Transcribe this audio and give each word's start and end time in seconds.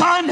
Son, 0.00 0.30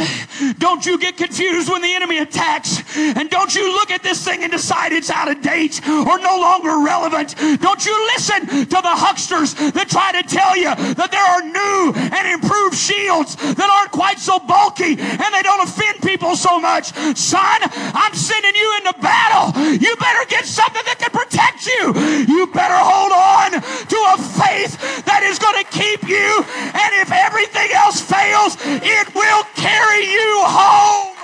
don't 0.56 0.86
you 0.86 0.96
get 0.96 1.18
confused 1.18 1.68
when 1.68 1.82
the 1.82 1.92
enemy 1.92 2.20
attacks. 2.20 2.80
And 2.96 3.28
don't 3.28 3.54
you 3.54 3.70
look 3.70 3.90
at 3.90 4.02
this 4.02 4.24
thing 4.24 4.42
and 4.42 4.50
decide 4.50 4.92
it's 4.92 5.10
out 5.10 5.30
of 5.30 5.42
date 5.42 5.86
or 5.86 6.18
no 6.18 6.40
longer 6.40 6.80
relevant. 6.80 7.36
Don't 7.60 7.84
you 7.84 7.92
listen 8.16 8.64
to 8.64 8.78
the 8.80 8.96
hucksters 8.96 9.52
that 9.76 9.90
try 9.90 10.10
to 10.16 10.26
tell 10.26 10.56
you 10.56 10.72
that 10.72 11.12
there 11.12 11.20
are 11.20 11.44
new 11.44 11.92
and 12.16 12.24
improved 12.32 12.80
shields 12.80 13.36
that 13.36 13.68
aren't 13.68 13.92
quite 13.92 14.18
so 14.18 14.38
bulky 14.38 14.96
and 14.96 15.28
they 15.36 15.44
don't 15.44 15.60
offend 15.60 16.00
people 16.00 16.34
so 16.34 16.58
much. 16.58 16.96
Son, 17.12 17.60
I'm 17.92 18.14
sending 18.14 18.56
you 18.56 18.68
into 18.80 18.96
battle. 19.04 19.52
You 19.68 19.92
better 20.00 20.24
get 20.32 20.46
something 20.46 20.82
that 20.88 20.96
can 20.96 21.12
protect 21.12 21.68
you. 21.68 21.92
You 22.24 22.48
better 22.56 22.80
hold 22.80 23.12
on 23.12 23.60
to 23.60 23.98
a 24.00 24.16
faith 24.16 25.04
that 25.04 25.20
is 25.28 25.36
going 25.36 25.60
to 25.60 25.68
keep 25.68 26.08
you. 26.08 26.40
And 26.72 26.90
if 27.04 27.12
everything 27.12 27.68
else 27.76 28.00
fails, 28.00 28.56
it 28.64 29.12
will 29.14 29.44
carry 29.58 30.04
you 30.06 30.42
home. 30.46 31.16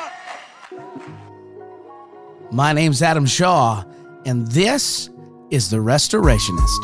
My 2.50 2.72
name's 2.72 3.00
Adam 3.02 3.26
Shaw, 3.26 3.84
and 4.26 4.46
this 4.48 5.08
is 5.50 5.70
The 5.70 5.76
Restorationist. 5.76 6.80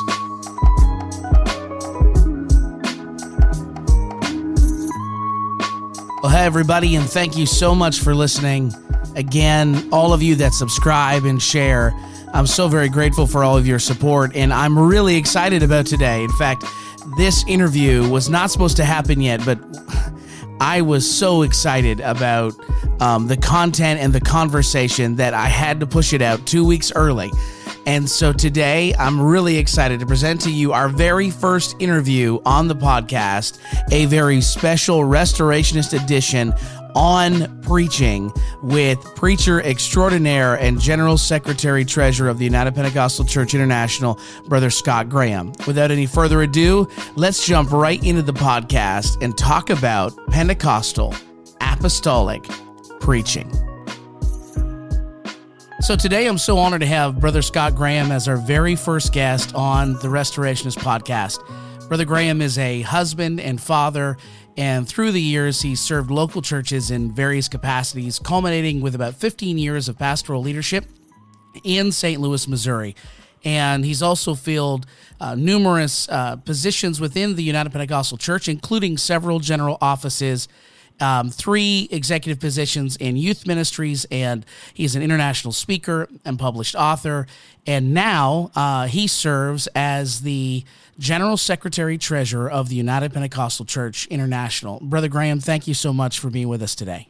Well, 6.22 6.30
hey, 6.30 6.44
everybody, 6.44 6.94
and 6.96 7.08
thank 7.08 7.36
you 7.36 7.46
so 7.46 7.74
much 7.74 8.00
for 8.00 8.14
listening. 8.14 8.72
Again, 9.16 9.88
all 9.90 10.12
of 10.12 10.22
you 10.22 10.36
that 10.36 10.52
subscribe 10.52 11.24
and 11.24 11.42
share, 11.42 11.92
I'm 12.32 12.46
so 12.46 12.68
very 12.68 12.88
grateful 12.88 13.26
for 13.26 13.42
all 13.42 13.56
of 13.56 13.66
your 13.66 13.78
support, 13.78 14.36
and 14.36 14.52
I'm 14.52 14.78
really 14.78 15.16
excited 15.16 15.64
about 15.64 15.86
today. 15.86 16.22
In 16.22 16.30
fact, 16.32 16.64
this 17.16 17.44
interview 17.48 18.08
was 18.08 18.28
not 18.28 18.50
supposed 18.50 18.76
to 18.76 18.84
happen 18.84 19.20
yet, 19.20 19.44
but 19.44 19.58
I 20.60 20.82
was 20.82 21.10
so 21.10 21.42
excited 21.42 22.00
about 22.00 22.54
um, 23.00 23.26
the 23.26 23.36
content 23.36 23.98
and 24.00 24.12
the 24.12 24.20
conversation 24.20 25.16
that 25.16 25.32
I 25.32 25.46
had 25.46 25.80
to 25.80 25.86
push 25.86 26.12
it 26.12 26.20
out 26.20 26.46
two 26.46 26.66
weeks 26.66 26.92
early. 26.94 27.30
And 27.86 28.08
so 28.08 28.32
today, 28.32 28.94
I'm 28.98 29.18
really 29.20 29.56
excited 29.56 30.00
to 30.00 30.06
present 30.06 30.42
to 30.42 30.52
you 30.52 30.72
our 30.72 30.88
very 30.90 31.30
first 31.30 31.76
interview 31.78 32.38
on 32.44 32.68
the 32.68 32.76
podcast, 32.76 33.58
a 33.90 34.04
very 34.04 34.42
special 34.42 35.00
restorationist 35.00 35.98
edition 36.00 36.52
on 36.94 37.60
preaching 37.62 38.32
with 38.62 38.98
preacher 39.16 39.60
extraordinaire 39.62 40.54
and 40.54 40.80
general 40.80 41.16
secretary 41.16 41.84
treasurer 41.84 42.28
of 42.28 42.38
the 42.38 42.44
United 42.44 42.74
Pentecostal 42.74 43.24
Church 43.24 43.54
International, 43.54 44.18
Brother 44.46 44.70
Scott 44.70 45.08
Graham. 45.08 45.52
Without 45.66 45.90
any 45.90 46.06
further 46.06 46.42
ado, 46.42 46.88
let's 47.16 47.46
jump 47.46 47.70
right 47.72 48.02
into 48.04 48.22
the 48.22 48.32
podcast 48.32 49.22
and 49.22 49.36
talk 49.36 49.70
about 49.70 50.12
Pentecostal 50.28 51.14
apostolic 51.60 52.44
preaching. 53.00 53.50
So 55.80 55.96
today 55.96 56.26
I'm 56.26 56.36
so 56.36 56.58
honored 56.58 56.82
to 56.82 56.86
have 56.86 57.20
Brother 57.20 57.40
Scott 57.40 57.74
Graham 57.74 58.12
as 58.12 58.28
our 58.28 58.36
very 58.36 58.76
first 58.76 59.14
guest 59.14 59.54
on 59.54 59.94
the 59.94 60.08
Restorationist 60.08 60.76
podcast. 60.76 61.38
Brother 61.88 62.04
Graham 62.04 62.42
is 62.42 62.58
a 62.58 62.82
husband 62.82 63.40
and 63.40 63.60
father 63.60 64.18
and 64.56 64.88
through 64.88 65.12
the 65.12 65.20
years, 65.22 65.62
he 65.62 65.74
served 65.74 66.10
local 66.10 66.42
churches 66.42 66.90
in 66.90 67.12
various 67.12 67.48
capacities, 67.48 68.18
culminating 68.18 68.80
with 68.80 68.94
about 68.94 69.14
15 69.14 69.58
years 69.58 69.88
of 69.88 69.98
pastoral 69.98 70.42
leadership 70.42 70.84
in 71.64 71.92
St. 71.92 72.20
Louis, 72.20 72.46
Missouri. 72.48 72.94
And 73.44 73.84
he's 73.84 74.02
also 74.02 74.34
filled 74.34 74.86
uh, 75.20 75.34
numerous 75.34 76.08
uh, 76.08 76.36
positions 76.36 77.00
within 77.00 77.36
the 77.36 77.42
United 77.42 77.70
Pentecostal 77.70 78.18
Church, 78.18 78.48
including 78.48 78.98
several 78.98 79.40
general 79.40 79.78
offices, 79.80 80.46
um, 81.00 81.30
three 81.30 81.88
executive 81.90 82.38
positions 82.38 82.96
in 82.96 83.16
youth 83.16 83.46
ministries, 83.46 84.04
and 84.10 84.44
he's 84.74 84.94
an 84.94 85.02
international 85.02 85.52
speaker 85.52 86.08
and 86.24 86.38
published 86.38 86.74
author. 86.74 87.26
And 87.66 87.94
now 87.94 88.50
uh, 88.54 88.86
he 88.86 89.06
serves 89.06 89.68
as 89.68 90.20
the 90.20 90.64
General 91.00 91.38
Secretary 91.38 91.96
Treasurer 91.96 92.50
of 92.50 92.68
the 92.68 92.74
United 92.76 93.14
Pentecostal 93.14 93.64
Church 93.64 94.06
International. 94.08 94.78
Brother 94.82 95.08
Graham, 95.08 95.40
thank 95.40 95.66
you 95.66 95.72
so 95.72 95.94
much 95.94 96.18
for 96.18 96.28
being 96.28 96.46
with 96.46 96.62
us 96.62 96.74
today. 96.74 97.08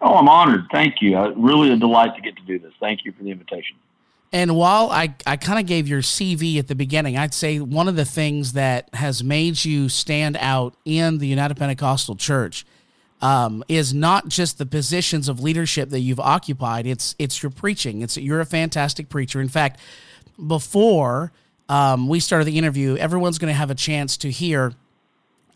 Oh, 0.00 0.14
I'm 0.14 0.28
honored. 0.30 0.66
Thank 0.72 1.02
you. 1.02 1.16
Uh, 1.18 1.28
really 1.36 1.70
a 1.70 1.76
delight 1.76 2.14
to 2.16 2.22
get 2.22 2.36
to 2.36 2.42
do 2.42 2.58
this. 2.58 2.72
Thank 2.80 3.04
you 3.04 3.12
for 3.12 3.22
the 3.22 3.30
invitation. 3.30 3.76
And 4.32 4.56
while 4.56 4.90
I, 4.90 5.14
I 5.26 5.36
kind 5.36 5.58
of 5.58 5.66
gave 5.66 5.86
your 5.86 6.00
CV 6.00 6.58
at 6.58 6.68
the 6.68 6.74
beginning, 6.74 7.18
I'd 7.18 7.34
say 7.34 7.60
one 7.60 7.86
of 7.86 7.96
the 7.96 8.06
things 8.06 8.54
that 8.54 8.88
has 8.94 9.22
made 9.22 9.66
you 9.66 9.90
stand 9.90 10.38
out 10.40 10.74
in 10.86 11.18
the 11.18 11.26
United 11.26 11.56
Pentecostal 11.58 12.16
Church 12.16 12.64
um, 13.20 13.62
is 13.68 13.92
not 13.92 14.28
just 14.28 14.56
the 14.56 14.66
positions 14.66 15.28
of 15.28 15.40
leadership 15.40 15.90
that 15.90 16.00
you've 16.00 16.20
occupied. 16.20 16.86
It's 16.86 17.14
it's 17.18 17.42
your 17.42 17.50
preaching. 17.50 18.00
It's 18.00 18.16
you're 18.16 18.40
a 18.40 18.46
fantastic 18.46 19.08
preacher. 19.10 19.40
In 19.40 19.48
fact, 19.48 19.80
before 20.46 21.32
um, 21.68 22.08
we 22.08 22.20
started 22.20 22.44
the 22.44 22.58
interview, 22.58 22.96
everyone's 22.96 23.38
going 23.38 23.52
to 23.52 23.58
have 23.58 23.70
a 23.70 23.74
chance 23.74 24.16
to 24.18 24.30
hear 24.30 24.72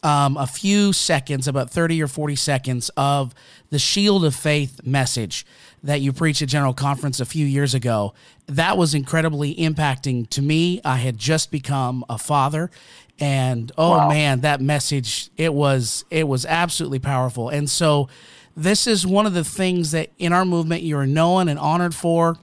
um, 0.03 0.37
a 0.37 0.47
few 0.47 0.93
seconds, 0.93 1.47
about 1.47 1.71
30 1.71 2.03
or 2.03 2.09
40 2.09 2.37
seconds, 2.37 2.91
of 2.97 3.35
the 3.71 3.79
Shield 3.79 4.25
of 4.25 4.35
Faith 4.35 4.81
message 4.85 5.47
that 5.83 6.01
you 6.01 6.13
preached 6.13 6.43
at 6.43 6.49
General 6.49 6.75
Conference 6.75 7.21
a 7.21 7.25
few 7.25 7.47
years 7.47 7.75
ago. 7.75 8.15
That 8.47 8.77
was 8.77 8.95
incredibly 8.95 9.55
impacting 9.55 10.29
to 10.31 10.43
me. 10.43 10.81
I 10.85 10.97
had 10.97 11.19
just 11.19 11.51
become 11.51 12.05
a 12.09 12.19
father. 12.19 12.71
And 13.19 13.71
oh 13.77 13.91
wow. 13.91 14.09
man, 14.09 14.41
that 14.41 14.63
message 14.63 15.31
it 15.37 15.53
was 15.53 16.07
it 16.11 16.27
was 16.27 16.47
absolutely 16.47 17.01
powerful. 17.01 17.51
And 17.51 17.69
so 17.69 18.09
this 18.57 18.87
is 18.87 19.07
one 19.07 19.27
of 19.27 19.35
the 19.35 19.45
things 19.45 19.91
that 19.91 20.11
in 20.19 20.33
our 20.33 20.47
movement 20.47 20.83
you're 20.83 21.07
known 21.07 21.49
and 21.49 21.59
honored 21.59 21.95
for 21.95 22.39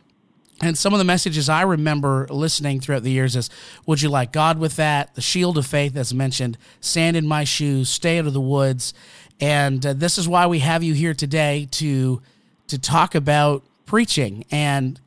and 0.61 0.77
some 0.77 0.93
of 0.93 0.99
the 0.99 1.05
messages 1.05 1.49
I 1.49 1.61
remember 1.61 2.27
listening 2.29 2.79
throughout 2.79 3.03
the 3.03 3.11
years 3.11 3.35
is, 3.35 3.49
"Would 3.85 4.01
you 4.01 4.09
like 4.09 4.31
God 4.31 4.57
with 4.57 4.75
that?" 4.77 5.15
The 5.15 5.21
shield 5.21 5.57
of 5.57 5.65
faith, 5.65 5.95
as 5.95 6.13
mentioned, 6.13 6.57
"Sand 6.81 7.15
in 7.15 7.27
my 7.27 7.43
shoes," 7.43 7.89
"Stay 7.89 8.19
out 8.19 8.25
of 8.25 8.33
the 8.33 8.41
woods," 8.41 8.93
and 9.39 9.85
uh, 9.85 9.93
this 9.93 10.17
is 10.17 10.27
why 10.27 10.47
we 10.47 10.59
have 10.59 10.83
you 10.83 10.93
here 10.93 11.13
today 11.13 11.67
to 11.71 12.21
to 12.67 12.77
talk 12.77 13.15
about 13.15 13.63
preaching. 13.85 14.45
And 14.51 14.99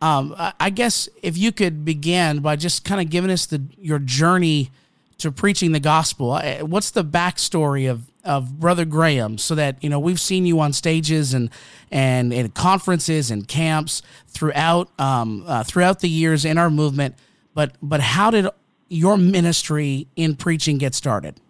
um, 0.00 0.34
I 0.60 0.70
guess 0.70 1.08
if 1.22 1.38
you 1.38 1.52
could 1.52 1.84
begin 1.84 2.40
by 2.40 2.56
just 2.56 2.84
kind 2.84 3.00
of 3.00 3.10
giving 3.10 3.30
us 3.30 3.46
the 3.46 3.62
your 3.78 3.98
journey 3.98 4.70
to 5.18 5.32
preaching 5.32 5.72
the 5.72 5.80
gospel. 5.80 6.32
Uh, 6.32 6.58
what's 6.58 6.90
the 6.90 7.04
backstory 7.04 7.90
of 7.90 8.02
of 8.26 8.60
Brother 8.60 8.84
Graham, 8.84 9.38
so 9.38 9.54
that 9.54 9.82
you 9.82 9.88
know 9.88 9.98
we've 9.98 10.20
seen 10.20 10.44
you 10.46 10.60
on 10.60 10.72
stages 10.72 11.32
and 11.32 11.50
and 11.90 12.32
in 12.32 12.50
conferences 12.50 13.30
and 13.30 13.46
camps 13.46 14.02
throughout 14.28 14.88
um, 15.00 15.44
uh, 15.46 15.64
throughout 15.64 16.00
the 16.00 16.08
years 16.08 16.44
in 16.44 16.58
our 16.58 16.70
movement. 16.70 17.14
But 17.54 17.76
but 17.82 18.00
how 18.00 18.30
did 18.30 18.48
your 18.88 19.16
ministry 19.16 20.06
in 20.16 20.36
preaching 20.36 20.78
get 20.78 20.94
started? 20.94 21.40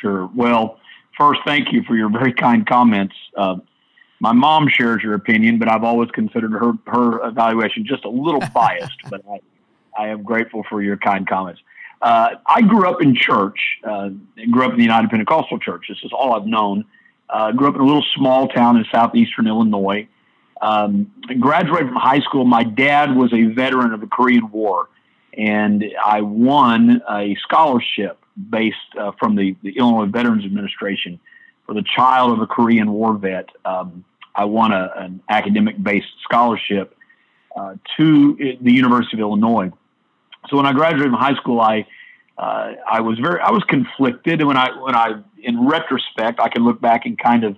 Sure. 0.00 0.30
Well, 0.34 0.78
first, 1.16 1.40
thank 1.44 1.72
you 1.72 1.82
for 1.82 1.96
your 1.96 2.10
very 2.10 2.32
kind 2.32 2.66
comments. 2.66 3.14
Uh, 3.36 3.56
my 4.20 4.32
mom 4.32 4.68
shares 4.68 5.02
your 5.02 5.14
opinion, 5.14 5.58
but 5.58 5.68
I've 5.68 5.84
always 5.84 6.10
considered 6.10 6.52
her 6.52 6.72
her 6.86 7.26
evaluation 7.26 7.84
just 7.86 8.04
a 8.04 8.10
little 8.10 8.42
biased. 8.54 8.98
but 9.10 9.22
I, 9.30 9.40
I 9.98 10.08
am 10.08 10.22
grateful 10.22 10.64
for 10.68 10.82
your 10.82 10.96
kind 10.96 11.26
comments. 11.26 11.60
Uh, 12.00 12.30
I 12.46 12.62
grew 12.62 12.88
up 12.88 13.02
in 13.02 13.14
church. 13.14 13.58
Uh, 13.82 14.10
grew 14.50 14.64
up 14.64 14.72
in 14.72 14.78
the 14.78 14.84
United 14.84 15.10
Pentecostal 15.10 15.58
Church. 15.58 15.86
This 15.88 15.98
is 16.04 16.12
all 16.12 16.34
I've 16.34 16.46
known. 16.46 16.84
Uh, 17.28 17.52
grew 17.52 17.68
up 17.68 17.74
in 17.74 17.80
a 17.80 17.84
little 17.84 18.04
small 18.14 18.48
town 18.48 18.76
in 18.76 18.84
southeastern 18.90 19.46
Illinois. 19.46 20.08
Um, 20.60 21.12
graduated 21.38 21.88
from 21.88 21.96
high 21.96 22.20
school. 22.20 22.44
My 22.44 22.64
dad 22.64 23.14
was 23.14 23.32
a 23.32 23.44
veteran 23.44 23.92
of 23.92 24.00
the 24.00 24.06
Korean 24.06 24.50
War, 24.50 24.88
and 25.36 25.84
I 26.04 26.22
won 26.22 27.00
a 27.08 27.36
scholarship 27.42 28.18
based 28.50 28.76
uh, 28.98 29.12
from 29.18 29.36
the, 29.36 29.56
the, 29.62 29.76
Illinois 29.78 30.06
Veterans 30.06 30.44
Administration 30.44 31.20
for 31.66 31.74
the 31.74 31.84
child 31.94 32.32
of 32.32 32.40
a 32.40 32.46
Korean 32.46 32.92
War 32.92 33.14
vet. 33.14 33.48
Um, 33.64 34.04
I 34.34 34.44
won 34.46 34.72
a, 34.72 34.92
an 34.96 35.20
academic 35.28 35.80
based 35.82 36.08
scholarship 36.22 36.96
uh, 37.56 37.74
to 37.96 38.56
the 38.60 38.72
University 38.72 39.16
of 39.16 39.20
Illinois. 39.20 39.70
So 40.48 40.56
when 40.56 40.66
I 40.66 40.72
graduated 40.72 41.12
from 41.12 41.20
high 41.20 41.34
school, 41.34 41.60
I 41.60 41.86
uh, 42.38 42.74
I 42.88 43.00
was 43.00 43.18
very 43.18 43.40
I 43.40 43.50
was 43.50 43.64
conflicted, 43.64 44.44
when 44.44 44.56
I 44.56 44.70
when 44.80 44.94
I 44.94 45.22
in 45.42 45.66
retrospect 45.66 46.38
I 46.40 46.48
can 46.48 46.64
look 46.64 46.80
back 46.80 47.04
and 47.04 47.18
kind 47.18 47.42
of 47.42 47.56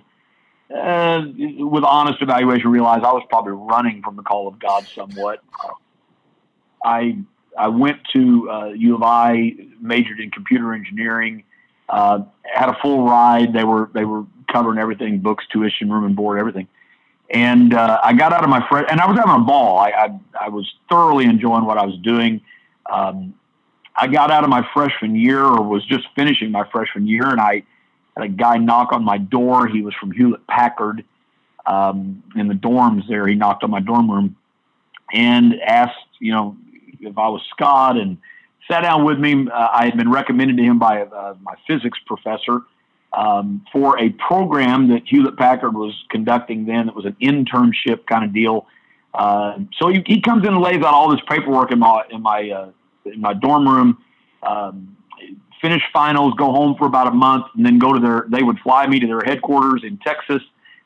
uh, 0.75 1.23
with 1.59 1.83
honest 1.83 2.21
evaluation 2.21 2.71
realize 2.71 3.01
I 3.03 3.11
was 3.11 3.23
probably 3.29 3.53
running 3.53 4.01
from 4.01 4.15
the 4.15 4.23
call 4.23 4.47
of 4.47 4.57
God 4.59 4.87
somewhat. 4.95 5.43
I 6.83 7.19
I 7.57 7.67
went 7.67 7.99
to 8.13 8.49
uh, 8.49 8.65
U 8.69 8.95
of 8.95 9.03
I, 9.03 9.53
majored 9.79 10.19
in 10.19 10.31
computer 10.31 10.73
engineering, 10.73 11.43
uh, 11.89 12.23
had 12.43 12.69
a 12.69 12.77
full 12.81 13.05
ride. 13.05 13.53
They 13.53 13.63
were 13.63 13.91
they 13.93 14.05
were 14.05 14.25
covering 14.51 14.79
everything, 14.79 15.19
books, 15.19 15.45
tuition, 15.51 15.91
room 15.91 16.05
and 16.05 16.15
board, 16.15 16.39
everything. 16.39 16.67
And 17.29 17.73
uh, 17.73 17.99
I 18.03 18.13
got 18.13 18.33
out 18.33 18.43
of 18.43 18.49
my 18.49 18.67
fresh, 18.67 18.85
and 18.89 18.99
I 18.99 19.07
was 19.07 19.17
having 19.17 19.35
a 19.35 19.45
ball. 19.45 19.77
I, 19.77 19.91
I, 19.91 20.19
I 20.41 20.49
was 20.49 20.69
thoroughly 20.89 21.25
enjoying 21.25 21.65
what 21.65 21.77
I 21.77 21.85
was 21.85 21.97
doing. 21.99 22.41
Um, 22.91 23.35
I 23.95 24.07
got 24.07 24.31
out 24.31 24.43
of 24.43 24.49
my 24.49 24.67
freshman 24.73 25.15
year, 25.15 25.43
or 25.43 25.61
was 25.63 25.85
just 25.85 26.05
finishing 26.15 26.51
my 26.51 26.67
freshman 26.71 27.07
year, 27.07 27.29
and 27.29 27.41
I 27.41 27.63
had 28.15 28.25
a 28.25 28.29
guy 28.29 28.57
knock 28.57 28.93
on 28.93 29.03
my 29.03 29.17
door. 29.17 29.67
He 29.67 29.81
was 29.81 29.93
from 29.95 30.11
Hewlett 30.11 30.45
Packard 30.47 31.03
um, 31.65 32.23
in 32.35 32.47
the 32.47 32.53
dorms 32.53 33.07
there. 33.07 33.27
He 33.27 33.35
knocked 33.35 33.63
on 33.63 33.71
my 33.71 33.79
dorm 33.79 34.09
room 34.09 34.35
and 35.13 35.59
asked, 35.61 35.95
you 36.19 36.31
know, 36.31 36.55
if 36.99 37.17
I 37.17 37.27
was 37.27 37.41
Scott 37.51 37.97
and 37.97 38.17
sat 38.69 38.81
down 38.81 39.03
with 39.03 39.19
me. 39.19 39.47
Uh, 39.49 39.67
I 39.71 39.85
had 39.85 39.97
been 39.97 40.09
recommended 40.09 40.57
to 40.57 40.63
him 40.63 40.79
by 40.79 41.01
uh, 41.01 41.35
my 41.41 41.55
physics 41.67 41.99
professor 42.05 42.61
um, 43.13 43.65
for 43.71 43.99
a 43.99 44.09
program 44.11 44.89
that 44.89 45.03
Hewlett 45.05 45.37
Packard 45.37 45.73
was 45.73 45.93
conducting 46.09 46.65
then. 46.65 46.87
It 46.87 46.95
was 46.95 47.05
an 47.05 47.15
internship 47.21 48.05
kind 48.05 48.23
of 48.23 48.33
deal. 48.33 48.67
Uh, 49.13 49.59
so 49.77 49.89
he, 49.89 50.01
he, 50.05 50.21
comes 50.21 50.47
in 50.47 50.53
and 50.53 50.61
lays 50.61 50.77
out 50.77 50.93
all 50.93 51.11
this 51.11 51.19
paperwork 51.27 51.73
in 51.73 51.79
my 51.79 52.03
in 52.11 52.21
my 52.21 52.49
uh, 52.49 52.69
in 53.05 53.21
my 53.21 53.33
dorm 53.33 53.67
room. 53.67 53.97
Um, 54.43 54.97
finish 55.61 55.83
finals, 55.93 56.33
go 56.37 56.51
home 56.51 56.75
for 56.77 56.87
about 56.87 57.07
a 57.07 57.11
month, 57.11 57.45
and 57.55 57.65
then 57.65 57.79
go 57.79 57.93
to 57.93 57.99
their. 57.99 58.25
They 58.29 58.43
would 58.43 58.59
fly 58.59 58.87
me 58.87 58.99
to 58.99 59.07
their 59.07 59.21
headquarters 59.21 59.83
in 59.83 59.97
Texas. 59.97 60.41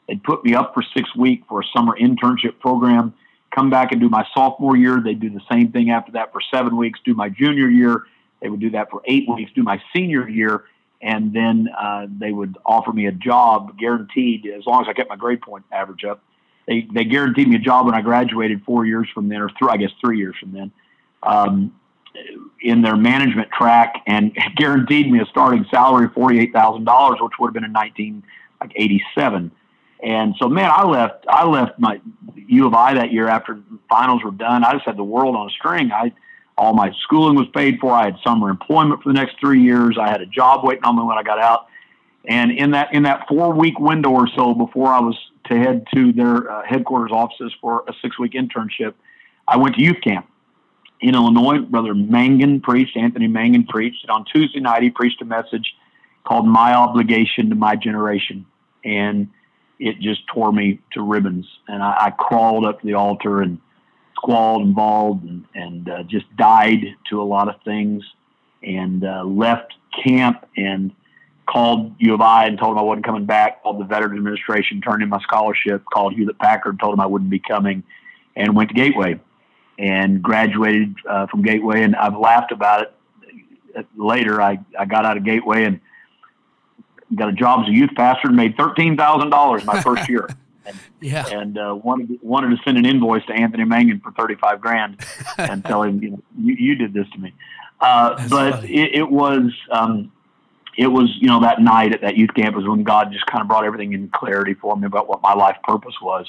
They'd 0.07 0.23
put 0.23 0.43
me 0.43 0.53
up 0.53 0.73
for 0.73 0.83
six 0.95 1.15
weeks 1.15 1.45
for 1.49 1.61
a 1.61 1.63
summer 1.75 1.97
internship 1.99 2.59
program. 2.59 3.13
Come 3.55 3.69
back 3.69 3.91
and 3.91 4.01
do 4.01 4.09
my 4.09 4.25
sophomore 4.33 4.75
year. 4.75 5.01
They'd 5.03 5.19
do 5.19 5.29
the 5.29 5.41
same 5.49 5.71
thing 5.71 5.89
after 5.89 6.11
that 6.13 6.31
for 6.31 6.41
seven 6.53 6.75
weeks. 6.75 6.99
Do 7.05 7.13
my 7.13 7.29
junior 7.29 7.69
year. 7.69 8.03
They 8.41 8.49
would 8.49 8.59
do 8.59 8.69
that 8.71 8.91
for 8.91 9.01
eight 9.05 9.27
weeks. 9.29 9.51
Do 9.55 9.63
my 9.63 9.81
senior 9.95 10.27
year, 10.27 10.65
and 11.01 11.33
then 11.33 11.69
uh, 11.77 12.07
they 12.19 12.31
would 12.31 12.57
offer 12.65 12.91
me 12.91 13.07
a 13.07 13.11
job 13.11 13.79
guaranteed 13.79 14.45
as 14.45 14.65
long 14.65 14.81
as 14.81 14.87
I 14.89 14.93
kept 14.93 15.09
my 15.09 15.15
grade 15.15 15.41
point 15.41 15.63
average 15.71 16.03
up. 16.03 16.21
They 16.67 16.87
they 16.93 17.05
guaranteed 17.05 17.47
me 17.47 17.55
a 17.55 17.59
job 17.59 17.85
when 17.85 17.95
I 17.95 18.01
graduated 18.01 18.63
four 18.63 18.85
years 18.85 19.07
from 19.13 19.29
then, 19.29 19.41
or 19.41 19.49
three, 19.57 19.69
I 19.69 19.77
guess 19.77 19.91
three 20.01 20.17
years 20.17 20.35
from 20.39 20.51
then. 20.51 20.71
Um, 21.23 21.73
in 22.61 22.81
their 22.81 22.95
management 22.95 23.49
track 23.51 24.01
and 24.07 24.35
guaranteed 24.55 25.11
me 25.11 25.19
a 25.19 25.25
starting 25.25 25.65
salary 25.69 26.05
of 26.05 26.13
forty 26.13 26.39
eight 26.39 26.53
thousand 26.53 26.85
dollars, 26.85 27.19
which 27.21 27.33
would 27.39 27.47
have 27.47 27.53
been 27.53 27.63
in 27.63 27.71
nineteen 27.71 28.23
like 28.59 28.71
eighty 28.75 29.03
seven. 29.13 29.51
And 30.03 30.35
so, 30.39 30.49
man, 30.49 30.69
I 30.71 30.83
left. 30.83 31.25
I 31.27 31.45
left 31.45 31.79
my 31.79 32.01
U 32.35 32.67
of 32.67 32.73
I 32.73 32.93
that 32.95 33.11
year 33.11 33.27
after 33.27 33.59
finals 33.89 34.23
were 34.23 34.31
done. 34.31 34.63
I 34.63 34.73
just 34.73 34.85
had 34.85 34.97
the 34.97 35.03
world 35.03 35.35
on 35.35 35.47
a 35.47 35.51
string. 35.51 35.91
I 35.91 36.11
all 36.57 36.73
my 36.73 36.91
schooling 37.01 37.35
was 37.35 37.47
paid 37.53 37.79
for. 37.79 37.91
I 37.91 38.05
had 38.05 38.15
summer 38.23 38.49
employment 38.49 39.03
for 39.03 39.09
the 39.09 39.13
next 39.13 39.39
three 39.39 39.61
years. 39.61 39.97
I 39.99 40.09
had 40.09 40.21
a 40.21 40.25
job 40.25 40.63
waiting 40.63 40.83
on 40.85 40.95
me 40.95 41.03
when 41.03 41.17
I 41.17 41.23
got 41.23 41.39
out. 41.39 41.67
And 42.27 42.51
in 42.51 42.71
that 42.71 42.93
in 42.93 43.03
that 43.03 43.27
four 43.27 43.53
week 43.53 43.79
window 43.79 44.09
or 44.09 44.27
so 44.27 44.53
before 44.53 44.91
I 44.91 44.99
was 44.99 45.17
to 45.45 45.57
head 45.57 45.85
to 45.93 46.11
their 46.11 46.49
uh, 46.49 46.63
headquarters 46.65 47.11
offices 47.11 47.53
for 47.61 47.83
a 47.87 47.93
six 48.01 48.17
week 48.17 48.33
internship, 48.33 48.93
I 49.47 49.57
went 49.57 49.75
to 49.75 49.81
youth 49.81 50.01
camp 50.03 50.27
in 51.09 51.13
Illinois. 51.13 51.59
Brother 51.59 51.93
Mangun 51.93 52.63
preached, 52.63 52.97
Anthony 52.97 53.27
Mangun 53.27 53.67
preached. 53.67 54.03
And 54.03 54.11
on 54.11 54.25
Tuesday 54.25 54.59
night, 54.59 54.81
he 54.81 54.89
preached 54.89 55.21
a 55.21 55.25
message 55.25 55.75
called 56.23 56.47
My 56.47 56.73
Obligation 56.73 57.49
to 57.49 57.55
My 57.55 57.75
Generation. 57.75 58.45
And 58.83 59.29
it 59.79 59.99
just 59.99 60.21
tore 60.27 60.51
me 60.51 60.79
to 60.93 61.01
ribbons. 61.01 61.45
And 61.67 61.83
I, 61.83 62.05
I 62.05 62.09
crawled 62.11 62.65
up 62.65 62.81
to 62.81 62.87
the 62.87 62.95
altar 62.95 63.41
and 63.41 63.59
squalled 64.15 64.63
and 64.63 64.73
bawled 64.73 65.21
and, 65.23 65.45
and 65.53 65.89
uh, 65.89 66.03
just 66.03 66.25
died 66.37 66.83
to 67.11 67.21
a 67.21 67.23
lot 67.23 67.49
of 67.49 67.61
things 67.63 68.03
and 68.63 69.03
uh, 69.03 69.23
left 69.23 69.73
camp 70.03 70.47
and 70.57 70.91
called 71.47 71.93
U 71.99 72.15
of 72.15 72.21
I 72.21 72.47
and 72.47 72.57
told 72.57 72.71
them 72.71 72.79
I 72.79 72.81
wasn't 72.81 73.05
coming 73.05 73.25
back, 73.25 73.61
called 73.61 73.79
the 73.79 73.85
Veterans 73.85 74.17
Administration, 74.17 74.81
turned 74.81 75.03
in 75.03 75.09
my 75.09 75.21
scholarship, 75.21 75.83
called 75.85 76.15
Hewlett 76.15 76.39
Packard, 76.39 76.79
told 76.79 76.93
them 76.93 76.99
I 76.99 77.05
wouldn't 77.05 77.29
be 77.29 77.37
coming, 77.37 77.83
and 78.35 78.55
went 78.55 78.69
to 78.69 78.75
Gateway 78.75 79.19
and 79.77 80.21
graduated 80.21 80.95
uh, 81.09 81.27
from 81.27 81.41
Gateway. 81.41 81.83
And 81.83 81.95
I've 81.95 82.17
laughed 82.17 82.51
about 82.51 82.83
it 83.75 83.87
later. 83.97 84.41
I, 84.41 84.59
I 84.77 84.85
got 84.85 85.05
out 85.05 85.17
of 85.17 85.23
Gateway 85.23 85.65
and 85.65 85.79
got 87.13 87.29
a 87.29 87.33
job 87.33 87.63
as 87.63 87.69
a 87.69 87.71
youth 87.71 87.91
pastor 87.95 88.27
and 88.27 88.35
made 88.35 88.57
$13,000 88.57 89.65
my 89.65 89.81
first 89.81 90.09
year. 90.09 90.27
And, 90.65 90.79
yeah. 90.99 91.27
and 91.27 91.57
uh, 91.59 91.77
wanted 91.83 92.17
wanted 92.23 92.49
to 92.55 92.57
send 92.63 92.79
an 92.79 92.85
invoice 92.87 93.23
to 93.27 93.33
Anthony 93.33 93.65
Mangun 93.65 94.01
for 94.01 94.11
thirty 94.13 94.33
five 94.33 94.59
grand 94.59 94.99
and 95.37 95.63
tell 95.63 95.83
him 95.83 96.01
you, 96.01 96.09
know, 96.09 96.23
you, 96.39 96.55
you 96.55 96.75
did 96.75 96.91
this 96.91 97.07
to 97.13 97.19
me. 97.19 97.35
Uh, 97.79 98.27
but 98.29 98.63
it, 98.63 98.95
it, 98.95 99.11
was 99.11 99.51
um, 99.69 100.11
it 100.75 100.87
was 100.87 101.15
you 101.19 101.27
know 101.27 101.39
that 101.41 101.61
night 101.61 101.93
at 101.93 102.01
that 102.01 102.17
youth 102.17 102.33
camp 102.33 102.55
was 102.55 102.65
when 102.65 102.83
God 102.83 103.11
just 103.11 103.27
kind 103.27 103.43
of 103.43 103.47
brought 103.47 103.63
everything 103.63 103.93
in 103.93 104.09
clarity 104.09 104.55
for 104.55 104.75
me 104.75 104.87
about 104.87 105.07
what 105.07 105.21
my 105.21 105.35
life 105.35 105.57
purpose 105.63 105.93
was, 106.01 106.25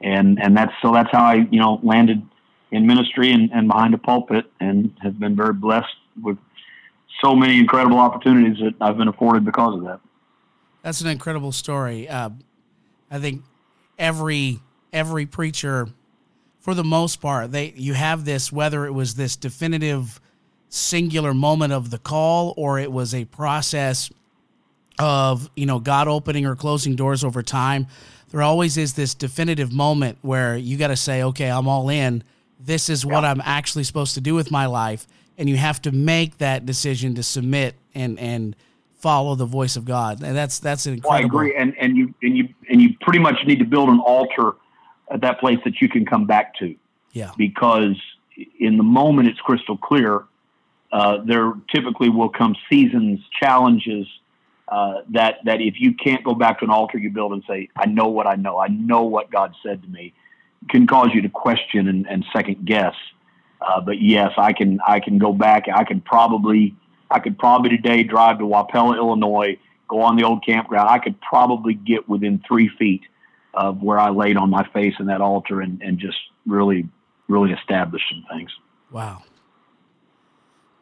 and 0.00 0.40
and 0.40 0.56
that's 0.56 0.72
so 0.80 0.92
that's 0.92 1.10
how 1.10 1.24
I 1.24 1.46
you 1.50 1.58
know 1.58 1.80
landed 1.82 2.22
in 2.70 2.86
ministry 2.86 3.32
and, 3.32 3.50
and 3.52 3.68
behind 3.68 3.94
a 3.94 3.98
pulpit 3.98 4.50
and 4.60 4.92
have 5.02 5.18
been 5.18 5.36
very 5.36 5.52
blessed 5.52 5.94
with 6.22 6.38
so 7.22 7.34
many 7.34 7.58
incredible 7.58 7.98
opportunities 7.98 8.58
that 8.58 8.74
I've 8.80 8.98
been 8.98 9.08
afforded 9.08 9.44
because 9.44 9.76
of 9.76 9.84
that. 9.84 10.00
That's 10.82 11.00
an 11.00 11.08
incredible 11.08 11.52
story. 11.52 12.08
Uh, 12.08 12.30
I 13.10 13.18
think 13.18 13.42
every 13.98 14.60
every 14.92 15.26
preacher, 15.26 15.88
for 16.60 16.74
the 16.74 16.84
most 16.84 17.20
part, 17.20 17.52
they 17.52 17.72
you 17.76 17.94
have 17.94 18.24
this 18.24 18.52
whether 18.52 18.86
it 18.86 18.92
was 18.92 19.14
this 19.14 19.36
definitive 19.36 20.20
singular 20.68 21.32
moment 21.32 21.72
of 21.72 21.90
the 21.90 21.98
call 21.98 22.52
or 22.56 22.78
it 22.78 22.90
was 22.90 23.14
a 23.14 23.24
process 23.26 24.10
of 24.98 25.50
you 25.56 25.66
know 25.66 25.78
God 25.78 26.08
opening 26.08 26.46
or 26.46 26.56
closing 26.56 26.96
doors 26.96 27.24
over 27.24 27.42
time. 27.42 27.86
There 28.30 28.42
always 28.42 28.76
is 28.76 28.94
this 28.94 29.14
definitive 29.14 29.72
moment 29.72 30.18
where 30.22 30.56
you 30.56 30.76
got 30.76 30.88
to 30.88 30.96
say, 30.96 31.22
okay, 31.22 31.48
I'm 31.48 31.68
all 31.68 31.88
in. 31.88 32.24
This 32.58 32.88
is 32.88 33.04
what 33.04 33.22
yeah. 33.22 33.30
I'm 33.30 33.42
actually 33.44 33.84
supposed 33.84 34.14
to 34.14 34.20
do 34.20 34.34
with 34.34 34.50
my 34.50 34.66
life 34.66 35.06
and 35.38 35.48
you 35.48 35.56
have 35.56 35.80
to 35.82 35.92
make 35.92 36.38
that 36.38 36.66
decision 36.66 37.14
to 37.14 37.22
submit 37.22 37.74
and 37.94 38.18
and 38.18 38.56
follow 38.98 39.34
the 39.34 39.44
voice 39.44 39.76
of 39.76 39.84
God. 39.84 40.22
And 40.22 40.36
that's 40.36 40.58
that's 40.58 40.86
incredible. 40.86 41.10
Well, 41.10 41.18
I 41.18 41.24
agree, 41.24 41.56
and 41.56 41.74
and 41.78 41.96
you 41.96 42.14
and 42.22 42.36
you 42.36 42.48
and 42.68 42.80
you 42.80 42.96
pretty 43.00 43.18
much 43.18 43.36
need 43.46 43.58
to 43.58 43.64
build 43.64 43.88
an 43.88 44.00
altar 44.00 44.54
at 45.10 45.20
that 45.20 45.38
place 45.40 45.58
that 45.64 45.80
you 45.80 45.88
can 45.88 46.04
come 46.04 46.26
back 46.26 46.54
to. 46.56 46.74
Yeah. 47.12 47.30
Because 47.36 47.96
in 48.58 48.76
the 48.76 48.82
moment 48.82 49.28
it's 49.28 49.40
crystal 49.40 49.76
clear. 49.76 50.24
Uh, 50.92 51.18
there 51.24 51.52
typically 51.74 52.08
will 52.08 52.28
come 52.28 52.54
seasons, 52.70 53.18
challenges 53.42 54.06
uh, 54.68 55.02
that 55.10 55.38
that 55.44 55.60
if 55.60 55.74
you 55.78 55.92
can't 55.92 56.24
go 56.24 56.32
back 56.32 56.60
to 56.60 56.64
an 56.64 56.70
altar 56.70 56.96
you 56.96 57.10
build 57.10 57.32
and 57.32 57.42
say, 57.46 57.68
"I 57.76 57.86
know 57.86 58.06
what 58.06 58.26
I 58.26 58.36
know. 58.36 58.58
I 58.58 58.68
know 58.68 59.02
what 59.02 59.30
God 59.30 59.54
said 59.62 59.82
to 59.82 59.88
me," 59.88 60.14
can 60.68 60.86
cause 60.86 61.10
you 61.14 61.22
to 61.22 61.28
question 61.28 61.88
and, 61.88 62.06
and 62.08 62.24
second 62.32 62.64
guess. 62.64 62.94
Uh, 63.60 63.80
but 63.80 64.00
yes, 64.00 64.32
I 64.36 64.52
can 64.52 64.78
I 64.86 65.00
can 65.00 65.18
go 65.18 65.32
back. 65.32 65.64
I 65.72 65.84
could 65.84 66.04
probably 66.04 66.74
I 67.10 67.20
could 67.20 67.38
probably 67.38 67.70
today 67.70 68.02
drive 68.02 68.38
to 68.38 68.44
Wapella, 68.44 68.96
Illinois, 68.96 69.58
go 69.88 70.00
on 70.00 70.16
the 70.16 70.24
old 70.24 70.44
campground. 70.44 70.88
I 70.88 70.98
could 70.98 71.20
probably 71.20 71.74
get 71.74 72.08
within 72.08 72.42
three 72.46 72.68
feet 72.78 73.02
of 73.54 73.82
where 73.82 73.98
I 73.98 74.10
laid 74.10 74.36
on 74.36 74.50
my 74.50 74.68
face 74.72 74.94
in 74.98 75.06
that 75.06 75.20
altar 75.20 75.60
and, 75.60 75.80
and 75.82 75.98
just 75.98 76.18
really 76.46 76.88
really 77.28 77.52
establish 77.52 78.02
some 78.10 78.24
things. 78.36 78.50
Wow. 78.90 79.22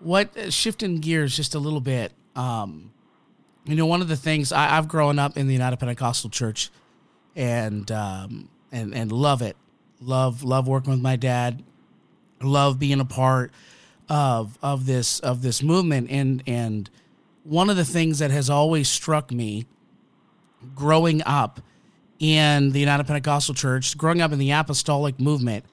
What 0.00 0.37
uh, 0.37 0.50
shifting 0.50 0.97
gears 0.97 1.37
just 1.37 1.55
a 1.55 1.59
little 1.59 1.81
bit. 1.81 2.12
Um, 2.37 2.91
you 3.64 3.76
know, 3.76 3.87
one 3.87 4.03
of 4.03 4.09
the 4.09 4.17
things 4.17 4.53
I, 4.53 4.67
have 4.67 4.88
grown 4.88 5.19
up 5.19 5.37
in 5.37 5.47
the 5.47 5.55
United 5.55 5.79
Pentecostal 5.79 6.29
Church, 6.29 6.71
and 7.35 7.91
um, 7.91 8.50
and 8.71 8.95
and 8.95 9.11
love 9.11 9.41
it. 9.41 9.57
Love 10.05 10.43
love 10.43 10.69
working 10.69 10.93
with 10.93 11.01
my 11.01 11.17
dad 11.17 11.63
love 12.43 12.79
being 12.79 13.01
a 13.01 13.05
part 13.05 13.51
of 14.09 14.59
of 14.63 14.85
this 14.87 15.19
of 15.21 15.41
this 15.41 15.63
movement 15.63 16.09
and 16.11 16.43
and 16.47 16.91
one 17.45 17.71
of 17.71 17.77
the 17.77 17.85
things 17.85 18.19
that 18.19 18.31
has 18.31 18.51
always 18.51 18.89
struck 18.89 19.31
me 19.31 19.67
growing 20.75 21.23
up 21.25 21.61
in 22.19 22.73
the 22.73 22.81
United 22.81 23.07
Pentecostal 23.07 23.55
Church, 23.55 23.99
growing 23.99 24.23
up 24.23 24.33
in 24.33 24.39
the 24.39 24.51
apostolic 24.51 25.21
movement, 25.21 25.65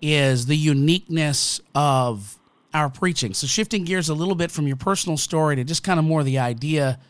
is 0.00 0.46
the 0.46 0.56
uniqueness 0.56 1.60
of 1.74 2.38
our 2.72 2.88
preaching. 2.88 3.34
So, 3.34 3.48
shifting 3.48 3.84
gears 3.84 4.08
a 4.08 4.14
little 4.14 4.36
bit 4.36 4.50
from 4.50 4.66
your 4.68 4.76
personal 4.76 5.16
story 5.16 5.56
to 5.56 5.64
just 5.64 5.82
kind 5.82 5.98
of 5.98 6.04
more 6.04 6.22
the 6.22 6.38
idea 6.38 7.00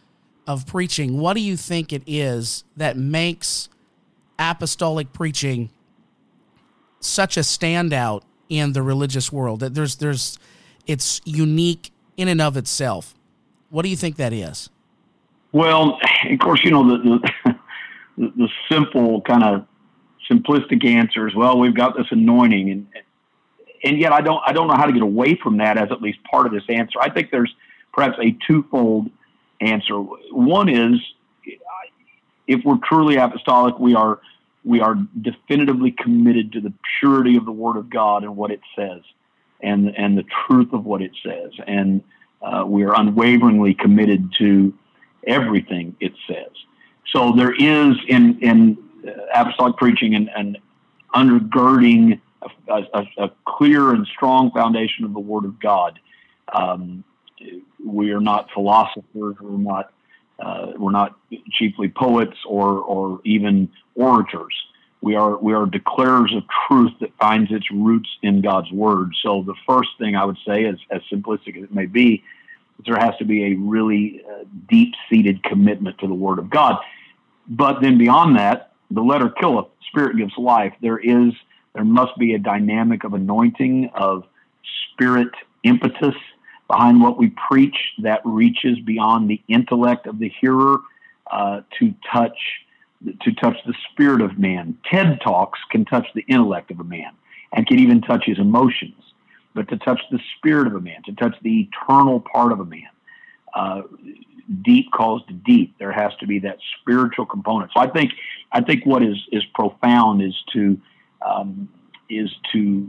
of 0.46 0.66
preaching, 0.66 1.18
what 1.18 1.34
do 1.34 1.40
you 1.40 1.56
think 1.56 1.92
it 1.92 2.02
is 2.06 2.64
that 2.76 2.96
makes 2.96 3.68
apostolic 4.38 5.12
preaching 5.12 5.70
such 7.00 7.36
a 7.36 7.40
standout 7.40 8.22
in 8.48 8.72
the 8.72 8.82
religious 8.82 9.32
world. 9.32 9.60
That 9.60 9.74
there's 9.74 9.96
there's 9.96 10.38
it's 10.86 11.20
unique 11.24 11.90
in 12.16 12.28
and 12.28 12.40
of 12.40 12.56
itself. 12.56 13.14
What 13.70 13.82
do 13.82 13.88
you 13.88 13.96
think 13.96 14.16
that 14.16 14.32
is? 14.32 14.70
Well, 15.52 15.98
of 16.28 16.38
course, 16.38 16.60
you 16.64 16.70
know 16.70 16.86
the 16.86 17.20
the, 17.46 17.54
the 18.36 18.48
simple 18.70 19.22
kind 19.22 19.42
of 19.42 19.66
simplistic 20.30 20.84
answer 20.84 21.26
is 21.28 21.34
well, 21.34 21.58
we've 21.58 21.74
got 21.74 21.96
this 21.96 22.06
anointing, 22.10 22.70
and 22.70 22.86
and 23.82 23.98
yet 23.98 24.12
I 24.12 24.20
don't 24.20 24.42
I 24.46 24.52
don't 24.52 24.68
know 24.68 24.76
how 24.76 24.86
to 24.86 24.92
get 24.92 25.02
away 25.02 25.38
from 25.42 25.58
that 25.58 25.78
as 25.78 25.90
at 25.90 26.02
least 26.02 26.18
part 26.24 26.46
of 26.46 26.52
this 26.52 26.64
answer. 26.68 26.98
I 27.00 27.10
think 27.10 27.30
there's 27.30 27.54
perhaps 27.92 28.18
a 28.20 28.36
twofold 28.46 29.10
answer. 29.60 29.94
One 29.94 30.68
is 30.68 31.00
if 32.46 32.64
we're 32.64 32.78
truly 32.84 33.16
apostolic, 33.16 33.78
we 33.78 33.94
are 33.94 34.20
we 34.64 34.80
are 34.80 34.96
definitively 35.20 35.92
committed 35.92 36.52
to 36.52 36.60
the 36.60 36.72
purity 36.98 37.36
of 37.36 37.44
the 37.44 37.52
Word 37.52 37.76
of 37.76 37.90
God 37.90 38.24
and 38.24 38.36
what 38.36 38.50
it 38.50 38.60
says, 38.76 39.00
and 39.60 39.94
and 39.96 40.16
the 40.16 40.24
truth 40.46 40.72
of 40.72 40.84
what 40.84 41.02
it 41.02 41.12
says, 41.24 41.52
and 41.66 42.02
uh, 42.42 42.64
we 42.66 42.84
are 42.84 42.94
unwaveringly 42.94 43.74
committed 43.74 44.32
to 44.38 44.72
everything 45.26 45.96
it 46.00 46.12
says. 46.26 46.50
So 47.12 47.32
there 47.32 47.52
is 47.52 47.96
in 48.08 48.38
in 48.40 48.78
uh, 49.06 49.10
apostolic 49.34 49.76
preaching 49.76 50.14
and, 50.14 50.30
and 50.36 50.58
undergirding 51.14 52.20
a, 52.68 52.82
a, 52.94 53.06
a, 53.18 53.30
clear 53.46 53.92
and 53.92 54.06
strong 54.06 54.50
foundation 54.52 55.04
of 55.04 55.12
the 55.12 55.20
Word 55.20 55.44
of 55.44 55.58
God. 55.60 55.98
Um, 56.52 57.04
we 57.84 58.12
are 58.12 58.20
not 58.20 58.50
philosophers. 58.52 59.36
We're 59.40 59.58
not. 59.58 59.92
Uh, 60.38 60.72
we're 60.78 60.90
not 60.90 61.16
chiefly 61.52 61.88
poets 61.88 62.36
or 62.46 62.78
or 62.78 63.20
even 63.24 63.70
orators. 64.00 64.54
We 65.02 65.14
are 65.14 65.36
we 65.38 65.54
are 65.54 65.66
declarers 65.66 66.36
of 66.36 66.44
truth 66.66 66.92
that 67.00 67.10
finds 67.18 67.50
its 67.50 67.70
roots 67.70 68.08
in 68.22 68.42
God's 68.42 68.70
Word. 68.70 69.12
So 69.22 69.42
the 69.42 69.54
first 69.66 69.90
thing 69.98 70.14
I 70.14 70.24
would 70.24 70.38
say, 70.46 70.64
is, 70.64 70.78
as 70.90 71.00
simplistic 71.12 71.56
as 71.56 71.64
it 71.64 71.74
may 71.74 71.86
be, 71.86 72.22
is 72.78 72.84
there 72.86 72.98
has 72.98 73.16
to 73.18 73.24
be 73.24 73.52
a 73.52 73.54
really 73.54 74.22
uh, 74.30 74.44
deep 74.68 74.92
seated 75.08 75.42
commitment 75.42 75.98
to 75.98 76.06
the 76.06 76.14
Word 76.14 76.38
of 76.38 76.50
God. 76.50 76.76
But 77.48 77.80
then 77.80 77.98
beyond 77.98 78.36
that, 78.36 78.72
the 78.90 79.00
letter 79.00 79.30
killeth, 79.30 79.68
spirit 79.88 80.16
gives 80.16 80.36
life. 80.36 80.74
There 80.82 80.98
is 80.98 81.32
there 81.74 81.84
must 81.84 82.18
be 82.18 82.34
a 82.34 82.38
dynamic 82.38 83.04
of 83.04 83.14
anointing 83.14 83.90
of 83.94 84.24
spirit 84.92 85.30
impetus 85.62 86.14
behind 86.68 87.00
what 87.00 87.16
we 87.16 87.32
preach 87.48 87.76
that 88.02 88.20
reaches 88.24 88.78
beyond 88.80 89.30
the 89.30 89.40
intellect 89.48 90.06
of 90.06 90.18
the 90.18 90.30
hearer 90.40 90.78
uh, 91.30 91.60
to 91.78 91.94
touch 92.12 92.38
to 93.04 93.32
touch 93.32 93.56
the 93.66 93.74
spirit 93.90 94.20
of 94.20 94.38
man. 94.38 94.76
TED 94.90 95.20
talks 95.22 95.58
can 95.70 95.84
touch 95.84 96.06
the 96.14 96.22
intellect 96.22 96.70
of 96.70 96.80
a 96.80 96.84
man 96.84 97.12
and 97.52 97.66
can 97.66 97.78
even 97.78 98.00
touch 98.02 98.24
his 98.26 98.38
emotions, 98.38 99.02
but 99.54 99.68
to 99.68 99.76
touch 99.78 100.00
the 100.10 100.20
spirit 100.36 100.66
of 100.66 100.74
a 100.74 100.80
man, 100.80 101.02
to 101.04 101.12
touch 101.12 101.34
the 101.42 101.68
eternal 101.68 102.20
part 102.20 102.52
of 102.52 102.60
a 102.60 102.64
man. 102.64 102.88
Uh, 103.54 103.82
deep 104.62 104.90
calls 104.92 105.22
to 105.26 105.32
deep. 105.32 105.76
There 105.78 105.92
has 105.92 106.12
to 106.20 106.26
be 106.26 106.38
that 106.40 106.58
spiritual 106.80 107.26
component. 107.26 107.72
So 107.74 107.80
I 107.80 107.88
think 107.88 108.12
I 108.52 108.60
think 108.60 108.84
what 108.84 109.02
is 109.02 109.16
is 109.32 109.44
profound 109.54 110.22
is 110.22 110.34
to 110.52 110.80
um, 111.26 111.68
is 112.08 112.30
to 112.52 112.86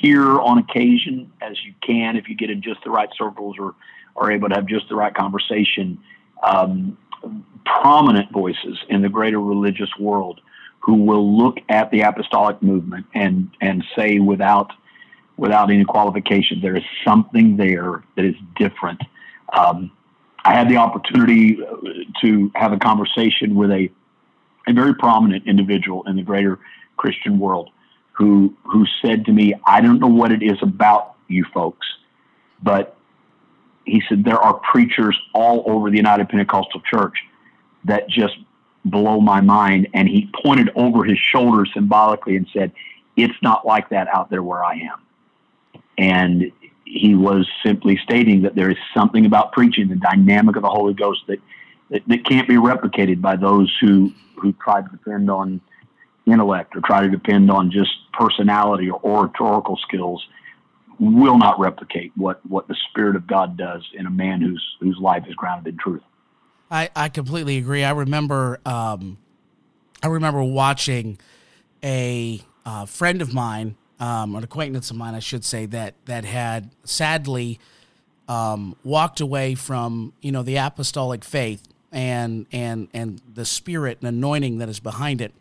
hear 0.00 0.40
on 0.40 0.58
occasion 0.58 1.32
as 1.40 1.56
you 1.64 1.74
can 1.86 2.16
if 2.16 2.28
you 2.28 2.34
get 2.34 2.50
in 2.50 2.62
just 2.62 2.82
the 2.84 2.90
right 2.90 3.08
circles 3.16 3.56
or 3.58 3.74
are 4.16 4.32
able 4.32 4.48
to 4.48 4.54
have 4.56 4.66
just 4.66 4.88
the 4.88 4.96
right 4.96 5.14
conversation. 5.14 5.98
Um, 6.42 6.98
prominent 7.64 8.30
voices 8.32 8.78
in 8.88 9.02
the 9.02 9.08
greater 9.08 9.40
religious 9.40 9.90
world 9.98 10.40
who 10.80 10.94
will 10.94 11.36
look 11.36 11.58
at 11.68 11.90
the 11.90 12.00
apostolic 12.02 12.62
movement 12.62 13.06
and 13.14 13.50
and 13.60 13.84
say 13.96 14.18
without 14.18 14.72
without 15.36 15.70
any 15.70 15.84
qualification 15.84 16.60
there 16.60 16.76
is 16.76 16.84
something 17.04 17.56
there 17.56 18.02
that 18.16 18.24
is 18.24 18.34
different. 18.56 19.00
Um, 19.52 19.90
I 20.44 20.54
had 20.54 20.68
the 20.68 20.76
opportunity 20.76 21.58
uh, 21.62 21.76
to 22.22 22.50
have 22.54 22.72
a 22.72 22.78
conversation 22.78 23.54
with 23.54 23.70
a 23.70 23.90
a 24.66 24.72
very 24.72 24.94
prominent 24.94 25.46
individual 25.46 26.06
in 26.06 26.16
the 26.16 26.22
greater 26.22 26.58
Christian 26.96 27.38
world 27.38 27.70
who 28.12 28.54
who 28.64 28.84
said 29.02 29.24
to 29.26 29.32
me, 29.32 29.54
"I 29.66 29.80
don't 29.80 29.98
know 29.98 30.08
what 30.08 30.32
it 30.32 30.42
is 30.42 30.58
about 30.62 31.14
you 31.28 31.44
folks, 31.52 31.86
but 32.62 32.97
he 33.88 34.02
said 34.08 34.24
there 34.24 34.38
are 34.38 34.54
preachers 34.54 35.18
all 35.34 35.64
over 35.66 35.90
the 35.90 35.96
United 35.96 36.28
Pentecostal 36.28 36.80
Church 36.82 37.16
that 37.84 38.08
just 38.08 38.36
blow 38.84 39.20
my 39.20 39.40
mind." 39.40 39.88
And 39.94 40.08
he 40.08 40.30
pointed 40.44 40.70
over 40.74 41.04
his 41.04 41.18
shoulder 41.18 41.66
symbolically 41.66 42.36
and 42.36 42.46
said, 42.52 42.72
"It's 43.16 43.40
not 43.42 43.66
like 43.66 43.88
that 43.90 44.08
out 44.14 44.30
there 44.30 44.42
where 44.42 44.64
I 44.64 44.74
am." 44.74 45.82
And 45.96 46.52
he 46.84 47.14
was 47.14 47.46
simply 47.64 47.98
stating 48.02 48.42
that 48.42 48.54
there 48.54 48.70
is 48.70 48.78
something 48.94 49.26
about 49.26 49.52
preaching, 49.52 49.88
the 49.88 49.96
dynamic 49.96 50.56
of 50.56 50.62
the 50.62 50.70
Holy 50.70 50.94
Ghost 50.94 51.22
that 51.26 51.40
that, 51.90 52.02
that 52.06 52.24
can't 52.24 52.46
be 52.46 52.56
replicated 52.56 53.20
by 53.20 53.36
those 53.36 53.74
who 53.80 54.12
who 54.36 54.52
try 54.52 54.80
to 54.80 54.88
depend 54.88 55.30
on 55.30 55.60
intellect 56.26 56.76
or 56.76 56.80
try 56.80 57.02
to 57.02 57.08
depend 57.08 57.50
on 57.50 57.70
just 57.70 57.90
personality 58.12 58.90
or 58.90 59.00
oratorical 59.02 59.76
skills 59.76 60.24
will 60.98 61.38
not 61.38 61.58
replicate 61.58 62.12
what, 62.16 62.44
what 62.46 62.68
the 62.68 62.76
Spirit 62.90 63.16
of 63.16 63.26
God 63.26 63.56
does 63.56 63.82
in 63.94 64.06
a 64.06 64.10
man 64.10 64.40
whose 64.40 64.64
whose 64.80 64.98
life 65.00 65.24
is 65.28 65.34
grounded 65.34 65.74
in 65.74 65.78
truth. 65.78 66.02
I, 66.70 66.90
I 66.94 67.08
completely 67.08 67.58
agree. 67.58 67.84
I 67.84 67.92
remember 67.92 68.60
um, 68.66 69.18
I 70.02 70.08
remember 70.08 70.42
watching 70.42 71.18
a 71.82 72.40
uh, 72.66 72.86
friend 72.86 73.22
of 73.22 73.32
mine, 73.32 73.76
um, 74.00 74.34
an 74.34 74.44
acquaintance 74.44 74.90
of 74.90 74.96
mine, 74.96 75.14
I 75.14 75.20
should 75.20 75.44
say, 75.44 75.66
that 75.66 75.94
that 76.04 76.24
had 76.24 76.70
sadly 76.84 77.58
um, 78.28 78.76
walked 78.84 79.20
away 79.20 79.54
from 79.54 80.12
you 80.20 80.32
know 80.32 80.42
the 80.42 80.56
apostolic 80.56 81.24
faith 81.24 81.62
and 81.90 82.46
and 82.52 82.88
and 82.92 83.22
the 83.32 83.44
spirit 83.44 83.98
and 84.00 84.08
anointing 84.08 84.58
that 84.58 84.68
is 84.68 84.80
behind 84.80 85.20
it 85.20 85.32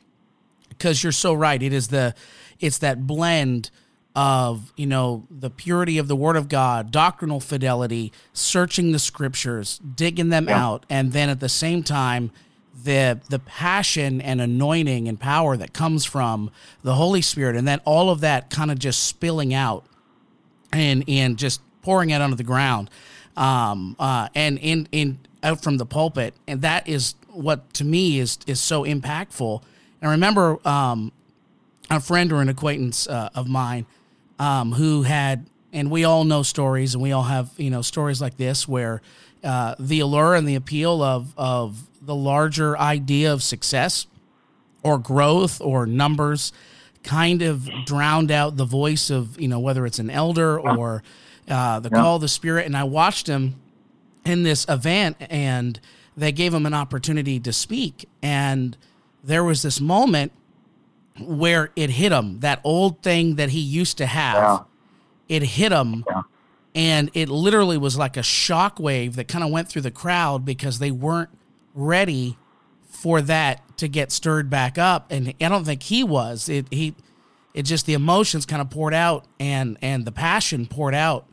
because 0.69 1.03
you're 1.03 1.11
so 1.11 1.33
right 1.33 1.61
it 1.61 1.73
is 1.73 1.89
the 1.89 2.15
it's 2.59 2.77
that 2.77 3.05
blend 3.05 3.69
of 4.17 4.73
you 4.75 4.85
know 4.85 5.25
the 5.29 5.49
purity 5.49 5.97
of 5.97 6.07
the 6.07 6.15
word 6.15 6.35
of 6.35 6.49
god 6.49 6.91
doctrinal 6.91 7.39
fidelity 7.39 8.11
searching 8.33 8.91
the 8.91 8.99
scriptures 8.99 9.79
digging 9.79 10.29
them 10.29 10.47
yeah. 10.47 10.65
out 10.65 10.85
and 10.89 11.13
then 11.13 11.29
at 11.29 11.39
the 11.39 11.47
same 11.47 11.83
time 11.83 12.31
the 12.83 13.19
the 13.29 13.39
passion 13.39 14.19
and 14.19 14.41
anointing 14.41 15.07
and 15.07 15.19
power 15.19 15.55
that 15.55 15.71
comes 15.71 16.03
from 16.03 16.49
the 16.81 16.95
holy 16.95 17.21
spirit 17.21 17.55
and 17.55 17.67
then 17.67 17.79
all 17.85 18.09
of 18.09 18.19
that 18.19 18.49
kind 18.49 18.71
of 18.71 18.79
just 18.79 19.03
spilling 19.03 19.53
out 19.53 19.85
and 20.73 21.03
and 21.07 21.37
just 21.37 21.61
pouring 21.83 22.09
it 22.09 22.19
onto 22.19 22.35
the 22.35 22.43
ground 22.43 22.89
um, 23.37 23.95
uh, 23.99 24.29
and 24.33 24.57
in 24.57 24.89
in 24.91 25.19
out 25.43 25.61
from 25.61 25.77
the 25.77 25.85
pulpit, 25.85 26.33
and 26.47 26.61
that 26.61 26.87
is 26.89 27.15
what 27.29 27.73
to 27.75 27.85
me 27.85 28.19
is 28.19 28.39
is 28.47 28.59
so 28.59 28.83
impactful. 28.83 29.61
And 30.01 30.09
I 30.09 30.11
remember 30.11 30.57
um, 30.67 31.11
a 31.89 31.99
friend 31.99 32.31
or 32.33 32.41
an 32.41 32.49
acquaintance 32.49 33.07
uh, 33.07 33.29
of 33.35 33.47
mine 33.47 33.85
um, 34.39 34.71
who 34.73 35.03
had, 35.03 35.47
and 35.73 35.89
we 35.91 36.03
all 36.03 36.23
know 36.23 36.43
stories, 36.43 36.93
and 36.93 37.01
we 37.01 37.11
all 37.11 37.23
have 37.23 37.51
you 37.57 37.69
know 37.69 37.81
stories 37.81 38.21
like 38.21 38.37
this 38.37 38.67
where 38.67 39.01
uh, 39.43 39.75
the 39.79 39.99
allure 39.99 40.35
and 40.35 40.47
the 40.47 40.55
appeal 40.55 41.01
of 41.01 41.33
of 41.37 41.87
the 42.01 42.15
larger 42.15 42.77
idea 42.77 43.31
of 43.31 43.43
success 43.43 44.07
or 44.83 44.97
growth 44.97 45.59
or 45.61 45.85
numbers 45.85 46.53
kind 47.03 47.41
of 47.41 47.69
drowned 47.85 48.31
out 48.31 48.57
the 48.57 48.65
voice 48.65 49.09
of 49.09 49.39
you 49.39 49.47
know 49.47 49.59
whether 49.59 49.85
it's 49.85 49.99
an 49.99 50.09
elder 50.09 50.59
or 50.59 51.03
uh, 51.49 51.79
the 51.79 51.89
yeah. 51.89 52.01
call 52.01 52.15
of 52.15 52.21
the 52.21 52.27
spirit 52.27 52.65
and 52.65 52.75
i 52.75 52.83
watched 52.83 53.27
him 53.27 53.55
in 54.25 54.43
this 54.43 54.65
event 54.67 55.15
and 55.29 55.79
they 56.15 56.31
gave 56.31 56.53
him 56.53 56.65
an 56.65 56.73
opportunity 56.73 57.39
to 57.39 57.53
speak 57.53 58.07
and 58.21 58.77
there 59.23 59.43
was 59.43 59.61
this 59.61 59.79
moment 59.79 60.31
where 61.19 61.71
it 61.75 61.89
hit 61.89 62.11
him 62.11 62.39
that 62.39 62.59
old 62.63 63.01
thing 63.01 63.35
that 63.35 63.49
he 63.49 63.59
used 63.59 63.97
to 63.97 64.05
have 64.05 64.35
yeah. 64.35 64.59
it 65.35 65.43
hit 65.43 65.71
him 65.71 66.03
yeah. 66.09 66.21
and 66.75 67.09
it 67.13 67.29
literally 67.29 67.77
was 67.77 67.97
like 67.97 68.17
a 68.17 68.23
shock 68.23 68.79
wave 68.79 69.15
that 69.15 69.27
kind 69.27 69.43
of 69.43 69.51
went 69.51 69.67
through 69.67 69.81
the 69.81 69.91
crowd 69.91 70.45
because 70.45 70.79
they 70.79 70.91
weren't 70.91 71.29
ready 71.73 72.37
for 72.89 73.21
that 73.21 73.61
to 73.77 73.87
get 73.87 74.11
stirred 74.11 74.49
back 74.49 74.77
up 74.77 75.11
and 75.11 75.33
i 75.41 75.49
don't 75.49 75.65
think 75.65 75.83
he 75.83 76.03
was 76.03 76.49
it 76.49 76.65
he 76.71 76.95
it 77.53 77.63
just 77.63 77.85
the 77.85 77.93
emotions 77.93 78.45
kind 78.45 78.61
of 78.61 78.69
poured 78.69 78.93
out 78.93 79.25
and 79.39 79.77
and 79.81 80.05
the 80.05 80.11
passion 80.11 80.65
poured 80.65 80.95
out 80.95 81.25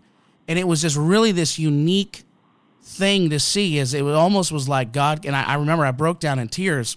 and 0.48 0.58
it 0.58 0.66
was 0.66 0.82
just 0.82 0.96
really 0.96 1.32
this 1.32 1.58
unique 1.58 2.24
thing 2.82 3.30
to 3.30 3.40
see 3.40 3.78
is 3.78 3.94
it 3.94 4.02
almost 4.04 4.52
was 4.52 4.68
like 4.68 4.92
God 4.92 5.24
and 5.24 5.34
I, 5.34 5.44
I 5.44 5.54
remember 5.54 5.86
I 5.86 5.90
broke 5.90 6.20
down 6.20 6.38
in 6.38 6.48
tears 6.48 6.96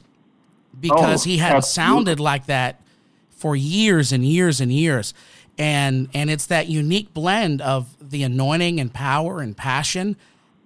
because 0.80 1.26
oh, 1.26 1.30
he 1.30 1.38
hadn't 1.38 1.66
sounded 1.66 2.20
like 2.20 2.46
that 2.48 2.82
for 3.30 3.56
years 3.56 4.12
and 4.12 4.26
years 4.26 4.62
and 4.62 4.72
years. 4.72 5.14
And 5.58 6.10
and 6.14 6.30
it's 6.30 6.48
that 6.48 6.68
unique 6.68 7.14
blend 7.14 7.62
of 7.62 7.96
the 8.00 8.24
anointing 8.24 8.80
and 8.80 8.94
power 8.94 9.40
and 9.40 9.58
passion 9.58 10.16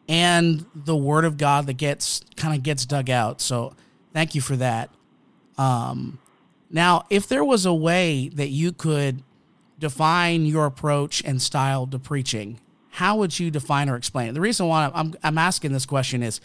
and 0.09 0.65
the 0.75 0.95
word 0.95 1.23
of 1.23 1.37
God 1.37 1.67
that 1.67 1.73
gets 1.73 2.21
kind 2.35 2.55
of 2.55 2.63
gets 2.63 2.85
dug 2.85 3.09
out. 3.09 3.39
So 3.39 3.73
thank 4.13 4.35
you 4.35 4.41
for 4.41 4.55
that. 4.57 4.89
Um, 5.57 6.19
now, 6.69 7.05
if 7.09 7.27
there 7.27 7.43
was 7.43 7.65
a 7.65 7.73
way 7.73 8.29
that 8.29 8.49
you 8.49 8.71
could 8.71 9.23
define 9.79 10.45
your 10.45 10.65
approach 10.65 11.23
and 11.23 11.41
style 11.41 11.87
to 11.87 11.99
preaching, 11.99 12.59
how 12.89 13.17
would 13.17 13.39
you 13.39 13.51
define 13.51 13.89
or 13.89 13.95
explain 13.95 14.29
it? 14.29 14.33
The 14.33 14.41
reason 14.41 14.67
why 14.67 14.91
I'm, 14.93 15.13
I'm 15.23 15.37
asking 15.37 15.71
this 15.71 15.85
question 15.85 16.23
is 16.23 16.41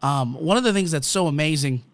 um, 0.00 0.34
one 0.34 0.56
of 0.56 0.64
the 0.64 0.72
things 0.72 0.90
that's 0.90 1.06
so 1.06 1.26
amazing 1.26 1.84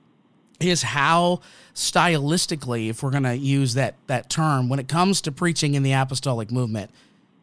is 0.60 0.82
how 0.82 1.40
stylistically, 1.74 2.88
if 2.90 3.02
we're 3.02 3.10
going 3.10 3.22
to 3.22 3.36
use 3.36 3.74
that 3.74 3.94
that 4.08 4.28
term, 4.28 4.68
when 4.68 4.78
it 4.78 4.88
comes 4.88 5.20
to 5.22 5.32
preaching 5.32 5.74
in 5.74 5.82
the 5.82 5.92
apostolic 5.92 6.50
movement, 6.50 6.90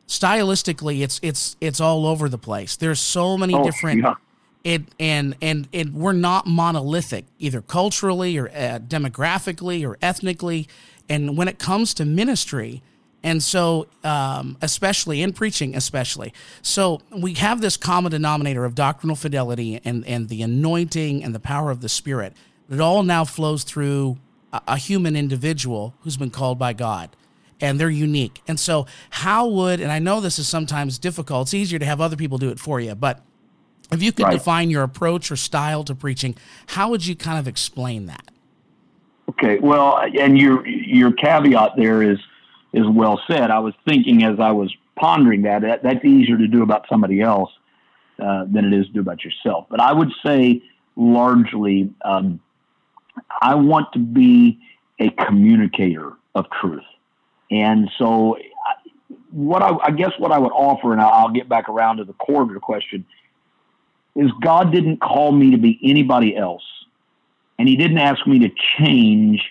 stylistically, 0.07 1.01
it's 1.01 1.19
it's 1.24 1.55
it's 1.62 1.79
all 1.79 2.05
over 2.05 2.27
the 2.27 2.38
place. 2.38 2.75
There's 2.75 3.00
so 3.00 3.38
many 3.38 3.53
oh, 3.53 3.63
different. 3.63 4.01
Yeah. 4.01 4.15
It 4.63 4.81
and 5.00 5.36
and 5.41 5.67
and 5.72 5.93
we're 5.93 6.12
not 6.12 6.48
monolithic 6.48 7.25
either 7.39 7.62
culturally 7.62 8.38
or 8.38 8.50
uh, 8.50 8.79
demographically 8.79 9.88
or 9.88 9.98
ethnically, 10.01 10.67
and 11.07 11.38
when 11.38 11.48
it 11.48 11.60
comes 11.60 11.93
to 11.93 12.05
ministry, 12.05 12.81
And 13.24 13.41
so, 13.41 13.88
um, 14.03 14.55
especially 14.62 15.24
in 15.24 15.34
preaching, 15.34 15.75
especially. 15.75 16.31
So, 16.62 17.01
we 17.12 17.34
have 17.36 17.60
this 17.60 17.75
common 17.75 18.12
denominator 18.12 18.65
of 18.65 18.75
doctrinal 18.75 19.15
fidelity 19.15 19.81
and, 19.84 20.05
and 20.05 20.29
the 20.29 20.43
anointing 20.43 21.24
and 21.24 21.34
the 21.34 21.39
power 21.39 21.72
of 21.72 21.79
the 21.81 21.89
Spirit. 21.89 22.34
It 22.69 22.79
all 22.79 23.03
now 23.03 23.25
flows 23.25 23.63
through 23.63 24.17
a, 24.51 24.62
a 24.69 24.77
human 24.77 25.15
individual 25.15 25.93
who's 26.01 26.17
been 26.17 26.31
called 26.31 26.57
by 26.57 26.74
God 26.74 27.15
and 27.62 27.79
they're 27.79 27.89
unique. 27.89 28.41
And 28.48 28.60
so, 28.60 28.86
how 29.10 29.48
would, 29.48 29.79
and 29.79 29.91
I 29.91 30.00
know 30.00 30.19
this 30.19 30.39
is 30.39 30.48
sometimes 30.48 30.98
difficult, 31.00 31.48
it's 31.48 31.53
easier 31.53 31.79
to 31.79 31.86
have 31.86 32.01
other 32.01 32.15
people 32.15 32.38
do 32.38 32.50
it 32.50 32.60
for 32.60 32.79
you, 32.79 32.95
but 32.95 33.22
if 33.91 34.01
you 34.01 34.12
could 34.12 34.25
right. 34.25 34.34
define 34.34 34.69
your 34.69 34.84
approach 34.84 35.31
or 35.31 35.36
style 35.36 35.84
to 35.84 35.95
preaching, 35.95 36.36
how 36.67 36.89
would 36.89 37.05
you 37.05 37.15
kind 37.15 37.38
of 37.38 37.48
explain 37.48 38.07
that? 38.07 38.31
Okay, 39.29 39.60
well, 39.60 40.00
and 40.00 40.38
your 40.38 40.65
your 40.67 41.12
caveat 41.12 41.74
there 41.77 42.03
is 42.03 42.19
is 42.74 42.86
well 42.88 43.19
said. 43.27 43.51
I 43.51 43.60
was 43.60 43.74
thinking 43.88 44.24
as 44.24 44.39
I 44.39 44.51
was 44.51 44.74
pondering 44.95 45.43
that, 45.43 45.62
that 45.62 45.84
that's 45.84 46.05
easier 46.05 46.38
to 46.38 46.48
do 46.48 46.63
about 46.63 46.86
somebody 46.89 47.22
else 47.22 47.51
uh, 48.19 48.45
than 48.45 48.65
it 48.65 48.74
is 48.74 48.88
to 48.88 48.93
do 48.93 49.00
about 49.00 49.24
yourself. 49.24 49.65
But 49.69 49.81
I 49.81 49.93
would 49.93 50.12
say 50.25 50.62
largely, 50.95 51.93
um, 52.03 52.39
I 53.41 53.55
want 53.55 53.91
to 53.93 54.00
be 54.00 54.60
a 55.00 55.10
communicator 55.10 56.13
of 56.34 56.45
truth. 56.62 56.84
And 57.51 57.89
so, 57.98 58.38
what 59.31 59.62
I, 59.62 59.72
I, 59.84 59.91
guess 59.91 60.12
what 60.17 60.31
I 60.31 60.39
would 60.39 60.51
offer, 60.51 60.93
and 60.93 61.01
I'll 61.01 61.31
get 61.31 61.48
back 61.48 61.69
around 61.69 61.98
to 61.98 62.05
the 62.05 62.13
core 62.13 62.41
of 62.41 62.50
your 62.50 62.60
question, 62.60 63.05
is 64.15 64.31
God 64.41 64.72
didn't 64.72 65.01
call 65.01 65.31
me 65.31 65.51
to 65.51 65.57
be 65.57 65.79
anybody 65.84 66.36
else, 66.36 66.63
and 67.60 67.67
He 67.67 67.75
didn't 67.75 67.98
ask 67.98 68.25
me 68.25 68.39
to 68.39 68.50
change 68.77 69.41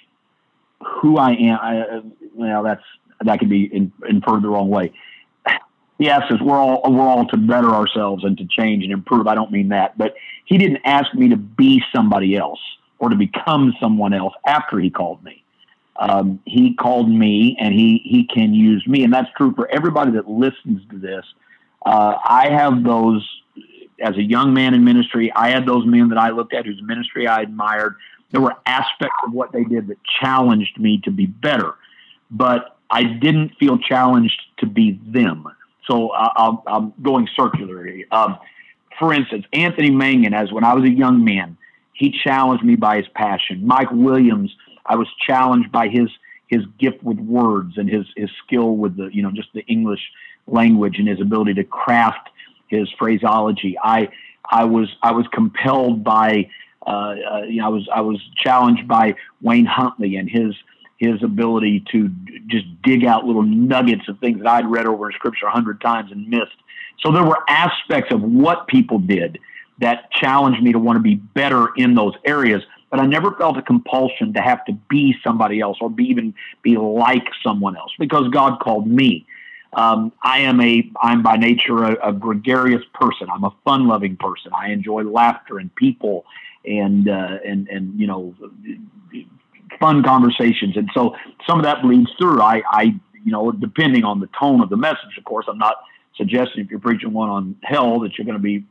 who 1.01 1.19
I 1.19 1.33
am. 1.33 1.59
I, 1.63 1.81
uh, 1.81 2.01
well, 2.35 2.63
that's 2.63 2.83
that 3.23 3.39
could 3.39 3.49
be 3.49 3.65
in, 3.65 3.93
inferred 4.09 4.43
the 4.43 4.49
wrong 4.49 4.69
way. 4.69 4.93
He 5.99 6.11
asks 6.11 6.33
us 6.33 6.41
we're 6.41 6.59
all 6.59 6.83
we're 6.91 7.07
all 7.07 7.27
to 7.29 7.37
better 7.37 7.71
ourselves 7.71 8.25
and 8.25 8.37
to 8.39 8.47
change 8.47 8.83
and 8.83 8.93
improve. 8.93 9.29
I 9.29 9.35
don't 9.35 9.53
mean 9.53 9.69
that, 9.69 9.97
but 9.97 10.15
He 10.45 10.59
didn't 10.59 10.81
ask 10.85 11.15
me 11.15 11.29
to 11.29 11.37
be 11.37 11.83
somebody 11.95 12.37
else 12.37 12.59
or 13.05 13.11
to 13.11 13.17
become 13.17 13.75
someone 13.79 14.15
else 14.15 14.33
after 14.47 14.81
He 14.81 14.89
called 14.89 15.23
me. 15.23 15.45
Um, 15.97 16.41
he 16.47 16.75
called 16.75 17.11
me 17.11 17.57
and 17.61 17.73
he 17.73 18.01
he 18.05 18.25
can 18.25 18.55
use 18.55 18.85
me. 18.87 19.05
And 19.05 19.13
that's 19.13 19.29
true 19.37 19.53
for 19.55 19.69
everybody 19.69 20.11
that 20.13 20.29
listens 20.29 20.81
to 20.91 20.99
this. 20.99 21.25
Uh, 21.87 22.17
i 22.25 22.49
have 22.49 22.83
those 22.83 23.23
as 24.01 24.17
a 24.17 24.23
young 24.23 24.55
man 24.55 24.73
in 24.73 24.83
ministry 24.83 25.31
i 25.37 25.51
had 25.51 25.67
those 25.67 25.87
men 25.87 26.09
that 26.09 26.19
i 26.19 26.31
looked 26.31 26.55
at 26.55 26.65
whose 26.65 26.81
ministry 26.83 27.27
i 27.29 27.43
admired. 27.43 27.95
There 28.33 28.41
were 28.41 28.57
aspects 28.67 29.21
of 29.25 29.33
what 29.33 29.53
they 29.53 29.65
did 29.65 29.87
that 29.89 29.99
challenged 30.21 30.81
me 30.81 31.01
to 31.05 31.11
be 31.11 31.27
better 31.27 31.75
but 32.31 32.79
i 32.91 33.05
didn't 33.05 33.51
feel 33.61 33.79
challenged 33.79 34.41
to 34.59 34.67
be 34.67 34.99
them. 35.07 35.47
So 35.89 36.11
I, 36.13 36.57
am 36.67 36.95
going 37.03 37.29
circular 37.37 37.85
here. 37.85 38.07
Um, 38.11 38.39
for 38.99 39.13
instance 39.13 39.45
anthony 39.53 39.91
mangun 39.91 40.33
as 40.33 40.51
when 40.51 40.65
i 40.65 40.75
was 40.75 40.85
a 40.85 40.91
young 40.91 41.23
man 41.23 41.57
he 41.95 42.15
challenged 42.25 42.65
me 42.65 42.77
by 42.77 42.97
his 42.99 43.07
passion 43.15 43.67
mike 43.67 43.91
williams 43.91 44.55
I 44.87 44.97
was 44.97 45.09
challenged 45.27 45.73
by 45.73 45.89
his 45.89 46.09
his 46.49 46.63
gift 46.79 47.03
with 47.03 47.19
words 47.19 47.79
and 47.79 47.89
his 47.89 48.07
his 48.17 48.31
skill 48.45 48.77
with 48.77 48.97
the 48.97 49.09
you 49.13 49.23
know 49.23 49.31
just 49.31 49.49
the 49.55 49.65
English 49.67 50.01
language 50.47 50.99
and 50.99 51.09
his 51.09 51.21
ability 51.21 51.55
to 51.55 51.65
craft 51.65 52.29
his 52.69 52.89
phraseology. 52.99 53.77
I 53.83 54.09
I 54.51 54.65
was 54.65 54.95
I 55.03 55.13
was 55.13 55.27
compelled 55.33 56.05
by 56.05 56.51
uh, 56.87 56.91
uh, 56.91 57.43
you 57.49 57.61
know 57.61 57.67
I 57.67 57.71
was 57.71 57.89
I 57.95 58.01
was 58.03 58.21
challenged 58.37 58.87
by 58.87 59.15
Wayne 59.41 59.67
Huntley 59.67 60.17
and 60.17 60.29
his 60.29 60.55
his 60.99 61.23
ability 61.23 61.85
to 61.93 62.09
just 62.47 62.67
dig 62.83 63.05
out 63.05 63.25
little 63.25 63.43
nuggets 63.43 64.09
of 64.09 64.19
things 64.21 64.39
that 64.39 64.47
I'd 64.47 64.71
read 64.71 64.87
over 64.87 65.11
in 65.11 65.13
Scripture 65.15 65.47
a 65.47 65.51
hundred 65.51 65.81
times 65.81 66.13
and 66.13 66.29
missed. 66.29 66.57
So 67.01 67.11
there 67.11 67.25
were 67.25 67.39
aspects 67.49 68.13
of 68.13 68.23
what 68.23 68.69
people 68.69 68.99
did 68.99 69.39
that 69.79 70.11
challenged 70.13 70.63
me 70.63 70.73
to 70.73 70.79
want 70.79 70.97
to 70.97 71.03
be 71.03 71.17
better 71.17 71.69
in 71.77 71.95
those 71.95 72.15
areas 72.25 72.63
but 72.95 73.01
I 73.03 73.07
never 73.07 73.33
felt 73.33 73.59
a 73.59 73.63
compulsion 73.63 74.33
to 74.35 74.41
have 74.41 74.65
to 74.67 74.73
be 74.89 75.17
somebody 75.25 75.59
else 75.59 75.79
or 75.81 75.91
be 75.91 76.05
even 76.05 76.33
be 76.63 76.77
like 76.77 77.27
someone 77.43 77.77
else 77.77 77.91
because 77.99 78.29
God 78.29 78.61
called 78.61 78.87
me. 78.87 79.27
Um, 79.73 80.13
I 80.23 80.39
am 80.39 80.61
a 80.61 80.89
I'm 81.03 81.21
by 81.21 81.35
nature 81.35 81.83
a, 81.83 82.11
a 82.11 82.13
gregarious 82.13 82.85
person. 82.95 83.27
I'm 83.33 83.43
a 83.43 83.53
fun 83.65 83.89
loving 83.89 84.17
person. 84.17 84.53
I 84.57 84.69
enjoy 84.69 85.03
laughter 85.03 85.59
and 85.59 85.75
people 85.75 86.25
and 86.65 87.09
uh, 87.09 87.39
and 87.45 87.67
and 87.67 87.99
you 87.99 88.07
know 88.07 88.33
fun 89.81 90.05
conversations. 90.05 90.77
And 90.77 90.89
so 90.95 91.17
some 91.49 91.59
of 91.59 91.65
that 91.65 91.83
bleeds 91.83 92.13
through. 92.17 92.41
I, 92.41 92.63
I 92.71 92.83
you 93.25 93.33
know 93.33 93.51
depending 93.51 94.05
on 94.05 94.21
the 94.21 94.29
tone 94.39 94.61
of 94.61 94.69
the 94.69 94.77
message. 94.77 95.19
Of 95.19 95.25
course, 95.25 95.47
I'm 95.49 95.59
not 95.59 95.79
suggesting 96.17 96.65
if 96.65 96.71
you're 96.71 96.79
preaching 96.79 97.13
one 97.13 97.29
on 97.29 97.57
hell 97.65 97.99
that 97.99 98.17
you're 98.17 98.25
going 98.25 98.39
to 98.39 98.43
be 98.43 98.65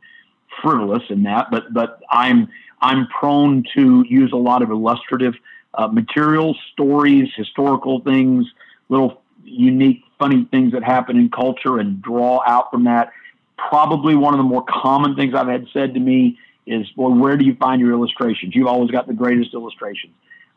frivolous 0.62 1.04
in 1.10 1.24
that, 1.24 1.52
but 1.52 1.74
but 1.74 2.02
I'm 2.10 2.50
I'm 2.82 3.08
prone 3.08 3.63
to 3.76 4.06
use 4.08 4.32
a 4.34 4.38
lot 4.38 4.62
of 4.62 4.70
illustrative 4.70 5.36
uh, 5.74 5.88
materials, 5.88 6.58
stories, 6.74 7.30
historical 7.36 8.02
things, 8.02 8.46
little 8.89 9.22
unique, 9.44 10.04
funny 10.20 10.48
things 10.52 10.74
that 10.74 10.84
happen 10.84 11.18
in 11.18 11.30
culture, 11.30 11.80
and 11.80 12.02
draw 12.02 12.42
out 12.46 12.70
from 12.72 12.84
that. 12.84 13.12
Probably 13.58 14.16
one 14.16 14.34
of 14.34 14.38
the 14.38 14.44
more 14.44 14.63
common 14.68 15.16
things 15.16 15.34
I've 15.34 15.48
had 15.48 15.68
said 15.74 15.94
to 15.94 16.00
me 16.00 16.38
is, 16.66 16.88
"Well, 16.96 17.13
where 17.13 17.38
do 17.38 17.46
you 17.46 17.56
find 17.56 17.82
your 17.82 17.92
illustrations? 17.92 18.56
You've 18.56 18.68
always 18.68 18.92
got 18.92 19.08
the 19.08 19.13
greatest 19.13 19.54
illustrations." 19.54 20.13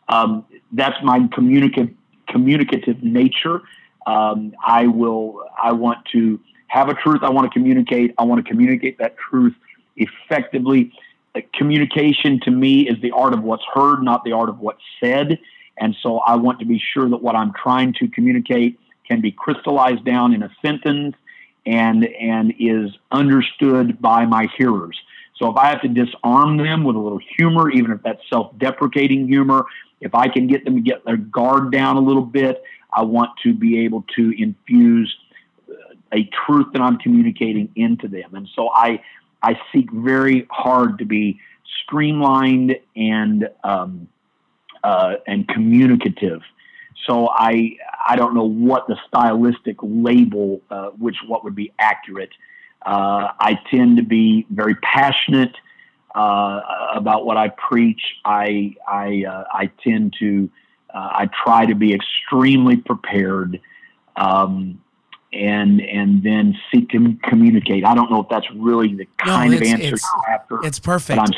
Um, 0.09 0.44
that's 0.72 0.96
my 1.02 1.28
communicative 1.32 1.94
communicative 2.28 3.02
nature. 3.02 3.62
Um, 4.06 4.54
I 4.64 4.87
will. 4.87 5.44
I 5.62 5.72
want 5.72 6.04
to 6.12 6.40
have 6.68 6.88
a 6.88 6.94
truth. 6.94 7.20
I 7.22 7.30
want 7.30 7.50
to 7.50 7.59
communicate. 7.59 8.14
I 8.18 8.24
want 8.24 8.44
to 8.44 8.50
communicate 8.50 8.98
that 8.98 9.16
truth 9.16 9.54
effectively 10.28 10.92
uh, 11.34 11.40
communication 11.54 12.40
to 12.40 12.50
me 12.50 12.88
is 12.88 13.00
the 13.00 13.12
art 13.12 13.32
of 13.32 13.42
what's 13.42 13.64
heard, 13.72 14.02
not 14.02 14.24
the 14.24 14.32
art 14.32 14.48
of 14.48 14.58
what's 14.58 14.82
said. 15.00 15.38
And 15.78 15.94
so 16.02 16.18
I 16.18 16.36
want 16.36 16.58
to 16.60 16.66
be 16.66 16.80
sure 16.92 17.08
that 17.08 17.18
what 17.18 17.36
I'm 17.36 17.52
trying 17.52 17.92
to 17.94 18.08
communicate 18.08 18.78
can 19.06 19.20
be 19.20 19.30
crystallized 19.30 20.04
down 20.04 20.32
in 20.32 20.42
a 20.42 20.50
sentence 20.62 21.14
and 21.66 22.04
and 22.06 22.54
is 22.58 22.90
understood 23.10 24.00
by 24.00 24.24
my 24.24 24.48
hearers. 24.56 24.98
So 25.36 25.50
if 25.50 25.56
I 25.56 25.66
have 25.68 25.82
to 25.82 25.88
disarm 25.88 26.56
them 26.56 26.84
with 26.84 26.96
a 26.96 26.98
little 26.98 27.20
humor, 27.36 27.70
even 27.70 27.90
if 27.90 28.02
that's 28.02 28.22
self-deprecating 28.30 29.28
humor, 29.28 29.66
if 30.00 30.14
I 30.14 30.28
can 30.28 30.46
get 30.46 30.64
them 30.64 30.76
to 30.76 30.80
get 30.80 31.04
their 31.04 31.18
guard 31.18 31.70
down 31.72 31.96
a 31.96 32.00
little 32.00 32.22
bit, 32.22 32.62
I 32.92 33.02
want 33.02 33.30
to 33.42 33.52
be 33.52 33.80
able 33.80 34.04
to 34.16 34.34
infuse 34.42 35.14
uh, 35.68 35.74
a 36.12 36.24
truth 36.46 36.68
that 36.72 36.80
I'm 36.80 36.98
communicating 36.98 37.70
into 37.76 38.08
them. 38.08 38.34
And 38.34 38.48
so 38.54 38.70
I 38.70 39.02
I 39.46 39.61
seek 39.72 39.92
very 39.92 40.44
hard 40.50 40.98
to 40.98 41.04
be 41.04 41.38
streamlined 41.82 42.76
and 42.96 43.48
um, 43.62 44.09
uh, 44.82 45.14
and 45.28 45.46
communicative. 45.46 46.42
So 47.06 47.28
I 47.30 47.76
I 48.09 48.16
don't 48.16 48.35
know 48.35 48.48
what 48.48 48.88
the 48.88 48.96
stylistic 49.06 49.76
label, 49.82 50.62
uh, 50.68 50.88
which 50.98 51.16
what 51.28 51.44
would 51.44 51.54
be 51.54 51.72
accurate. 51.78 52.32
Uh, 52.85 53.28
I 53.38 53.61
tend 53.70 53.98
to 53.98 54.02
be 54.02 54.46
very 54.50 54.74
passionate 54.76 55.54
uh, 56.16 56.61
about 56.94 57.24
what 57.24 57.37
I 57.37 57.50
preach. 57.50 58.02
I 58.24 58.74
I 58.88 59.24
uh, 59.28 59.44
I 59.52 59.70
tend 59.85 60.16
to 60.18 60.50
uh, 60.92 61.09
I 61.22 61.30
try 61.44 61.66
to 61.66 61.76
be 61.76 61.94
extremely 61.94 62.78
prepared. 62.78 63.61
Um, 64.16 64.82
and 65.32 65.80
and 65.80 66.22
then 66.22 66.56
seek 66.72 66.88
to 66.90 67.16
communicate. 67.24 67.84
I 67.84 67.94
don't 67.94 68.10
know 68.10 68.22
if 68.22 68.28
that's 68.28 68.46
really 68.54 68.94
the 68.94 69.06
kind 69.18 69.50
no, 69.50 69.56
of 69.56 69.62
answer 69.62 69.94
it's, 69.94 70.10
after. 70.28 70.64
It's 70.64 70.78
perfect. 70.78 71.20
I'm 71.20 71.32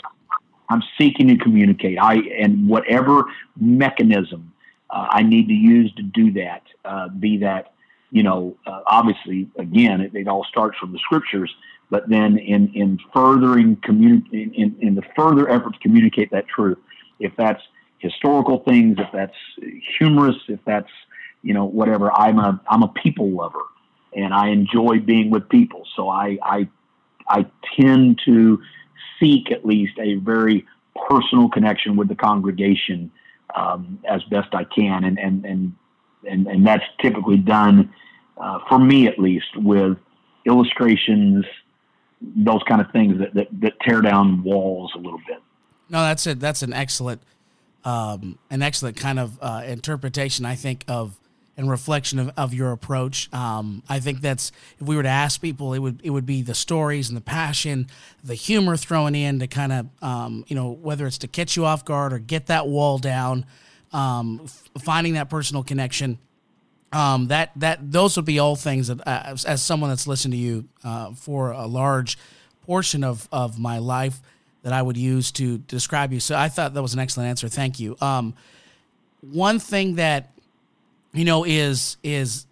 I'm 0.71 0.83
seeking 0.99 1.29
to 1.29 1.37
communicate. 1.37 1.99
I 1.99 2.17
and 2.17 2.69
whatever 2.69 3.25
mechanism 3.59 4.53
uh, 4.91 5.07
I 5.11 5.23
need 5.23 5.49
to 5.49 5.55
use 5.55 5.93
to 5.95 6.03
do 6.03 6.33
that, 6.33 6.63
uh, 6.85 7.09
be 7.09 7.39
that 7.39 7.73
you 8.11 8.23
know, 8.23 8.57
uh, 8.67 8.81
obviously 8.87 9.49
again 9.59 10.01
it, 10.01 10.15
it, 10.15 10.29
all 10.29 10.45
starts 10.45 10.79
from 10.79 10.93
the 10.93 10.99
scriptures, 10.99 11.55
but 11.91 12.09
then 12.09 12.39
in 12.39 12.73
in 12.75 12.99
furthering 13.13 13.77
communi- 13.77 14.55
in, 14.55 14.77
in 14.81 14.95
the 14.95 15.03
further 15.17 15.49
effort 15.49 15.75
to 15.75 15.79
communicate 15.81 16.31
that 16.31 16.47
truth, 16.49 16.79
if 17.21 17.33
that's 17.37 17.63
historical 17.99 18.61
things, 18.61 18.97
if 18.99 19.09
that's 19.13 19.37
humorous, 19.99 20.37
if 20.49 20.61
that's 20.65 20.91
you 21.43 21.53
know 21.53 21.65
whatever, 21.65 22.13
I'm 22.13 22.39
a 22.39 22.61
I'm 22.71 22.83
a 22.83 22.89
people 22.89 23.31
lover 23.31 23.61
and 24.15 24.33
I 24.33 24.49
enjoy 24.49 25.01
being 25.01 25.31
with 25.31 25.49
people. 25.49 25.87
So 25.97 26.09
I, 26.09 26.39
I, 26.43 26.69
I 27.29 27.47
tend 27.81 28.21
to 28.25 28.61
seek 29.21 29.51
at 29.51 29.65
least 29.65 29.99
a 29.99 30.15
very 30.17 30.67
personal 31.09 31.49
connection 31.49 31.97
with 31.97 32.09
the 32.09 32.15
congregation 32.15 33.11
um, 33.55 34.01
as 34.09 34.23
best 34.25 34.55
I 34.55 34.65
can, 34.65 35.05
and 35.05 35.19
and 35.19 35.45
and 35.45 35.75
and, 36.29 36.47
and 36.47 36.67
that's 36.67 36.85
typically 37.01 37.39
done 37.39 37.93
uh, 38.39 38.59
for 38.69 38.79
me 38.79 39.07
at 39.07 39.19
least 39.19 39.57
with 39.57 39.99
illustrations, 40.47 41.45
those 42.21 42.63
kind 42.69 42.81
of 42.81 42.91
things 42.91 43.19
that, 43.19 43.35
that, 43.35 43.49
that 43.61 43.81
tear 43.81 44.01
down 44.01 44.43
walls 44.43 44.93
a 44.95 44.99
little 44.99 45.21
bit. 45.27 45.39
No, 45.89 46.03
that's 46.03 46.27
it. 46.27 46.41
That's 46.41 46.63
an 46.63 46.73
excellent, 46.73 47.23
um, 47.85 48.39
an 48.51 48.63
excellent 48.63 48.97
kind 48.97 49.19
of 49.19 49.39
uh, 49.41 49.63
interpretation, 49.67 50.45
I 50.45 50.55
think, 50.55 50.85
of 50.89 51.19
and 51.59 51.69
reflection 51.69 52.21
of, 52.21 52.31
of 52.37 52.55
your 52.55 52.71
approach. 52.71 53.31
Um, 53.35 53.83
I 53.89 53.99
think 53.99 54.21
that's 54.21 54.53
if 54.81 54.87
we 54.87 54.95
were 54.95 55.03
to 55.03 55.09
ask 55.09 55.43
people, 55.43 55.75
it 55.75 55.81
would 55.81 56.01
it 56.05 56.11
would 56.11 56.25
be 56.25 56.41
the 56.41 56.55
stories 56.55 57.09
and 57.09 57.17
the 57.17 57.23
passion, 57.23 57.89
the 58.23 58.37
humor 58.37 58.77
thrown 58.77 59.17
in 59.17 59.41
to 59.41 59.49
kind 59.49 59.73
of 59.73 59.87
um, 60.01 60.45
you 60.47 60.55
know 60.55 60.71
whether 60.71 61.07
it's 61.07 61.19
to 61.19 61.29
catch 61.29 61.57
you 61.57 61.67
off 61.67 61.85
guard 61.85 62.13
or 62.13 62.21
get 62.21 62.47
that 62.47 62.69
wall 62.69 62.99
down, 62.99 63.45
um, 63.93 64.43
f- 64.45 64.71
finding 64.81 65.15
that 65.15 65.29
personal 65.29 65.65
connection. 65.65 66.19
Um, 66.93 67.27
that 67.27 67.51
that 67.57 67.93
those 67.93 68.17
would 68.17 68.25
be 68.25 68.39
all 68.39 68.57
things 68.57 68.87
that 68.87 69.01
uh, 69.01 69.23
as, 69.27 69.45
as, 69.45 69.61
someone 69.61 69.91
that's 69.91 70.07
listened 70.07 70.33
to 70.33 70.39
you 70.39 70.69
uh, 70.85 71.13
for 71.13 71.51
a 71.51 71.67
large 71.67 72.17
portion 72.65 73.03
of 73.03 73.29
of 73.31 73.59
my 73.59 73.79
life 73.79 74.21
that 74.63 74.73
I 74.73 74.81
would 74.81 74.97
use 74.97 75.33
to 75.33 75.59
describe 75.59 76.13
you. 76.13 76.21
So 76.21 76.37
I 76.37 76.49
thought 76.49 76.73
that 76.73 76.83
was 76.83 76.95
an 76.95 77.01
excellent 77.01 77.29
answer. 77.29 77.49
Thank 77.49 77.79
you. 77.79 77.97
Um, 78.01 78.35
one 79.21 79.59
thing 79.59 79.97
that 79.97 80.31
you 81.13 81.25
know 81.25 81.45
is 81.45 81.97
is 82.03 82.47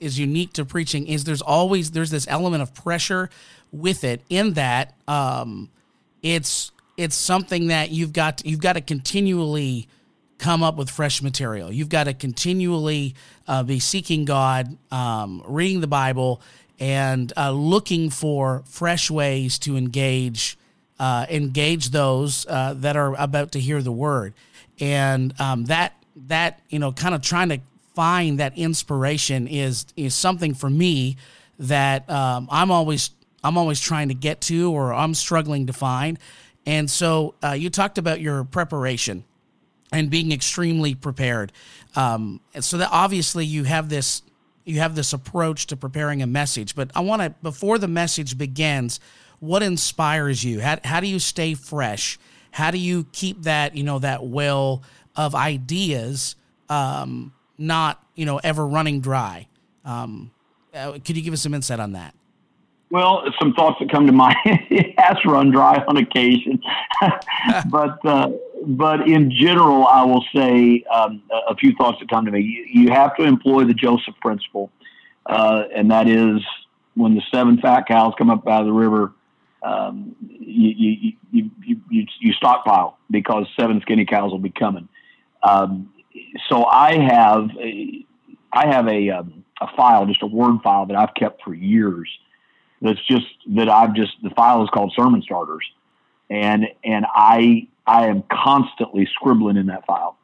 is 0.00 0.18
unique 0.18 0.52
to 0.52 0.64
preaching 0.64 1.06
is 1.06 1.24
there's 1.24 1.42
always 1.42 1.90
there's 1.90 2.10
this 2.10 2.26
element 2.28 2.62
of 2.62 2.72
pressure 2.74 3.30
with 3.72 4.04
it 4.04 4.22
in 4.28 4.54
that 4.54 4.94
um, 5.06 5.68
it's 6.22 6.72
it's 6.96 7.14
something 7.14 7.68
that 7.68 7.90
you've 7.90 8.12
got 8.12 8.38
to, 8.38 8.48
you've 8.48 8.60
got 8.60 8.74
to 8.74 8.80
continually 8.80 9.88
come 10.38 10.62
up 10.62 10.76
with 10.76 10.88
fresh 10.88 11.22
material. 11.22 11.70
You've 11.70 11.88
got 11.88 12.04
to 12.04 12.14
continually 12.14 13.14
uh, 13.46 13.62
be 13.62 13.80
seeking 13.80 14.24
God, 14.24 14.76
um, 14.90 15.42
reading 15.46 15.80
the 15.80 15.88
Bible, 15.88 16.40
and 16.80 17.32
uh, 17.36 17.50
looking 17.50 18.08
for 18.10 18.62
fresh 18.66 19.10
ways 19.10 19.58
to 19.60 19.76
engage 19.76 20.56
uh, 20.98 21.26
engage 21.30 21.90
those 21.90 22.44
uh, 22.48 22.74
that 22.78 22.96
are 22.96 23.14
about 23.20 23.52
to 23.52 23.60
hear 23.60 23.80
the 23.82 23.92
word, 23.92 24.34
and 24.80 25.38
um, 25.40 25.66
that 25.66 25.94
that 26.26 26.60
you 26.68 26.78
know 26.78 26.92
kind 26.92 27.14
of 27.14 27.22
trying 27.22 27.48
to 27.50 27.60
find 27.98 28.38
that 28.38 28.56
inspiration 28.56 29.48
is 29.48 29.84
is 29.96 30.14
something 30.14 30.54
for 30.54 30.70
me 30.70 31.16
that 31.58 32.08
um, 32.08 32.46
I'm 32.48 32.70
always 32.70 33.10
I'm 33.42 33.58
always 33.58 33.80
trying 33.80 34.06
to 34.06 34.14
get 34.14 34.40
to 34.42 34.70
or 34.72 34.94
I'm 34.94 35.14
struggling 35.14 35.66
to 35.66 35.72
find. 35.72 36.16
And 36.64 36.88
so 36.88 37.34
uh, 37.42 37.54
you 37.54 37.70
talked 37.70 37.98
about 37.98 38.20
your 38.20 38.44
preparation 38.44 39.24
and 39.90 40.10
being 40.10 40.30
extremely 40.30 40.94
prepared. 40.94 41.50
Um, 41.96 42.40
so 42.60 42.78
that 42.78 42.90
obviously 42.92 43.44
you 43.44 43.64
have 43.64 43.88
this 43.88 44.22
you 44.64 44.78
have 44.78 44.94
this 44.94 45.12
approach 45.12 45.66
to 45.66 45.76
preparing 45.76 46.22
a 46.22 46.26
message. 46.28 46.76
But 46.76 46.92
I 46.94 47.00
want 47.00 47.22
to 47.22 47.34
before 47.42 47.78
the 47.78 47.88
message 47.88 48.38
begins, 48.38 49.00
what 49.40 49.64
inspires 49.64 50.44
you? 50.44 50.60
How 50.60 50.78
how 50.84 51.00
do 51.00 51.08
you 51.08 51.18
stay 51.18 51.54
fresh? 51.54 52.16
How 52.52 52.70
do 52.70 52.78
you 52.78 53.08
keep 53.10 53.42
that 53.42 53.74
you 53.74 53.82
know 53.82 53.98
that 53.98 54.24
well 54.24 54.84
of 55.16 55.34
ideas 55.34 56.36
um, 56.68 57.32
not 57.58 58.02
you 58.14 58.24
know 58.24 58.38
ever 58.42 58.66
running 58.66 59.00
dry? 59.00 59.48
Um, 59.84 60.30
uh, 60.74 60.92
could 61.04 61.16
you 61.16 61.22
give 61.22 61.34
us 61.34 61.42
some 61.42 61.54
insight 61.54 61.80
on 61.80 61.92
that? 61.92 62.14
Well, 62.90 63.24
some 63.38 63.52
thoughts 63.52 63.76
that 63.80 63.90
come 63.90 64.06
to 64.06 64.12
mind. 64.12 64.36
it 64.44 64.98
has 64.98 65.18
run 65.26 65.50
dry 65.50 65.84
on 65.86 65.98
occasion, 65.98 66.62
but 67.70 67.98
uh, 68.06 68.30
but 68.66 69.06
in 69.08 69.30
general, 69.30 69.86
I 69.86 70.04
will 70.04 70.24
say 70.34 70.84
um, 70.90 71.22
a 71.48 71.54
few 71.56 71.74
thoughts 71.74 71.98
that 72.00 72.08
come 72.08 72.24
to 72.24 72.30
me. 72.30 72.40
You, 72.40 72.82
you 72.82 72.90
have 72.90 73.14
to 73.16 73.24
employ 73.24 73.64
the 73.64 73.74
Joseph 73.74 74.14
principle, 74.22 74.70
uh, 75.26 75.64
and 75.74 75.90
that 75.90 76.08
is 76.08 76.40
when 76.94 77.14
the 77.14 77.22
seven 77.32 77.58
fat 77.58 77.86
cows 77.86 78.14
come 78.18 78.30
up 78.30 78.46
out 78.48 78.62
of 78.62 78.66
the 78.66 78.72
river, 78.72 79.12
um, 79.62 80.16
you, 80.20 80.70
you, 80.70 81.12
you, 81.30 81.50
you, 81.90 82.06
you, 82.20 82.32
stockpile 82.32 82.98
because 83.10 83.46
seven 83.58 83.80
skinny 83.82 84.04
cows 84.04 84.30
will 84.30 84.38
be 84.38 84.50
coming. 84.50 84.88
Um, 85.42 85.92
so 86.48 86.64
I 86.64 86.98
have 86.98 87.50
a, 87.58 88.04
I 88.52 88.66
have 88.66 88.88
a, 88.88 89.10
um, 89.10 89.44
a 89.60 89.66
file, 89.76 90.06
just 90.06 90.22
a 90.22 90.26
word 90.26 90.60
file 90.62 90.86
that 90.86 90.96
I've 90.96 91.14
kept 91.14 91.42
for 91.42 91.54
years. 91.54 92.08
That's 92.80 93.04
just 93.06 93.26
that 93.48 93.68
I've 93.68 93.94
just 93.94 94.12
the 94.22 94.30
file 94.30 94.62
is 94.62 94.70
called 94.70 94.92
sermon 94.94 95.20
starters, 95.22 95.64
and 96.30 96.66
and 96.84 97.06
I 97.12 97.66
I 97.86 98.06
am 98.06 98.22
constantly 98.30 99.08
scribbling 99.14 99.56
in 99.56 99.66
that 99.66 99.84
file, 99.84 100.16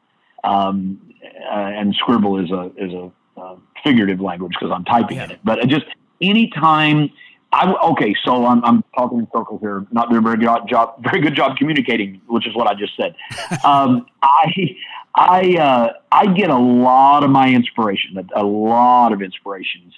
um, 0.44 1.14
uh, 1.24 1.52
and 1.52 1.94
scribble 1.96 2.38
is 2.38 2.52
a 2.52 2.70
is 2.76 2.92
a 2.92 3.10
uh, 3.36 3.56
figurative 3.82 4.20
language 4.20 4.52
because 4.52 4.72
I'm 4.72 4.84
typing 4.84 5.16
yeah. 5.16 5.24
in 5.24 5.30
it. 5.32 5.40
But 5.42 5.66
just 5.66 5.86
anytime 6.20 7.10
I 7.54 7.72
okay, 7.72 8.14
so 8.24 8.46
I'm, 8.46 8.64
I'm 8.64 8.84
talking 8.96 9.18
in 9.20 9.28
circles 9.34 9.60
here, 9.60 9.86
not 9.92 10.10
doing 10.10 10.18
a 10.18 10.22
very 10.22 10.36
good 10.38 10.68
job, 10.68 11.02
very 11.02 11.20
good 11.20 11.34
job 11.36 11.56
communicating, 11.56 12.20
which 12.26 12.46
is 12.46 12.54
what 12.54 12.66
I 12.66 12.74
just 12.74 12.96
said. 12.96 13.14
um, 13.64 14.06
I 14.22 14.76
I 15.14 15.56
uh, 15.56 15.92
I 16.10 16.26
get 16.26 16.50
a 16.50 16.58
lot 16.58 17.22
of 17.24 17.30
my 17.30 17.48
inspiration, 17.48 18.18
a, 18.18 18.42
a 18.42 18.44
lot 18.44 19.12
of 19.12 19.22
inspirations 19.22 19.94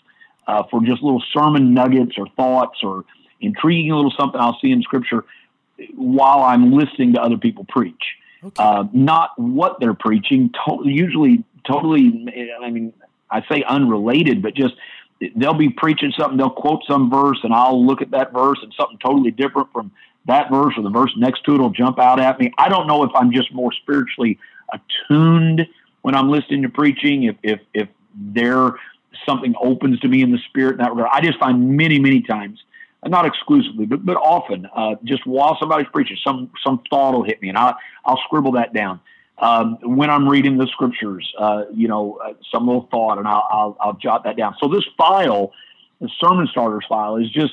uh, 0.46 0.64
for 0.70 0.80
just 0.82 1.02
little 1.02 1.22
sermon 1.32 1.72
nuggets 1.72 2.16
or 2.18 2.26
thoughts 2.36 2.80
or 2.82 3.04
intriguing 3.40 3.92
little 3.92 4.12
something 4.18 4.40
I'll 4.40 4.58
see 4.60 4.70
in 4.70 4.82
Scripture 4.82 5.24
while 5.94 6.42
I'm 6.42 6.72
listening 6.72 7.14
to 7.14 7.20
other 7.20 7.36
people 7.38 7.64
preach. 7.68 8.02
Okay. 8.44 8.62
Uh, 8.62 8.84
not 8.92 9.30
what 9.38 9.78
they're 9.80 9.94
preaching, 9.94 10.50
to- 10.66 10.82
usually 10.84 11.44
totally, 11.66 12.26
I 12.62 12.70
mean, 12.70 12.92
I 13.30 13.42
say 13.50 13.62
unrelated, 13.66 14.42
but 14.42 14.54
just 14.54 14.74
they'll 15.34 15.54
be 15.54 15.70
preaching 15.70 16.12
something, 16.16 16.36
they'll 16.36 16.50
quote 16.50 16.82
some 16.86 17.10
verse, 17.10 17.40
and 17.42 17.52
I'll 17.52 17.84
look 17.84 18.02
at 18.02 18.10
that 18.12 18.32
verse 18.32 18.58
and 18.62 18.72
something 18.78 18.98
totally 18.98 19.30
different 19.30 19.72
from 19.72 19.90
that 20.26 20.50
verse 20.50 20.74
or 20.76 20.82
the 20.82 20.90
verse 20.90 21.12
next 21.16 21.44
to 21.44 21.54
it 21.54 21.60
will 21.60 21.70
jump 21.70 21.98
out 21.98 22.20
at 22.20 22.38
me. 22.38 22.52
I 22.58 22.68
don't 22.68 22.86
know 22.86 23.04
if 23.04 23.10
I'm 23.14 23.32
just 23.32 23.52
more 23.52 23.72
spiritually 23.72 24.38
attuned 24.72 25.66
when 26.02 26.14
I'm 26.14 26.30
listening 26.30 26.62
to 26.62 26.68
preaching, 26.68 27.24
if 27.24 27.36
if 27.42 27.60
if 27.74 27.88
there 28.14 28.74
something 29.26 29.54
opens 29.60 30.00
to 30.00 30.08
me 30.08 30.22
in 30.22 30.30
the 30.30 30.38
spirit 30.48 30.72
in 30.72 30.78
that 30.78 30.90
regard. 30.90 31.10
I 31.12 31.20
just 31.20 31.38
find 31.38 31.76
many, 31.76 31.98
many 31.98 32.20
times 32.20 32.62
not 33.04 33.26
exclusively, 33.26 33.86
but 33.86 34.04
but 34.04 34.16
often, 34.16 34.66
uh, 34.74 34.96
just 35.04 35.26
while 35.26 35.56
somebody's 35.60 35.86
preaching, 35.92 36.16
some 36.24 36.50
some 36.64 36.82
thought 36.90 37.14
will 37.14 37.22
hit 37.22 37.40
me, 37.40 37.48
and 37.48 37.58
I'll 37.58 37.76
I'll 38.04 38.20
scribble 38.24 38.52
that 38.52 38.72
down. 38.72 39.00
Um, 39.38 39.78
when 39.82 40.08
I'm 40.10 40.26
reading 40.28 40.56
the 40.56 40.66
scriptures, 40.68 41.30
uh, 41.38 41.64
you 41.72 41.88
know, 41.88 42.18
uh, 42.24 42.32
some 42.50 42.66
little 42.66 42.88
thought, 42.90 43.18
and 43.18 43.28
I'll, 43.28 43.46
I'll, 43.50 43.76
I'll 43.80 43.92
jot 43.92 44.24
that 44.24 44.38
down. 44.38 44.56
So 44.58 44.66
this 44.66 44.84
file, 44.96 45.52
the 46.00 46.08
sermon 46.18 46.48
starters 46.50 46.86
file, 46.88 47.16
is 47.16 47.30
just 47.30 47.52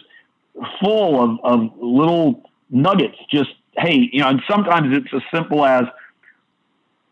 full 0.81 1.21
of 1.21 1.39
of 1.43 1.71
little 1.77 2.49
nuggets. 2.69 3.17
Just 3.29 3.49
hey, 3.77 4.09
you 4.11 4.21
know, 4.21 4.29
and 4.29 4.41
sometimes 4.49 4.95
it's 4.95 5.13
as 5.13 5.21
simple 5.33 5.65
as 5.65 5.83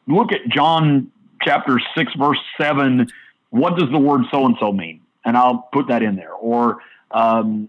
look 0.08 0.32
at 0.32 0.48
John 0.50 1.12
chapter 1.42 1.80
six, 1.96 2.14
verse 2.16 2.40
seven. 2.60 3.12
What 3.50 3.78
does 3.78 3.90
the 3.92 4.00
word 4.00 4.24
so 4.32 4.46
and 4.46 4.56
so 4.60 4.72
mean? 4.72 5.02
And 5.26 5.38
I'll 5.38 5.70
put 5.74 5.88
that 5.90 6.02
in 6.02 6.16
there, 6.16 6.34
or 6.34 6.80
um, 7.12 7.68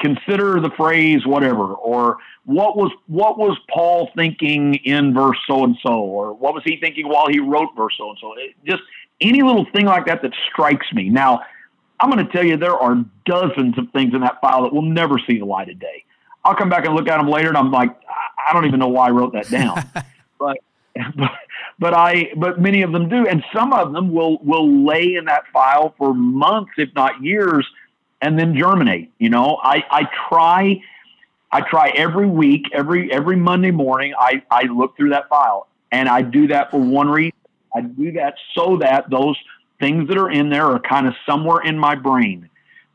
consider 0.00 0.60
the 0.60 0.70
phrase 0.76 1.24
whatever, 1.24 1.74
or 1.74 2.18
what 2.44 2.76
was 2.76 2.90
what 3.06 3.38
was 3.38 3.56
Paul 3.72 4.10
thinking 4.16 4.74
in 4.74 5.14
verse 5.14 5.38
so 5.46 5.64
and 5.64 5.76
so, 5.82 5.92
or 5.92 6.32
what 6.32 6.54
was 6.54 6.62
he 6.64 6.76
thinking 6.78 7.08
while 7.08 7.28
he 7.28 7.38
wrote 7.38 7.70
verse 7.76 7.94
so 7.96 8.10
and 8.10 8.18
so. 8.20 8.34
Just 8.66 8.82
any 9.20 9.42
little 9.42 9.66
thing 9.72 9.86
like 9.86 10.06
that 10.06 10.22
that 10.22 10.32
strikes 10.50 10.92
me. 10.92 11.08
Now, 11.08 11.42
I'm 12.00 12.10
going 12.10 12.26
to 12.26 12.32
tell 12.32 12.44
you 12.44 12.56
there 12.56 12.76
are 12.76 12.96
dozens 13.24 13.78
of 13.78 13.90
things 13.92 14.14
in 14.14 14.20
that 14.22 14.40
file 14.40 14.64
that 14.64 14.72
will 14.72 14.82
never 14.82 15.18
see 15.26 15.38
the 15.38 15.44
light 15.44 15.68
of 15.68 15.78
day. 15.78 16.04
I'll 16.44 16.56
come 16.56 16.68
back 16.68 16.84
and 16.84 16.94
look 16.96 17.08
at 17.08 17.18
them 17.18 17.28
later, 17.28 17.48
and 17.48 17.56
I'm 17.56 17.70
like, 17.70 17.96
I 18.48 18.52
don't 18.52 18.66
even 18.66 18.80
know 18.80 18.88
why 18.88 19.06
I 19.06 19.10
wrote 19.10 19.32
that 19.34 19.48
down, 19.48 19.82
but. 20.38 20.58
but 21.16 21.30
but 21.82 21.94
I 21.94 22.30
but 22.36 22.60
many 22.60 22.82
of 22.82 22.92
them 22.92 23.08
do, 23.08 23.26
and 23.26 23.44
some 23.52 23.72
of 23.72 23.92
them 23.92 24.12
will 24.12 24.38
will 24.38 24.86
lay 24.86 25.16
in 25.16 25.24
that 25.24 25.42
file 25.52 25.94
for 25.98 26.14
months, 26.14 26.70
if 26.78 26.94
not 26.94 27.20
years, 27.20 27.66
and 28.22 28.38
then 28.38 28.56
germinate. 28.56 29.10
You 29.18 29.28
know, 29.28 29.58
I, 29.62 29.84
I 29.90 30.08
try, 30.28 30.80
I 31.50 31.60
try 31.60 31.90
every 31.90 32.26
week, 32.26 32.66
every, 32.72 33.12
every 33.12 33.36
Monday 33.36 33.72
morning, 33.72 34.14
I, 34.18 34.42
I 34.50 34.62
look 34.62 34.96
through 34.96 35.10
that 35.10 35.28
file 35.28 35.66
and 35.90 36.08
I 36.08 36.22
do 36.22 36.46
that 36.46 36.70
for 36.70 36.78
one 36.78 37.08
reason. 37.08 37.32
I 37.74 37.80
do 37.80 38.12
that 38.12 38.36
so 38.54 38.78
that 38.78 39.10
those 39.10 39.36
things 39.80 40.08
that 40.08 40.16
are 40.16 40.30
in 40.30 40.50
there 40.50 40.66
are 40.66 40.78
kind 40.78 41.06
of 41.06 41.14
somewhere 41.26 41.62
in 41.62 41.76
my 41.76 41.96
brain. 41.96 42.48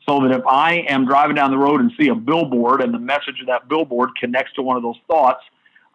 So 0.07 0.21
that 0.21 0.31
if 0.31 0.47
I 0.47 0.85
am 0.87 1.05
driving 1.05 1.35
down 1.35 1.51
the 1.51 1.57
road 1.57 1.81
and 1.81 1.91
see 1.99 2.07
a 2.07 2.15
billboard 2.15 2.81
and 2.81 2.93
the 2.93 2.99
message 2.99 3.41
of 3.41 3.47
that 3.47 3.67
billboard 3.67 4.11
connects 4.17 4.53
to 4.53 4.61
one 4.61 4.77
of 4.77 4.83
those 4.83 4.95
thoughts, 5.07 5.43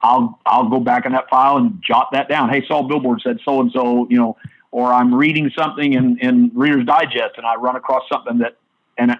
I'll 0.02 0.38
I'll 0.46 0.68
go 0.68 0.80
back 0.80 1.06
in 1.06 1.12
that 1.12 1.28
file 1.28 1.58
and 1.58 1.82
jot 1.86 2.08
that 2.12 2.28
down. 2.28 2.48
Hey, 2.48 2.64
saw 2.66 2.82
billboard 2.82 3.20
said 3.22 3.38
so 3.44 3.60
and 3.60 3.70
so, 3.72 4.06
you 4.10 4.18
know, 4.18 4.36
or 4.70 4.92
I'm 4.92 5.14
reading 5.14 5.50
something 5.56 5.92
in, 5.92 6.18
in 6.18 6.50
Reader's 6.54 6.86
Digest 6.86 7.34
and 7.36 7.46
I 7.46 7.54
run 7.56 7.76
across 7.76 8.02
something 8.10 8.38
that 8.38 8.56
and 8.98 9.16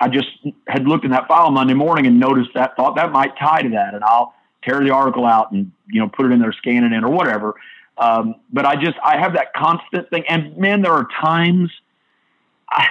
I 0.00 0.08
just 0.08 0.28
had 0.66 0.86
looked 0.86 1.04
in 1.04 1.12
that 1.12 1.28
file 1.28 1.50
Monday 1.50 1.74
morning 1.74 2.06
and 2.06 2.18
noticed 2.18 2.50
that, 2.54 2.76
thought 2.76 2.96
that 2.96 3.12
might 3.12 3.36
tie 3.38 3.62
to 3.62 3.68
that, 3.70 3.94
and 3.94 4.02
I'll 4.02 4.34
tear 4.62 4.80
the 4.80 4.90
article 4.90 5.24
out 5.24 5.52
and 5.52 5.70
you 5.88 6.00
know 6.00 6.08
put 6.08 6.26
it 6.26 6.32
in 6.32 6.40
there, 6.40 6.52
scan 6.52 6.84
it 6.84 6.92
in, 6.92 7.04
or 7.04 7.10
whatever. 7.10 7.54
Um, 7.96 8.36
but 8.52 8.66
I 8.66 8.74
just 8.74 8.96
I 9.04 9.18
have 9.18 9.34
that 9.34 9.52
constant 9.54 10.10
thing, 10.10 10.24
and 10.28 10.56
man, 10.56 10.82
there 10.82 10.92
are 10.92 11.06
times 11.20 11.70
I, 12.70 12.86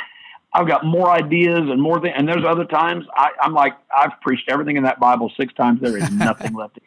I've 0.53 0.67
got 0.67 0.85
more 0.85 1.09
ideas 1.09 1.59
and 1.59 1.81
more 1.81 1.99
things, 1.99 2.13
and 2.17 2.27
there's 2.27 2.45
other 2.45 2.65
times 2.65 3.05
I, 3.15 3.31
I'm 3.41 3.53
like 3.53 3.73
I've 3.95 4.19
preached 4.21 4.49
everything 4.49 4.77
in 4.77 4.83
that 4.83 4.99
Bible 4.99 5.31
six 5.37 5.53
times. 5.53 5.81
There 5.81 5.97
is 5.97 6.09
nothing 6.11 6.53
left. 6.53 6.79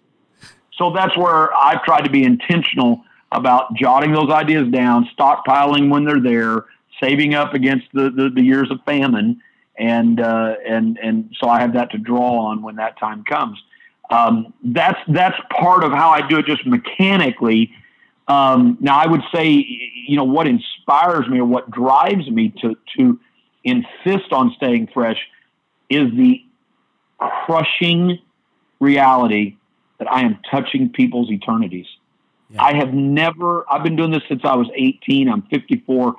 So 0.76 0.90
that's 0.90 1.16
where 1.16 1.54
I've 1.54 1.82
tried 1.82 2.02
to 2.02 2.10
be 2.10 2.24
intentional 2.24 3.02
about 3.32 3.74
jotting 3.74 4.12
those 4.12 4.30
ideas 4.30 4.68
down, 4.70 5.08
stockpiling 5.18 5.90
when 5.90 6.04
they're 6.04 6.20
there, 6.20 6.66
saving 7.02 7.34
up 7.34 7.54
against 7.54 7.86
the, 7.92 8.10
the, 8.10 8.30
the 8.34 8.42
years 8.42 8.70
of 8.70 8.80
famine. 8.84 9.40
And, 9.78 10.20
uh, 10.20 10.54
and, 10.66 10.98
and 11.02 11.34
so 11.38 11.48
I 11.48 11.60
have 11.60 11.74
that 11.74 11.90
to 11.92 11.98
draw 11.98 12.46
on 12.46 12.62
when 12.62 12.76
that 12.76 12.98
time 12.98 13.24
comes. 13.24 13.62
Um, 14.10 14.54
that's, 14.62 14.98
that's 15.08 15.36
part 15.50 15.82
of 15.84 15.92
how 15.92 16.10
I 16.10 16.26
do 16.26 16.38
it 16.38 16.46
just 16.46 16.64
mechanically. 16.66 17.72
Um, 18.28 18.78
now 18.80 18.98
I 18.98 19.06
would 19.06 19.22
say, 19.34 19.48
you 20.06 20.16
know, 20.16 20.24
what 20.24 20.46
inspires 20.46 21.28
me 21.28 21.38
or 21.38 21.44
what 21.44 21.70
drives 21.70 22.30
me 22.30 22.54
to, 22.62 22.76
to 22.96 23.20
insist 23.64 24.32
on 24.32 24.52
staying 24.56 24.88
fresh 24.94 25.18
is 25.90 26.10
the 26.16 26.42
crushing 27.18 28.18
reality 28.80 29.56
that 29.98 30.11
I 30.11 30.22
am 30.22 30.38
touching 30.50 30.90
people's 30.90 31.30
eternities. 31.30 31.87
Yeah. 32.50 32.62
I 32.62 32.76
have 32.76 32.94
never, 32.94 33.64
I've 33.70 33.82
been 33.82 33.96
doing 33.96 34.11
this 34.11 34.22
since 34.28 34.42
I 34.44 34.54
was 34.56 34.68
18. 34.74 35.28
I'm 35.28 35.42
54. 35.42 36.14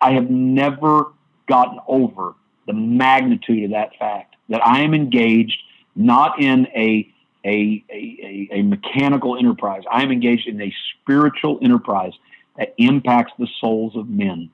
I 0.00 0.12
have 0.12 0.30
never 0.30 1.12
gotten 1.48 1.78
over 1.86 2.34
the 2.66 2.72
magnitude 2.72 3.64
of 3.64 3.70
that 3.70 3.90
fact 3.98 4.36
that 4.48 4.64
I 4.64 4.80
am 4.80 4.94
engaged 4.94 5.58
not 5.94 6.40
in 6.40 6.66
a, 6.68 7.08
a, 7.44 7.84
a, 7.90 8.48
a 8.52 8.62
mechanical 8.62 9.36
enterprise. 9.36 9.82
I 9.90 10.02
am 10.02 10.12
engaged 10.12 10.46
in 10.46 10.60
a 10.60 10.72
spiritual 10.94 11.58
enterprise 11.62 12.12
that 12.56 12.74
impacts 12.78 13.32
the 13.38 13.48
souls 13.60 13.96
of 13.96 14.08
men 14.08 14.50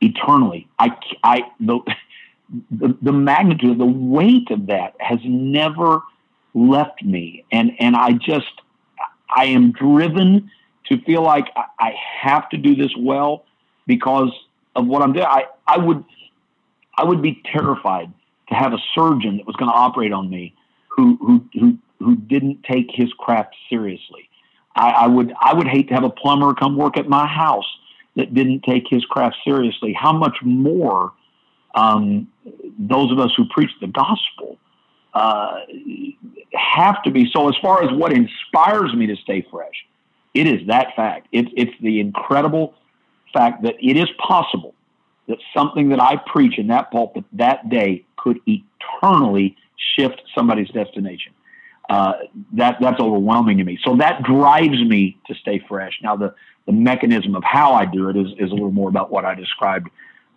eternally. 0.00 0.68
I, 0.78 0.90
I, 1.22 1.42
the, 1.58 1.80
the, 2.70 2.96
the 3.02 3.12
magnitude, 3.12 3.78
the 3.78 3.86
weight 3.86 4.50
of 4.50 4.66
that 4.66 4.94
has 5.00 5.18
never 5.24 6.02
left 6.58 7.02
me. 7.02 7.44
And, 7.52 7.72
and 7.78 7.94
I 7.94 8.12
just, 8.12 8.50
I 9.34 9.46
am 9.46 9.72
driven 9.72 10.50
to 10.86 11.00
feel 11.02 11.22
like 11.22 11.46
I, 11.78 11.92
have 12.20 12.48
to 12.50 12.56
do 12.56 12.74
this 12.74 12.90
well 12.98 13.44
because 13.86 14.32
of 14.74 14.86
what 14.86 15.02
I'm 15.02 15.12
doing. 15.12 15.26
I, 15.26 15.44
I 15.66 15.78
would, 15.78 16.04
I 16.96 17.04
would 17.04 17.22
be 17.22 17.40
terrified 17.52 18.12
to 18.48 18.54
have 18.54 18.72
a 18.72 18.78
surgeon 18.94 19.36
that 19.36 19.46
was 19.46 19.54
going 19.56 19.70
to 19.70 19.76
operate 19.76 20.12
on 20.12 20.28
me 20.28 20.54
who, 20.88 21.16
who, 21.20 21.44
who, 21.60 21.78
who 22.00 22.16
didn't 22.16 22.64
take 22.64 22.88
his 22.92 23.12
craft 23.12 23.54
seriously. 23.70 24.28
I, 24.74 24.90
I 24.90 25.06
would, 25.06 25.32
I 25.40 25.54
would 25.54 25.68
hate 25.68 25.88
to 25.88 25.94
have 25.94 26.04
a 26.04 26.10
plumber 26.10 26.54
come 26.54 26.76
work 26.76 26.96
at 26.96 27.08
my 27.08 27.26
house 27.26 27.66
that 28.16 28.34
didn't 28.34 28.64
take 28.64 28.84
his 28.88 29.04
craft 29.04 29.36
seriously. 29.44 29.92
How 29.92 30.12
much 30.12 30.38
more 30.42 31.12
um, 31.74 32.28
those 32.78 33.12
of 33.12 33.20
us 33.20 33.30
who 33.36 33.44
preach 33.46 33.70
the 33.80 33.86
gospel 33.86 34.58
uh, 35.18 35.60
have 36.54 37.02
to 37.02 37.10
be. 37.10 37.28
So, 37.32 37.48
as 37.48 37.56
far 37.60 37.82
as 37.82 37.90
what 37.92 38.12
inspires 38.12 38.94
me 38.94 39.06
to 39.06 39.16
stay 39.16 39.46
fresh, 39.50 39.74
it 40.34 40.46
is 40.46 40.66
that 40.68 40.94
fact. 40.94 41.26
It's 41.32 41.50
it's 41.56 41.72
the 41.80 41.98
incredible 41.98 42.74
fact 43.32 43.62
that 43.62 43.74
it 43.80 43.96
is 43.96 44.08
possible 44.18 44.74
that 45.26 45.38
something 45.54 45.88
that 45.90 46.00
I 46.00 46.16
preach 46.16 46.58
in 46.58 46.68
that 46.68 46.90
pulpit 46.90 47.24
that 47.32 47.68
day 47.68 48.04
could 48.16 48.38
eternally 48.46 49.56
shift 49.96 50.22
somebody's 50.34 50.70
destination. 50.70 51.32
Uh, 51.90 52.12
that 52.52 52.76
that's 52.80 53.00
overwhelming 53.00 53.58
to 53.58 53.64
me. 53.64 53.78
So 53.82 53.96
that 53.96 54.22
drives 54.22 54.80
me 54.84 55.18
to 55.26 55.34
stay 55.34 55.62
fresh. 55.68 55.98
Now 56.02 56.16
the 56.16 56.34
the 56.66 56.72
mechanism 56.72 57.34
of 57.34 57.42
how 57.42 57.72
I 57.72 57.86
do 57.86 58.08
it 58.08 58.16
is 58.16 58.28
is 58.38 58.50
a 58.50 58.54
little 58.54 58.70
more 58.70 58.88
about 58.88 59.10
what 59.10 59.24
I 59.24 59.34
described 59.34 59.88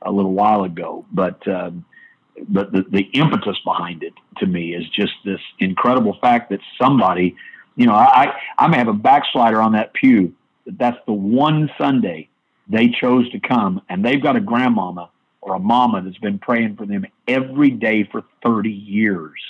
a 0.01 0.11
little 0.11 0.33
while 0.33 0.63
ago. 0.63 1.05
But 1.11 1.47
um, 1.47 1.85
but 2.47 2.71
the, 2.71 2.85
the 2.89 3.03
impetus 3.13 3.57
behind 3.63 4.03
it 4.03 4.13
to 4.37 4.45
me 4.45 4.73
is 4.73 4.87
just 4.89 5.13
this 5.25 5.39
incredible 5.59 6.17
fact 6.21 6.49
that 6.49 6.59
somebody, 6.81 7.35
you 7.75 7.85
know, 7.85 7.93
I, 7.93 8.33
I 8.57 8.67
may 8.67 8.77
have 8.77 8.87
a 8.87 8.93
backslider 8.93 9.61
on 9.61 9.73
that 9.73 9.93
pew, 9.93 10.33
but 10.65 10.77
that's 10.77 10.97
the 11.05 11.13
one 11.13 11.69
Sunday 11.77 12.29
they 12.67 12.87
chose 12.89 13.29
to 13.31 13.39
come 13.39 13.81
and 13.89 14.03
they've 14.03 14.21
got 14.21 14.35
a 14.35 14.39
grandmama 14.39 15.09
or 15.41 15.55
a 15.55 15.59
mama 15.59 16.01
that's 16.01 16.17
been 16.19 16.39
praying 16.39 16.75
for 16.75 16.85
them 16.85 17.05
every 17.27 17.71
day 17.71 18.07
for 18.11 18.23
30 18.43 18.69
years. 18.69 19.41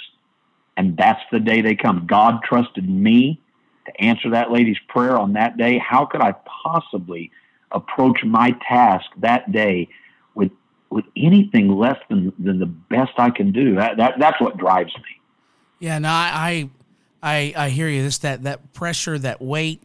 And 0.78 0.98
that's 0.98 1.22
the 1.32 1.39
day 1.39 1.62
they 1.62 1.76
come. 1.76 2.08
God 2.08 2.39
trusted 2.44 2.89
me 2.89 3.39
to 3.86 4.02
answer 4.02 4.30
that 4.32 4.52
lady's 4.52 4.80
prayer 4.88 5.17
on 5.17 5.34
that 5.34 5.58
day. 5.58 5.78
How 5.78 6.06
could 6.06 6.22
I 6.22 6.34
possibly 6.63 7.32
approach 7.72 8.24
my 8.24 8.56
task 8.67 9.06
that 9.17 9.52
day 9.52 9.89
with 10.92 11.06
anything 11.16 11.70
less 11.70 11.98
than 12.10 12.34
than 12.38 12.60
the 12.60 12.66
best 12.66 13.14
I 13.18 13.30
can 13.30 13.52
do. 13.52 13.76
That, 13.76 13.98
that 13.98 14.16
that's 14.20 14.40
what 14.40 14.58
drives 14.58 14.94
me. 14.96 15.22
Yeah, 15.80 15.98
no, 16.00 16.10
I 16.10 16.70
I 17.24 17.54
I 17.56 17.70
hear 17.70 17.88
you. 17.88 18.04
This 18.04 18.20
that 18.20 18.44
that 18.44 18.74
pressure, 18.74 19.18
that 19.20 19.42
weight, 19.42 19.82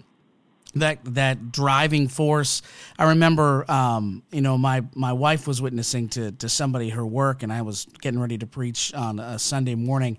that 0.74 0.98
that 1.14 1.52
driving 1.52 2.08
force. 2.08 2.60
I 2.98 3.10
remember, 3.10 3.70
um, 3.70 4.22
you 4.30 4.40
know, 4.40 4.58
my 4.58 4.84
my 4.94 5.12
wife 5.12 5.46
was 5.46 5.62
witnessing 5.62 6.08
to 6.10 6.32
to 6.32 6.48
somebody 6.48 6.90
her 6.90 7.06
work, 7.06 7.42
and 7.42 7.52
I 7.52 7.62
was 7.62 7.86
getting 8.00 8.20
ready 8.20 8.38
to 8.38 8.46
preach 8.46 8.92
on 8.92 9.18
a 9.20 9.38
Sunday 9.38 9.76
morning, 9.76 10.18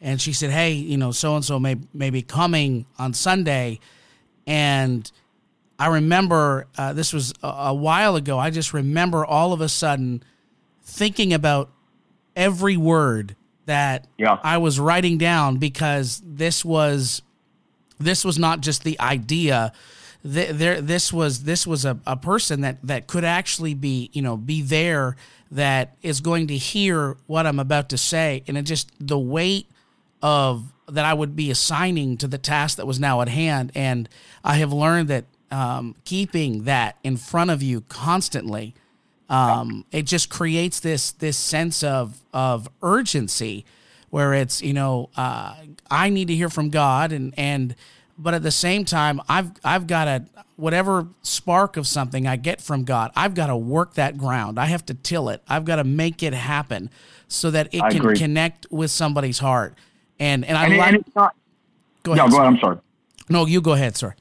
and 0.00 0.20
she 0.20 0.32
said, 0.32 0.50
"Hey, 0.50 0.72
you 0.72 0.98
know, 0.98 1.12
so 1.12 1.34
and 1.34 1.44
so 1.44 1.58
may 1.58 1.76
may 1.94 2.10
be 2.10 2.22
coming 2.22 2.86
on 2.98 3.14
Sunday," 3.14 3.80
and 4.46 5.10
I 5.78 5.88
remember 5.88 6.66
uh, 6.78 6.92
this 6.92 7.12
was 7.12 7.32
a, 7.42 7.48
a, 7.48 7.74
while 7.74 8.16
ago. 8.16 8.38
I 8.38 8.50
just 8.50 8.72
remember 8.72 9.24
all 9.24 9.52
of 9.52 9.60
a 9.60 9.68
sudden 9.68 10.22
thinking 10.82 11.32
about 11.32 11.70
every 12.34 12.76
word 12.76 13.36
that 13.66 14.06
yeah. 14.16 14.38
I 14.42 14.58
was 14.58 14.80
writing 14.80 15.18
down 15.18 15.58
because 15.58 16.22
this 16.24 16.64
was 16.64 17.22
this 17.98 18.24
was 18.24 18.38
not 18.38 18.60
just 18.60 18.84
the 18.84 18.98
idea. 19.00 19.72
There, 20.22 20.80
this 20.80 21.12
was 21.12 21.44
this 21.44 21.66
was 21.66 21.84
a, 21.84 21.98
a 22.06 22.16
person 22.16 22.62
that 22.62 22.78
that 22.82 23.06
could 23.06 23.24
actually 23.24 23.74
be 23.74 24.10
you 24.12 24.22
know 24.22 24.36
be 24.36 24.62
there 24.62 25.16
that 25.50 25.96
is 26.02 26.20
going 26.20 26.46
to 26.48 26.56
hear 26.56 27.16
what 27.26 27.46
I'm 27.46 27.58
about 27.58 27.88
to 27.90 27.98
say, 27.98 28.42
and 28.46 28.56
it 28.56 28.62
just 28.62 28.90
the 28.98 29.18
weight 29.18 29.68
of 30.22 30.72
that 30.88 31.04
I 31.04 31.14
would 31.14 31.36
be 31.36 31.50
assigning 31.50 32.16
to 32.18 32.28
the 32.28 32.38
task 32.38 32.76
that 32.76 32.86
was 32.86 33.00
now 33.00 33.20
at 33.20 33.28
hand. 33.28 33.72
And 33.74 34.08
I 34.44 34.56
have 34.56 34.72
learned 34.72 35.08
that 35.08 35.24
um, 35.50 35.94
keeping 36.04 36.64
that 36.64 36.96
in 37.02 37.16
front 37.16 37.50
of 37.50 37.62
you 37.62 37.82
constantly, 37.82 38.74
um, 39.28 39.84
it 39.90 40.02
just 40.02 40.30
creates 40.30 40.80
this 40.80 41.12
this 41.12 41.36
sense 41.36 41.82
of 41.82 42.20
of 42.32 42.68
urgency, 42.82 43.64
where 44.10 44.34
it's 44.34 44.62
you 44.62 44.72
know 44.72 45.10
uh, 45.16 45.54
I 45.90 46.10
need 46.10 46.28
to 46.28 46.34
hear 46.34 46.48
from 46.48 46.70
God, 46.70 47.12
and 47.12 47.34
and 47.36 47.74
but 48.18 48.34
at 48.34 48.42
the 48.42 48.50
same 48.50 48.84
time 48.84 49.20
I've 49.28 49.50
I've 49.64 49.86
got 49.86 50.04
to 50.04 50.24
whatever 50.56 51.06
spark 51.22 51.76
of 51.76 51.86
something 51.86 52.26
I 52.26 52.36
get 52.36 52.60
from 52.60 52.84
God, 52.84 53.12
I've 53.14 53.34
got 53.34 53.48
to 53.48 53.56
work 53.56 53.94
that 53.94 54.16
ground. 54.16 54.58
I 54.58 54.66
have 54.66 54.84
to 54.86 54.94
till 54.94 55.28
it. 55.28 55.42
I've 55.48 55.64
got 55.64 55.76
to 55.76 55.84
make 55.84 56.22
it 56.22 56.32
happen 56.32 56.90
so 57.28 57.50
that 57.50 57.68
it 57.72 57.82
I 57.82 57.90
can 57.90 58.00
agree. 58.00 58.16
connect 58.16 58.66
with 58.70 58.90
somebody's 58.90 59.38
heart. 59.38 59.74
And 60.18 60.44
and 60.44 60.56
I 60.56 60.66
and, 60.66 60.76
like. 60.76 60.88
And 60.88 60.96
it's 60.98 61.14
not, 61.14 61.36
go 62.02 62.12
ahead. 62.12 62.24
No, 62.24 62.30
go 62.30 62.36
ahead. 62.38 62.52
I'm 62.52 62.58
sorry. 62.58 62.78
No, 63.28 63.46
you 63.46 63.60
go 63.60 63.72
ahead, 63.72 63.96
sir. 63.96 64.14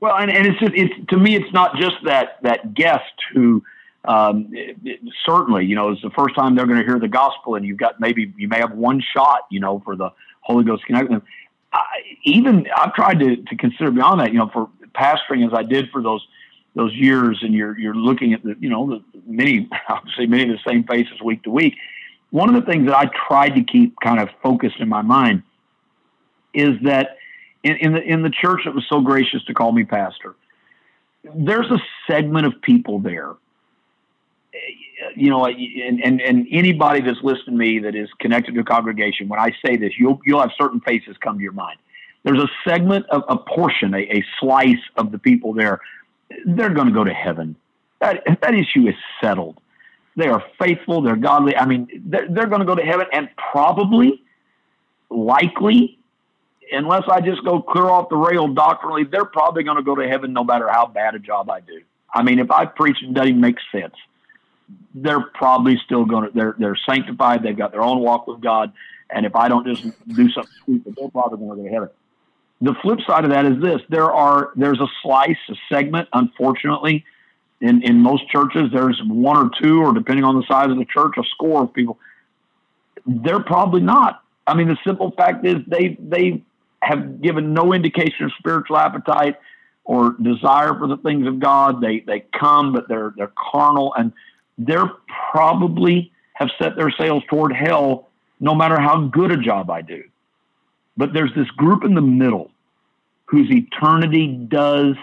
Well, 0.00 0.16
and, 0.16 0.30
and 0.30 0.46
it's 0.46 0.58
just, 0.58 0.72
it's 0.74 0.94
to 1.10 1.16
me, 1.18 1.36
it's 1.36 1.52
not 1.52 1.76
just 1.76 1.96
that 2.04 2.38
that 2.42 2.74
guest 2.74 3.12
who 3.34 3.62
um, 4.06 4.48
it, 4.52 4.76
it, 4.82 5.00
certainly, 5.26 5.66
you 5.66 5.76
know, 5.76 5.90
it's 5.90 6.00
the 6.02 6.10
first 6.10 6.34
time 6.34 6.54
they're 6.54 6.66
going 6.66 6.80
to 6.80 6.86
hear 6.86 6.98
the 6.98 7.08
gospel, 7.08 7.54
and 7.54 7.66
you've 7.66 7.78
got 7.78 8.00
maybe 8.00 8.32
you 8.36 8.48
may 8.48 8.58
have 8.58 8.72
one 8.72 9.02
shot, 9.14 9.40
you 9.50 9.60
know, 9.60 9.80
for 9.84 9.96
the 9.96 10.10
Holy 10.40 10.64
Ghost 10.64 10.84
connect 10.86 11.10
them. 11.10 11.22
Even 12.24 12.66
I've 12.74 12.94
tried 12.94 13.20
to, 13.20 13.36
to 13.36 13.56
consider 13.56 13.90
beyond 13.90 14.20
that, 14.20 14.32
you 14.32 14.38
know, 14.38 14.50
for 14.52 14.70
pastoring 14.94 15.46
as 15.46 15.52
I 15.54 15.62
did 15.62 15.90
for 15.90 16.02
those 16.02 16.26
those 16.74 16.94
years, 16.94 17.38
and 17.42 17.52
you're 17.52 17.78
you're 17.78 17.94
looking 17.94 18.32
at 18.32 18.42
the 18.42 18.56
you 18.58 18.70
know 18.70 18.88
the 18.88 19.04
many 19.26 19.68
obviously 19.88 20.26
many 20.26 20.44
of 20.44 20.48
the 20.48 20.70
same 20.70 20.84
faces 20.84 21.20
week 21.22 21.42
to 21.42 21.50
week. 21.50 21.76
One 22.30 22.48
of 22.48 22.54
the 22.54 22.70
things 22.70 22.86
that 22.86 22.96
I 22.96 23.10
tried 23.28 23.56
to 23.56 23.62
keep 23.64 23.96
kind 24.02 24.20
of 24.20 24.28
focused 24.42 24.76
in 24.78 24.88
my 24.88 25.02
mind 25.02 25.42
is 26.54 26.70
that 26.84 27.16
in, 27.62 27.76
in 27.76 27.92
the 27.92 28.02
in 28.02 28.22
the 28.22 28.30
church 28.30 28.62
that 28.64 28.74
was 28.74 28.84
so 28.88 29.00
gracious 29.00 29.42
to 29.44 29.54
call 29.54 29.72
me 29.72 29.84
pastor, 29.84 30.34
there's 31.34 31.70
a 31.70 31.78
segment 32.10 32.46
of 32.46 32.60
people 32.62 32.98
there. 32.98 33.34
You 35.16 35.30
know, 35.30 35.46
and, 35.46 36.00
and, 36.04 36.20
and 36.20 36.46
anybody 36.50 37.00
that's 37.00 37.22
listening 37.22 37.56
to 37.56 37.64
me 37.64 37.78
that 37.80 37.94
is 37.94 38.10
connected 38.20 38.54
to 38.54 38.60
a 38.60 38.64
congregation, 38.64 39.28
when 39.28 39.40
I 39.40 39.50
say 39.64 39.76
this, 39.76 39.92
you'll 39.98 40.20
you'll 40.26 40.40
have 40.40 40.52
certain 40.58 40.80
faces 40.80 41.16
come 41.20 41.38
to 41.38 41.42
your 41.42 41.52
mind. 41.52 41.78
There's 42.22 42.38
a 42.38 42.48
segment 42.68 43.06
of 43.06 43.24
a 43.28 43.36
portion, 43.36 43.94
a, 43.94 44.00
a 44.00 44.24
slice 44.38 44.82
of 44.96 45.10
the 45.10 45.18
people 45.18 45.54
there. 45.54 45.80
They're 46.44 46.68
going 46.68 46.88
to 46.88 46.92
go 46.92 47.04
to 47.04 47.14
heaven. 47.14 47.56
That 48.00 48.22
that 48.42 48.54
issue 48.54 48.88
is 48.88 48.94
settled. 49.22 49.58
They 50.16 50.28
are 50.28 50.44
faithful. 50.58 51.00
They're 51.00 51.16
godly. 51.16 51.56
I 51.56 51.64
mean, 51.64 51.88
they're, 52.04 52.28
they're 52.28 52.46
going 52.46 52.60
to 52.60 52.66
go 52.66 52.74
to 52.74 52.82
heaven, 52.82 53.06
and 53.12 53.28
probably, 53.52 54.22
likely, 55.08 55.98
unless 56.72 57.04
I 57.10 57.20
just 57.20 57.44
go 57.44 57.60
clear 57.62 57.86
off 57.86 58.08
the 58.08 58.16
rail 58.16 58.48
doctrinally, 58.48 59.04
they're 59.04 59.24
probably 59.24 59.62
going 59.64 59.76
to 59.76 59.82
go 59.82 59.94
to 59.94 60.08
heaven 60.08 60.32
no 60.32 60.44
matter 60.44 60.68
how 60.68 60.86
bad 60.86 61.14
a 61.14 61.18
job 61.18 61.50
I 61.50 61.60
do. 61.60 61.82
I 62.12 62.22
mean, 62.22 62.38
if 62.38 62.50
I 62.50 62.66
preach 62.66 62.98
and 63.02 63.14
doesn't 63.14 63.40
make 63.40 63.56
sense, 63.72 63.94
they're 64.94 65.20
probably 65.34 65.80
still 65.84 66.04
going 66.04 66.24
to, 66.26 66.30
they're, 66.34 66.54
they're 66.58 66.78
sanctified. 66.88 67.42
They've 67.42 67.56
got 67.56 67.72
their 67.72 67.82
own 67.82 68.00
walk 68.00 68.26
with 68.26 68.40
God. 68.40 68.72
And 69.10 69.26
if 69.26 69.34
I 69.34 69.48
don't 69.48 69.66
just 69.66 69.82
do 69.82 70.30
something 70.30 70.52
stupid, 70.62 70.94
they're 70.96 71.08
probably 71.10 71.38
going 71.38 71.50
to 71.50 71.56
go 71.56 71.68
to 71.68 71.74
heaven. 71.74 71.88
The 72.60 72.74
flip 72.82 73.00
side 73.06 73.24
of 73.24 73.30
that 73.30 73.46
is 73.46 73.60
this: 73.60 73.80
there 73.88 74.12
are 74.12 74.50
there's 74.54 74.80
a 74.80 74.88
slice, 75.02 75.38
a 75.48 75.54
segment, 75.72 76.08
unfortunately, 76.12 77.04
In 77.60 77.82
in 77.82 77.98
most 78.00 78.28
churches, 78.28 78.70
there's 78.72 79.00
one 79.04 79.36
or 79.36 79.50
two, 79.60 79.82
or 79.82 79.92
depending 79.92 80.24
on 80.24 80.36
the 80.36 80.46
size 80.46 80.70
of 80.70 80.76
the 80.78 80.84
church, 80.86 81.14
a 81.18 81.22
score 81.34 81.62
of 81.62 81.72
people. 81.72 81.98
They're 83.06 83.42
probably 83.42 83.80
not. 83.80 84.22
I 84.46 84.54
mean, 84.54 84.68
the 84.68 84.78
simple 84.86 85.10
fact 85.10 85.44
is 85.44 85.56
they 85.66 85.96
they 86.00 86.42
have 86.82 87.20
given 87.20 87.52
no 87.52 87.72
indication 87.72 88.24
of 88.24 88.32
spiritual 88.38 88.76
appetite 88.76 89.36
or 89.84 90.14
desire 90.22 90.74
for 90.74 90.86
the 90.86 90.96
things 90.98 91.26
of 91.26 91.40
God. 91.40 91.80
They 91.80 92.00
they 92.00 92.24
come, 92.38 92.72
but 92.72 92.88
they're 92.88 93.12
they're 93.16 93.32
carnal, 93.36 93.94
and 93.96 94.12
they're 94.58 94.90
probably 95.32 96.12
have 96.34 96.50
set 96.60 96.76
their 96.76 96.90
sails 96.90 97.22
toward 97.28 97.52
hell, 97.52 98.08
no 98.40 98.54
matter 98.54 98.80
how 98.80 99.06
good 99.08 99.30
a 99.30 99.36
job 99.36 99.70
I 99.70 99.82
do. 99.82 100.02
But 100.96 101.12
there's 101.12 101.34
this 101.34 101.48
group 101.50 101.84
in 101.84 101.94
the 101.94 102.00
middle 102.00 102.50
whose 103.26 103.50
eternity 103.50 104.26
does, 104.26 104.96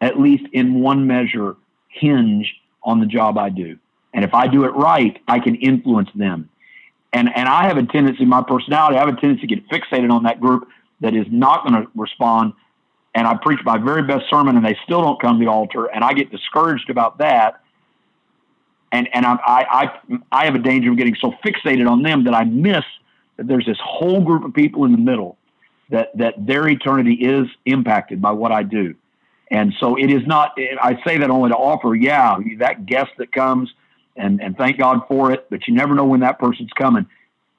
at 0.00 0.18
least 0.18 0.44
in 0.52 0.80
one 0.80 1.06
measure, 1.06 1.56
hinge 1.88 2.54
on 2.82 3.00
the 3.00 3.06
job 3.06 3.38
I 3.38 3.48
do. 3.48 3.78
And 4.12 4.24
if 4.24 4.34
I 4.34 4.46
do 4.48 4.64
it 4.64 4.74
right, 4.74 5.18
I 5.28 5.38
can 5.38 5.54
influence 5.56 6.10
them. 6.14 6.48
And 7.12 7.28
and 7.34 7.48
I 7.48 7.66
have 7.66 7.76
a 7.76 7.84
tendency, 7.84 8.24
my 8.24 8.42
personality, 8.42 8.96
I 8.96 9.00
have 9.00 9.08
a 9.08 9.20
tendency 9.20 9.46
to 9.46 9.54
get 9.54 9.68
fixated 9.68 10.10
on 10.12 10.24
that 10.24 10.40
group 10.40 10.68
that 11.00 11.14
is 11.14 11.26
not 11.30 11.66
going 11.66 11.82
to 11.82 11.90
respond. 11.94 12.52
And 13.14 13.26
I 13.26 13.36
preach 13.36 13.60
my 13.64 13.78
very 13.78 14.02
best 14.02 14.24
sermon, 14.30 14.56
and 14.56 14.64
they 14.64 14.78
still 14.84 15.02
don't 15.02 15.20
come 15.20 15.38
to 15.38 15.44
the 15.44 15.50
altar, 15.50 15.86
and 15.86 16.04
I 16.04 16.12
get 16.12 16.30
discouraged 16.30 16.90
about 16.90 17.18
that. 17.18 17.60
And 18.92 19.08
and 19.12 19.26
I 19.26 19.38
I 19.46 20.20
I 20.30 20.44
have 20.44 20.54
a 20.54 20.58
danger 20.58 20.90
of 20.90 20.96
getting 20.96 21.16
so 21.20 21.32
fixated 21.44 21.88
on 21.88 22.02
them 22.02 22.24
that 22.24 22.34
I 22.34 22.44
miss 22.44 22.84
that 23.36 23.46
there's 23.46 23.66
this 23.66 23.78
whole 23.82 24.20
group 24.20 24.44
of 24.44 24.52
people 24.52 24.84
in 24.84 24.92
the 24.92 24.98
middle 24.98 25.38
that 25.90 26.16
that 26.16 26.34
their 26.46 26.68
eternity 26.68 27.14
is 27.14 27.46
impacted 27.66 28.20
by 28.20 28.30
what 28.32 28.52
I 28.52 28.62
do. 28.62 28.94
And 29.50 29.74
so 29.80 29.96
it 29.96 30.12
is 30.12 30.24
not. 30.26 30.56
I 30.80 31.00
say 31.04 31.18
that 31.18 31.30
only 31.30 31.50
to 31.50 31.56
offer, 31.56 31.94
yeah, 31.94 32.36
that 32.58 32.86
guest 32.86 33.10
that 33.18 33.32
comes, 33.32 33.72
and 34.16 34.40
and 34.40 34.56
thank 34.56 34.78
God 34.78 35.00
for 35.08 35.32
it. 35.32 35.46
But 35.50 35.66
you 35.66 35.74
never 35.74 35.94
know 35.94 36.04
when 36.04 36.20
that 36.20 36.38
person's 36.38 36.70
coming. 36.78 37.06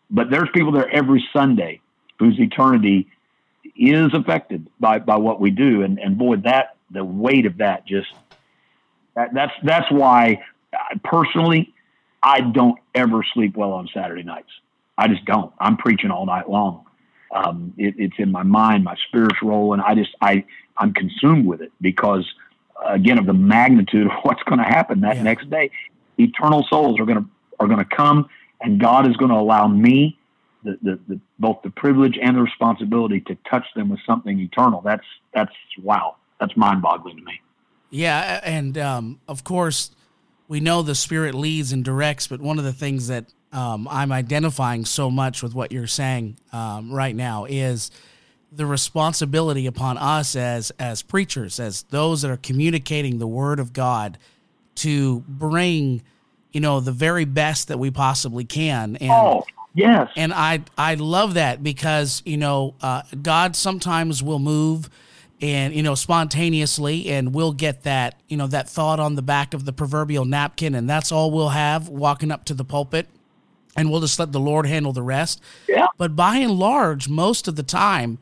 But 0.10 0.30
there's 0.30 0.50
people 0.54 0.72
there 0.72 0.90
every 0.90 1.26
Sunday 1.34 1.82
whose 2.20 2.40
eternity 2.40 3.10
is 3.76 4.14
affected 4.14 4.68
by 4.80 5.00
by 5.00 5.18
what 5.18 5.40
we 5.40 5.52
do, 5.52 5.84
and 5.84 6.00
and 6.00 6.18
boy, 6.18 6.38
that 6.38 6.76
the 6.90 7.04
weight 7.04 7.46
of 7.46 7.58
that 7.58 7.86
just 7.86 8.14
that, 9.16 9.34
that's 9.34 9.54
that's 9.64 9.92
why 9.92 10.42
personally 11.04 11.74
I 12.24 12.42
don't 12.42 12.78
ever 12.94 13.24
sleep 13.34 13.58
well 13.58 13.74
on 13.74 13.90
Saturday 13.94 14.24
nights. 14.24 14.50
I 14.98 15.08
just 15.08 15.26
don't. 15.26 15.52
I'm 15.60 15.78
preaching 15.78 16.12
all 16.12 16.26
night 16.26 16.50
long. 16.50 16.86
Um, 17.34 17.74
it, 17.78 17.96
it's 17.98 18.16
in 18.18 18.32
my 18.32 18.44
mind, 18.44 18.84
my 18.84 18.96
spiritual 19.08 19.50
role, 19.50 19.74
and 19.74 19.82
I 19.82 19.96
just 19.96 20.12
I 20.22 20.46
I'm 20.78 20.94
consumed 20.94 21.46
with 21.46 21.62
it 21.62 21.72
because 21.82 22.26
again 22.86 23.18
of 23.18 23.26
the 23.26 23.34
magnitude 23.34 24.08
of 24.08 24.14
what's 24.24 24.44
going 24.44 24.60
to 24.60 24.66
happen 24.66 25.02
that 25.02 25.18
yeah. 25.18 25.24
next 25.24 25.50
day. 25.50 25.72
Eternal 26.18 26.66
souls 26.70 27.00
are 27.00 27.06
going 27.06 27.24
to 27.24 27.30
are 27.60 27.68
going 27.68 27.80
to 27.80 27.96
come, 27.96 28.30
and 28.60 28.80
God 28.80 29.10
is 29.10 29.16
going 29.18 29.32
to 29.32 29.38
allow 29.38 29.68
me 29.68 30.18
the, 30.64 30.78
the, 30.82 31.00
the, 31.08 31.20
both 31.40 31.62
the 31.64 31.70
privilege 31.70 32.18
and 32.22 32.38
the 32.38 32.42
responsibility 32.42 33.22
to 33.22 33.36
touch 33.50 33.66
them 33.76 33.90
with 33.90 34.00
something 34.06 34.40
eternal. 34.40 34.82
That's 34.82 35.06
that's 35.34 35.54
wow. 35.82 36.18
That's 36.40 36.56
mind 36.58 36.82
boggling 36.82 37.18
to 37.18 37.24
me. 37.24 37.42
Yeah, 37.90 38.40
and 38.44 38.78
um, 38.78 39.20
of 39.28 39.44
course, 39.44 39.92
we 40.48 40.60
know 40.60 40.82
the 40.82 40.96
Spirit 40.96 41.36
leads 41.36 41.72
and 41.72 41.84
directs, 41.84 42.28
but 42.28 42.42
one 42.42 42.58
of 42.58 42.64
the 42.64 42.74
things 42.74 43.08
that 43.08 43.26
um, 43.52 43.88
I'm 43.90 44.12
identifying 44.12 44.86
so 44.86 45.12
much 45.12 45.44
with 45.44 45.54
what 45.54 45.72
you're 45.72 45.88
saying 45.88 46.38
um, 46.54 46.92
right 46.92 47.16
now 47.16 47.46
is 47.46 47.92
the 48.52 48.66
responsibility 48.66 49.66
upon 49.66 49.98
us 49.98 50.36
as 50.36 50.72
as 50.80 51.02
preachers, 51.02 51.60
as 51.60 51.84
those 51.84 52.22
that 52.22 52.32
are 52.32 52.38
communicating 52.38 53.20
the 53.20 53.28
Word 53.28 53.60
of 53.60 53.74
God, 53.74 54.18
to 54.76 55.22
bring 55.28 56.02
you 56.52 56.62
know 56.62 56.80
the 56.80 56.92
very 56.92 57.26
best 57.26 57.68
that 57.68 57.78
we 57.78 57.92
possibly 57.92 58.46
can. 58.46 58.96
And, 58.98 59.12
oh 59.12 59.46
Yes. 59.74 60.10
And 60.16 60.34
I 60.34 60.64
I 60.78 60.96
love 60.96 61.36
that 61.36 61.64
because 61.64 62.22
you 62.26 62.38
know 62.38 62.76
uh, 62.82 63.04
God 63.22 63.56
sometimes 63.56 64.22
will 64.22 64.40
move 64.40 64.90
and 65.42 65.74
you 65.74 65.82
know 65.82 65.96
spontaneously 65.96 67.08
and 67.08 67.34
we'll 67.34 67.54
get 67.54 67.84
that 67.84 68.20
you 68.28 68.38
know 68.38 68.48
that 68.48 68.70
thought 68.70 69.00
on 69.00 69.16
the 69.16 69.22
back 69.22 69.54
of 69.54 69.66
the 69.66 69.74
proverbial 69.74 70.26
napkin 70.26 70.76
and 70.76 70.90
that's 70.90 71.12
all 71.12 71.32
we'll 71.32 71.50
have 71.50 71.90
walking 71.90 72.32
up 72.32 72.46
to 72.46 72.54
the 72.54 72.66
pulpit 72.66 73.08
and 73.76 73.90
we'll 73.90 74.02
just 74.02 74.20
let 74.20 74.32
the 74.32 74.40
Lord 74.40 74.66
handle 74.66 74.94
the 74.94 75.02
rest. 75.02 75.42
Yeah. 75.68 75.88
But 75.98 76.16
by 76.16 76.38
and 76.38 76.52
large, 76.52 77.08
most 77.08 77.48
of 77.48 77.56
the 77.56 77.64
time, 77.64 78.18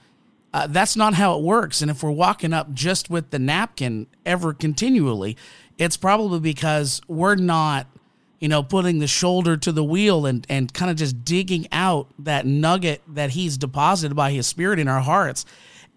uh, 0.54 0.68
that's 0.68 0.96
not 0.96 1.16
how 1.16 1.38
it 1.38 1.44
works. 1.44 1.82
And 1.82 1.90
if 1.90 2.04
we're 2.04 2.12
walking 2.12 2.54
up 2.54 2.74
just 2.74 3.10
with 3.10 3.32
the 3.32 3.40
napkin 3.40 4.08
ever 4.26 4.54
continually, 4.54 5.38
it's 5.78 5.98
probably 5.98 6.40
because 6.40 7.02
we're 7.08 7.36
not 7.36 7.88
you 8.40 8.48
know, 8.48 8.64
putting 8.64 9.00
the 9.00 9.08
shoulder 9.08 9.58
to 9.58 9.72
the 9.72 9.84
wheel 9.84 10.26
and, 10.26 10.46
and 10.50 10.74
kind 10.74 10.90
of 10.90 10.98
just 10.98 11.26
digging 11.26 11.68
out 11.72 12.08
that 12.20 12.46
nugget 12.46 13.02
that 13.08 13.32
he's 13.32 13.58
deposited 13.58 14.16
by 14.16 14.32
his 14.32 14.48
spirit 14.48 14.80
in 14.80 14.88
our 14.88 15.02
hearts. 15.02 15.46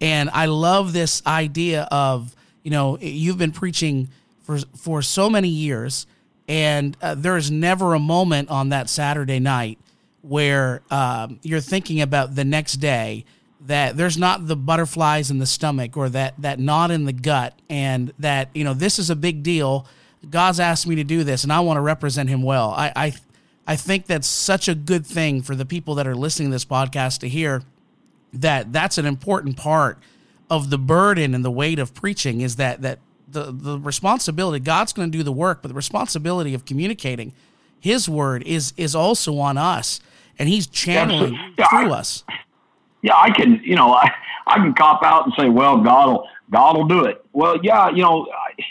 And 0.01 0.29
I 0.31 0.47
love 0.47 0.91
this 0.91 1.25
idea 1.25 1.87
of, 1.89 2.35
you 2.63 2.71
know, 2.71 2.97
you've 2.99 3.37
been 3.37 3.53
preaching 3.53 4.09
for, 4.41 4.59
for 4.75 5.01
so 5.01 5.29
many 5.29 5.47
years, 5.47 6.05
and 6.49 6.97
uh, 7.01 7.15
there's 7.15 7.49
never 7.49 7.93
a 7.93 7.99
moment 7.99 8.49
on 8.49 8.69
that 8.69 8.89
Saturday 8.89 9.39
night 9.39 9.79
where 10.21 10.81
um, 10.91 11.39
you're 11.43 11.61
thinking 11.61 12.01
about 12.01 12.35
the 12.35 12.43
next 12.43 12.73
day 12.75 13.23
that 13.61 13.95
there's 13.95 14.17
not 14.17 14.47
the 14.47 14.55
butterflies 14.57 15.31
in 15.31 15.39
the 15.39 15.45
stomach 15.45 15.95
or 15.95 16.09
that, 16.09 16.33
that 16.37 16.59
knot 16.59 16.91
in 16.91 17.05
the 17.05 17.13
gut, 17.13 17.57
and 17.69 18.11
that, 18.19 18.49
you 18.53 18.65
know, 18.65 18.73
this 18.73 18.99
is 18.99 19.09
a 19.09 19.15
big 19.15 19.43
deal 19.43 19.87
God's 20.29 20.59
asked 20.59 20.87
me 20.87 20.95
to 20.95 21.03
do 21.03 21.23
this, 21.23 21.43
and 21.43 21.51
I 21.51 21.59
want 21.59 21.77
to 21.77 21.81
represent 21.81 22.29
Him 22.29 22.41
well. 22.43 22.71
I, 22.71 22.91
I, 22.95 23.13
I 23.67 23.75
think 23.75 24.05
that's 24.07 24.27
such 24.27 24.67
a 24.67 24.75
good 24.75 25.05
thing 25.05 25.41
for 25.41 25.55
the 25.55 25.65
people 25.65 25.95
that 25.95 26.07
are 26.07 26.15
listening 26.15 26.49
to 26.49 26.55
this 26.55 26.65
podcast 26.65 27.19
to 27.19 27.29
hear 27.29 27.63
that 28.33 28.73
that's 28.73 28.97
an 28.97 29.05
important 29.05 29.57
part 29.57 29.99
of 30.49 30.69
the 30.69 30.77
burden 30.77 31.33
and 31.33 31.45
the 31.45 31.51
weight 31.51 31.79
of 31.79 31.93
preaching 31.93 32.41
is 32.41 32.55
that 32.57 32.81
that 32.81 32.99
the 33.27 33.51
the 33.51 33.79
responsibility 33.79 34.59
God's 34.59 34.93
going 34.93 35.11
to 35.11 35.17
do 35.17 35.23
the 35.23 35.31
work, 35.31 35.61
but 35.61 35.69
the 35.69 35.75
responsibility 35.75 36.53
of 36.53 36.65
communicating 36.65 37.33
His 37.79 38.09
word 38.09 38.43
is 38.43 38.73
is 38.77 38.95
also 38.95 39.37
on 39.37 39.57
us, 39.57 39.99
and 40.37 40.49
He's 40.49 40.67
channeling 40.67 41.37
yeah, 41.57 41.67
through 41.69 41.91
us. 41.91 42.23
Yeah, 43.01 43.15
I 43.17 43.31
can, 43.31 43.61
you 43.63 43.75
know, 43.75 43.93
I, 43.93 44.09
I 44.47 44.55
can 44.55 44.73
cop 44.73 45.03
out 45.03 45.25
and 45.25 45.33
say, 45.37 45.49
well, 45.49 45.77
God 45.77 46.07
will 46.07 46.27
God 46.51 46.77
will 46.77 46.87
do 46.87 47.05
it. 47.05 47.23
Well, 47.33 47.57
yeah, 47.63 47.89
you 47.89 48.01
know. 48.01 48.27
I, 48.31 48.63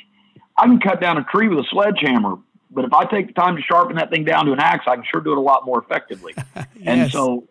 I 0.56 0.66
can 0.66 0.80
cut 0.80 1.00
down 1.00 1.18
a 1.18 1.24
tree 1.24 1.48
with 1.48 1.58
a 1.58 1.64
sledgehammer, 1.70 2.36
but 2.70 2.84
if 2.84 2.92
I 2.92 3.04
take 3.04 3.26
the 3.28 3.32
time 3.32 3.56
to 3.56 3.62
sharpen 3.62 3.96
that 3.96 4.10
thing 4.10 4.24
down 4.24 4.46
to 4.46 4.52
an 4.52 4.60
axe, 4.60 4.84
I 4.86 4.96
can 4.96 5.04
sure 5.10 5.20
do 5.20 5.32
it 5.32 5.38
a 5.38 5.42
lot 5.42 5.64
more 5.64 5.78
effectively. 5.78 6.34
yes. 6.56 6.66
And 6.84 7.10
so, 7.10 7.44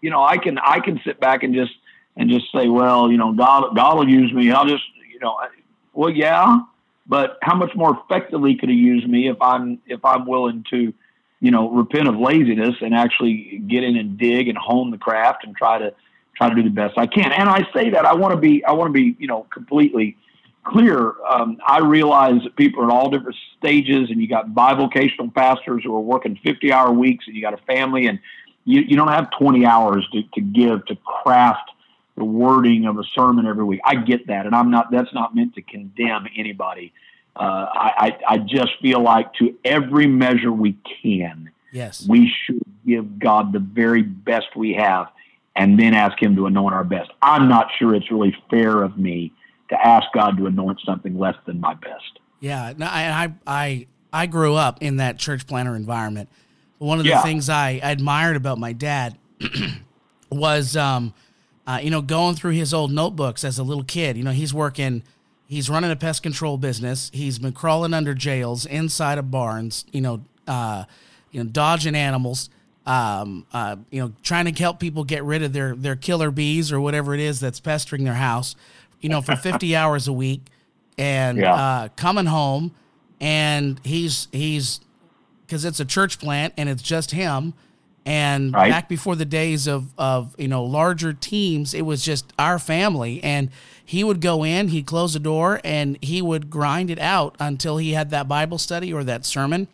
you 0.00 0.10
know, 0.10 0.22
I 0.22 0.38
can 0.38 0.58
I 0.58 0.80
can 0.80 1.00
sit 1.04 1.20
back 1.20 1.42
and 1.42 1.54
just 1.54 1.72
and 2.16 2.30
just 2.30 2.46
say, 2.52 2.68
well, 2.68 3.10
you 3.10 3.18
know, 3.18 3.32
God 3.32 3.74
God 3.74 3.98
will 3.98 4.08
use 4.08 4.32
me. 4.32 4.50
I'll 4.50 4.66
just, 4.66 4.84
you 5.12 5.20
know, 5.20 5.38
well, 5.92 6.10
yeah, 6.10 6.60
but 7.06 7.38
how 7.42 7.56
much 7.56 7.74
more 7.74 7.98
effectively 8.04 8.56
could 8.56 8.68
He 8.68 8.76
use 8.76 9.06
me 9.06 9.28
if 9.28 9.40
I'm 9.40 9.80
if 9.86 10.04
I'm 10.04 10.26
willing 10.26 10.64
to, 10.70 10.92
you 11.40 11.50
know, 11.50 11.70
repent 11.70 12.08
of 12.08 12.16
laziness 12.16 12.76
and 12.80 12.94
actually 12.94 13.62
get 13.66 13.82
in 13.84 13.96
and 13.96 14.18
dig 14.18 14.48
and 14.48 14.56
hone 14.56 14.90
the 14.90 14.98
craft 14.98 15.44
and 15.44 15.56
try 15.56 15.78
to 15.78 15.94
try 16.36 16.48
to 16.48 16.54
do 16.54 16.62
the 16.62 16.70
best 16.70 16.96
I 16.96 17.06
can. 17.06 17.32
And 17.32 17.48
I 17.48 17.66
say 17.74 17.90
that 17.90 18.06
I 18.06 18.14
want 18.14 18.32
to 18.32 18.40
be 18.40 18.64
I 18.64 18.72
want 18.72 18.88
to 18.88 18.92
be 18.92 19.16
you 19.18 19.26
know 19.26 19.46
completely 19.52 20.16
clear. 20.70 21.14
Um, 21.28 21.58
I 21.66 21.80
realize 21.80 22.42
that 22.44 22.56
people 22.56 22.82
are 22.82 22.84
in 22.84 22.90
all 22.90 23.10
different 23.10 23.36
stages, 23.58 24.10
and 24.10 24.20
you 24.20 24.28
got 24.28 24.50
bivocational 24.50 25.34
pastors 25.34 25.82
who 25.84 25.94
are 25.94 26.00
working 26.00 26.38
50 26.42 26.72
hour 26.72 26.92
weeks, 26.92 27.26
and 27.26 27.36
you 27.36 27.42
got 27.42 27.54
a 27.54 27.62
family, 27.64 28.06
and 28.06 28.18
you, 28.64 28.80
you 28.82 28.96
don't 28.96 29.08
have 29.08 29.28
20 29.38 29.66
hours 29.66 30.08
to, 30.12 30.22
to 30.34 30.40
give 30.40 30.84
to 30.86 30.96
craft 30.96 31.70
the 32.16 32.24
wording 32.24 32.86
of 32.86 32.98
a 32.98 33.04
sermon 33.14 33.46
every 33.46 33.64
week. 33.64 33.80
I 33.84 33.96
get 33.96 34.26
that, 34.28 34.46
and 34.46 34.54
I'm 34.54 34.70
not. 34.70 34.90
That's 34.90 35.12
not 35.12 35.34
meant 35.34 35.54
to 35.54 35.62
condemn 35.62 36.26
anybody. 36.36 36.92
Uh, 37.36 37.66
I, 37.72 37.92
I, 37.96 38.18
I 38.34 38.38
just 38.38 38.72
feel 38.82 39.00
like 39.00 39.32
to 39.34 39.56
every 39.64 40.06
measure 40.06 40.52
we 40.52 40.76
can, 41.02 41.50
yes, 41.72 42.06
we 42.08 42.32
should 42.44 42.62
give 42.86 43.18
God 43.18 43.52
the 43.52 43.60
very 43.60 44.02
best 44.02 44.54
we 44.56 44.74
have, 44.74 45.08
and 45.56 45.78
then 45.78 45.94
ask 45.94 46.20
Him 46.22 46.36
to 46.36 46.46
anoint 46.46 46.74
our 46.74 46.84
best. 46.84 47.10
I'm 47.22 47.48
not 47.48 47.68
sure 47.78 47.94
it's 47.94 48.10
really 48.10 48.36
fair 48.50 48.82
of 48.82 48.98
me 48.98 49.32
to 49.70 49.86
ask 49.86 50.06
God 50.12 50.36
to 50.36 50.46
anoint 50.46 50.80
something 50.84 51.18
less 51.18 51.36
than 51.46 51.60
my 51.60 51.74
best. 51.74 52.18
Yeah, 52.40 52.72
I 52.80 53.32
I 53.46 53.86
I 54.12 54.26
grew 54.26 54.54
up 54.54 54.82
in 54.82 54.96
that 54.96 55.18
church 55.18 55.46
planter 55.46 55.74
environment. 55.74 56.28
One 56.78 56.98
of 56.98 57.04
the 57.04 57.10
yeah. 57.10 57.22
things 57.22 57.48
I 57.48 57.80
admired 57.82 58.36
about 58.36 58.58
my 58.58 58.72
dad 58.72 59.18
was, 60.30 60.76
um, 60.76 61.12
uh, 61.66 61.78
you 61.82 61.90
know, 61.90 62.00
going 62.00 62.34
through 62.34 62.52
his 62.52 62.72
old 62.72 62.90
notebooks 62.90 63.44
as 63.44 63.58
a 63.58 63.62
little 63.62 63.84
kid. 63.84 64.16
You 64.16 64.24
know, 64.24 64.30
he's 64.30 64.54
working, 64.54 65.02
he's 65.46 65.68
running 65.68 65.90
a 65.90 65.96
pest 65.96 66.22
control 66.22 66.56
business. 66.56 67.10
He's 67.12 67.38
been 67.38 67.52
crawling 67.52 67.92
under 67.92 68.14
jails, 68.14 68.64
inside 68.64 69.18
of 69.18 69.30
barns. 69.30 69.84
You 69.92 70.00
know, 70.00 70.24
uh, 70.48 70.84
you 71.30 71.42
know, 71.44 71.50
dodging 71.50 71.94
animals. 71.94 72.50
Um, 72.86 73.46
uh, 73.52 73.76
you 73.90 74.00
know, 74.00 74.12
trying 74.22 74.52
to 74.52 74.62
help 74.62 74.80
people 74.80 75.04
get 75.04 75.22
rid 75.22 75.42
of 75.42 75.52
their 75.52 75.76
their 75.76 75.96
killer 75.96 76.30
bees 76.30 76.72
or 76.72 76.80
whatever 76.80 77.12
it 77.14 77.20
is 77.20 77.38
that's 77.38 77.60
pestering 77.60 78.04
their 78.04 78.14
house 78.14 78.56
you 79.00 79.08
know, 79.08 79.20
for 79.20 79.36
50 79.36 79.74
hours 79.80 80.08
a 80.08 80.12
week 80.12 80.42
and 80.98 81.38
yeah. 81.38 81.54
uh, 81.54 81.88
coming 81.96 82.26
home 82.26 82.74
and 83.20 83.80
he's 83.84 84.28
he's 84.32 84.80
because 85.46 85.64
it's 85.64 85.80
a 85.80 85.84
church 85.84 86.18
plant 86.18 86.54
and 86.56 86.68
it's 86.68 86.82
just 86.82 87.10
him. 87.10 87.54
And 88.06 88.54
Right. 88.54 88.70
back 88.70 88.88
before 88.88 89.14
the 89.14 89.26
days 89.26 89.66
of 89.66 89.92
of 89.98 90.34
you 90.38 90.48
know 90.48 90.64
larger 90.64 91.12
teams, 91.12 91.74
it 91.74 91.82
was 91.82 92.02
just 92.02 92.32
our 92.38 92.58
family. 92.58 93.22
And 93.22 93.50
he 93.84 94.02
would 94.04 94.20
go 94.20 94.42
in, 94.44 94.68
he'd 94.68 94.86
close 94.86 95.12
the 95.12 95.18
door, 95.18 95.60
and 95.64 95.98
he 96.00 96.22
would 96.22 96.48
grind 96.48 96.90
it 96.90 96.98
out 96.98 97.34
until 97.38 97.76
he 97.76 97.92
had 97.92 98.10
that 98.10 98.26
Bible 98.28 98.56
study 98.56 98.92
or 98.92 99.04
that 99.04 99.26
sermon 99.26 99.68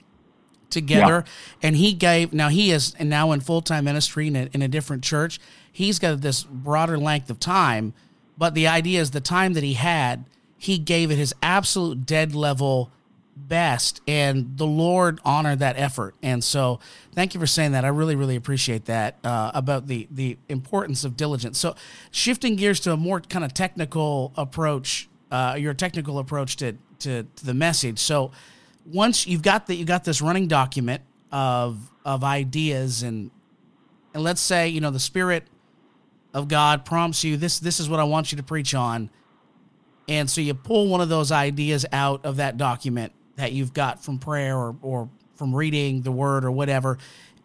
together. 0.71 1.25
And 1.63 1.77
he 1.77 1.93
gave 1.93 2.33
now 2.33 2.49
he 2.49 2.73
is 2.73 2.99
now 2.99 3.31
in 3.33 3.41
full 3.41 3.63
time 3.63 3.85
ministry 3.85 4.27
in 4.27 4.37
a, 4.37 4.49
in 4.53 4.63
a 4.63 4.69
different 4.69 5.05
church. 5.05 5.39
He's 5.71 5.99
got 5.99 6.21
this 6.21 6.43
broader 6.43 6.99
length 6.99 7.31
of 7.31 7.39
time, 7.39 7.93
but 8.39 8.55
the 8.55 8.67
idea 8.67 9.01
is 9.01 9.11
the 9.11 9.21
time 9.21 9.55
that 9.55 9.63
he 9.63 9.75
had, 9.75 10.25
he 10.59 10.79
gave 10.79 11.11
it 11.11 11.17
his 11.17 11.35
absolute 11.43 12.07
dead 12.07 12.35
level 12.35 12.91
best, 13.37 14.01
and 14.09 14.57
the 14.57 14.67
Lord 14.67 15.21
honored 15.25 15.59
that 15.59 15.79
effort. 15.79 16.15
And 16.23 16.43
so, 16.43 16.81
thank 17.15 17.35
you 17.35 17.41
for 17.41 17.47
saying 17.47 17.73
that. 17.73 17.85
I 17.85 17.89
really, 17.89 18.17
really 18.17 18.37
appreciate 18.37 18.87
that 18.87 19.19
uh, 19.23 19.51
about 19.55 19.87
the 19.87 20.09
the 20.11 20.39
importance 20.49 21.05
of 21.05 21.17
diligence. 21.17 21.59
So, 21.59 21.77
shifting 22.11 22.57
gears 22.57 22.81
to 22.81 22.93
a 22.93 22.97
more 22.97 23.21
kind 23.21 23.45
of 23.45 23.53
technical 23.53 24.33
approach, 24.37 25.09
uh, 25.31 25.57
your 25.59 25.75
technical 25.75 26.19
approach 26.19 26.57
to, 26.57 26.77
to 27.01 27.25
to 27.25 27.45
the 27.45 27.55
message. 27.55 27.99
So, 27.99 28.33
once 28.87 29.27
you've 29.27 29.43
got 29.43 29.67
that, 29.67 29.75
you 29.77 29.85
got 29.85 30.05
this 30.05 30.23
running 30.23 30.49
document 30.49 31.03
of 31.31 31.91
of 32.05 32.25
ideas, 32.25 33.03
and 33.03 33.31
and 34.15 34.23
let's 34.23 34.41
say 34.41 34.69
you 34.69 34.81
know 34.81 34.91
the 34.91 35.01
Spirit 35.01 35.45
of 36.35 36.49
God 36.49 36.85
prompts 36.85 37.25
you 37.25 37.37
this 37.37 37.59
this 37.59 37.81
is 37.81 37.89
what 37.89 38.01
I 38.01 38.05
want 38.05 38.33
you 38.33 38.37
to 38.37 38.43
preach 38.45 38.75
on. 38.75 39.11
And 40.09 40.31
so 40.31 40.41
you 40.41 40.55
pull 40.55 40.89
one 40.89 41.01
of 41.01 41.09
those 41.09 41.33
ideas 41.33 41.85
out 41.93 42.25
of 42.25 42.37
that 42.37 42.57
document 42.57 43.13
that 43.37 43.53
you've 43.53 43.73
got 43.75 44.05
from 44.05 44.19
prayer 44.19 44.57
or, 44.57 44.77
or 44.83 45.09
from 45.35 45.55
reading 45.55 46.03
the 46.03 46.13
word 46.13 46.45
or 46.45 46.51
whatever, 46.51 46.99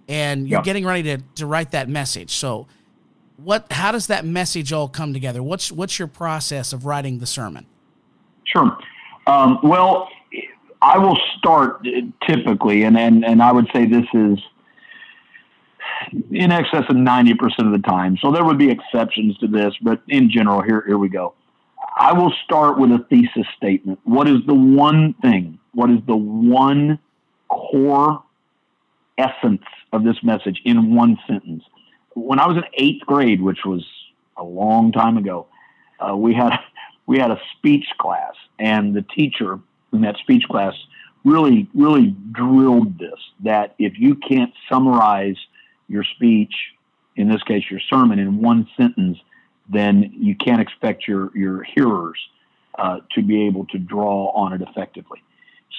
and 0.08 0.48
you're 0.48 0.60
Yeah. 0.60 0.64
getting 0.64 0.86
ready 0.86 1.04
to, 1.04 1.18
to 1.36 1.46
write 1.46 1.72
that 1.72 1.90
message. 1.90 2.32
So 2.32 2.68
what 3.38 3.72
how 3.72 3.92
does 3.92 4.08
that 4.08 4.26
message 4.26 4.72
all 4.72 4.88
come 4.88 5.14
together? 5.14 5.42
What's 5.42 5.72
what's 5.72 5.98
your 5.98 6.08
process 6.08 6.74
of 6.74 6.86
writing 6.86 7.20
the 7.20 7.26
sermon? 7.26 7.66
Sure. 8.46 8.78
Um, 9.28 9.60
well, 9.64 10.10
I 10.82 10.98
will 10.98 11.18
start 11.38 11.86
uh, 11.88 12.02
typically, 12.28 12.84
and, 12.84 12.98
and, 12.98 13.24
and 13.24 13.42
I 13.42 13.52
would 13.52 13.68
say 13.74 13.86
this 13.86 14.06
is 14.14 14.38
in 16.32 16.52
excess 16.52 16.84
of 16.89 16.95
90% 16.95 17.34
of 17.60 17.72
the 17.72 17.84
time. 17.86 18.18
So 18.22 18.32
there 18.32 18.43
would 18.43 18.58
be 18.58 18.70
exceptions 18.70 19.38
to 19.39 19.47
this, 19.47 19.74
but 19.82 20.02
in 20.08 20.30
general, 20.30 20.62
here, 20.62 20.84
here 20.86 20.97
we 20.97 21.10
go. 21.10 21.34
I 21.97 22.14
will 22.14 22.34
start 22.43 22.80
with 22.80 22.91
a 22.91 23.06
thesis 23.10 23.45
statement. 23.58 23.99
What 24.04 24.28
is 24.28 24.38
the 24.47 24.56
one 24.56 25.14
thing? 25.22 25.60
What 25.74 25.89
is 25.89 25.99
the 26.08 26.16
one 26.16 26.99
core 27.49 28.24
essence 29.18 29.64
of 29.91 30.04
this 30.04 30.18
message 30.24 30.62
in 30.66 30.95
one 30.95 31.18
sentence? 31.28 31.64
When 32.14 32.39
I 32.39 32.47
was 32.47 32.58
in 32.58 32.64
eighth 32.74 33.06
grade, 33.06 33.41
which 33.41 33.60
was 33.66 33.86
a 34.38 34.43
long 34.43 34.91
time 34.91 35.18
ago, 35.18 35.47
uh, 35.99 36.16
we 36.16 36.34
had 36.34 36.52
we 37.08 37.20
had 37.20 37.32
a 37.32 37.41
speech 37.58 37.86
class, 37.99 38.34
and 38.58 38.95
the 38.95 39.02
teacher 39.02 39.60
in 39.91 40.02
that 40.02 40.18
speech 40.18 40.43
class 40.49 40.74
really 41.24 41.70
really 41.74 42.16
drilled 42.32 42.97
this 42.97 43.20
that 43.43 43.76
if 43.78 43.93
you 43.99 44.16
can't 44.16 44.54
summarize 44.72 45.36
your 45.92 46.04
speech, 46.16 46.54
in 47.16 47.28
this 47.30 47.44
case 47.44 47.64
your 47.70 47.82
sermon, 47.89 48.18
in 48.20 48.42
one 48.42 48.68
sentence, 48.78 49.18
then 49.70 50.12
you 50.18 50.36
can't 50.36 50.62
expect 50.62 51.08
your 51.08 51.36
your 51.38 51.64
hearers 51.64 52.20
uh, 52.78 53.00
to 53.14 53.22
be 53.22 53.48
able 53.48 53.66
to 53.68 53.78
draw 53.78 54.32
on 54.32 54.54
it 54.54 54.62
effectively. 54.62 55.22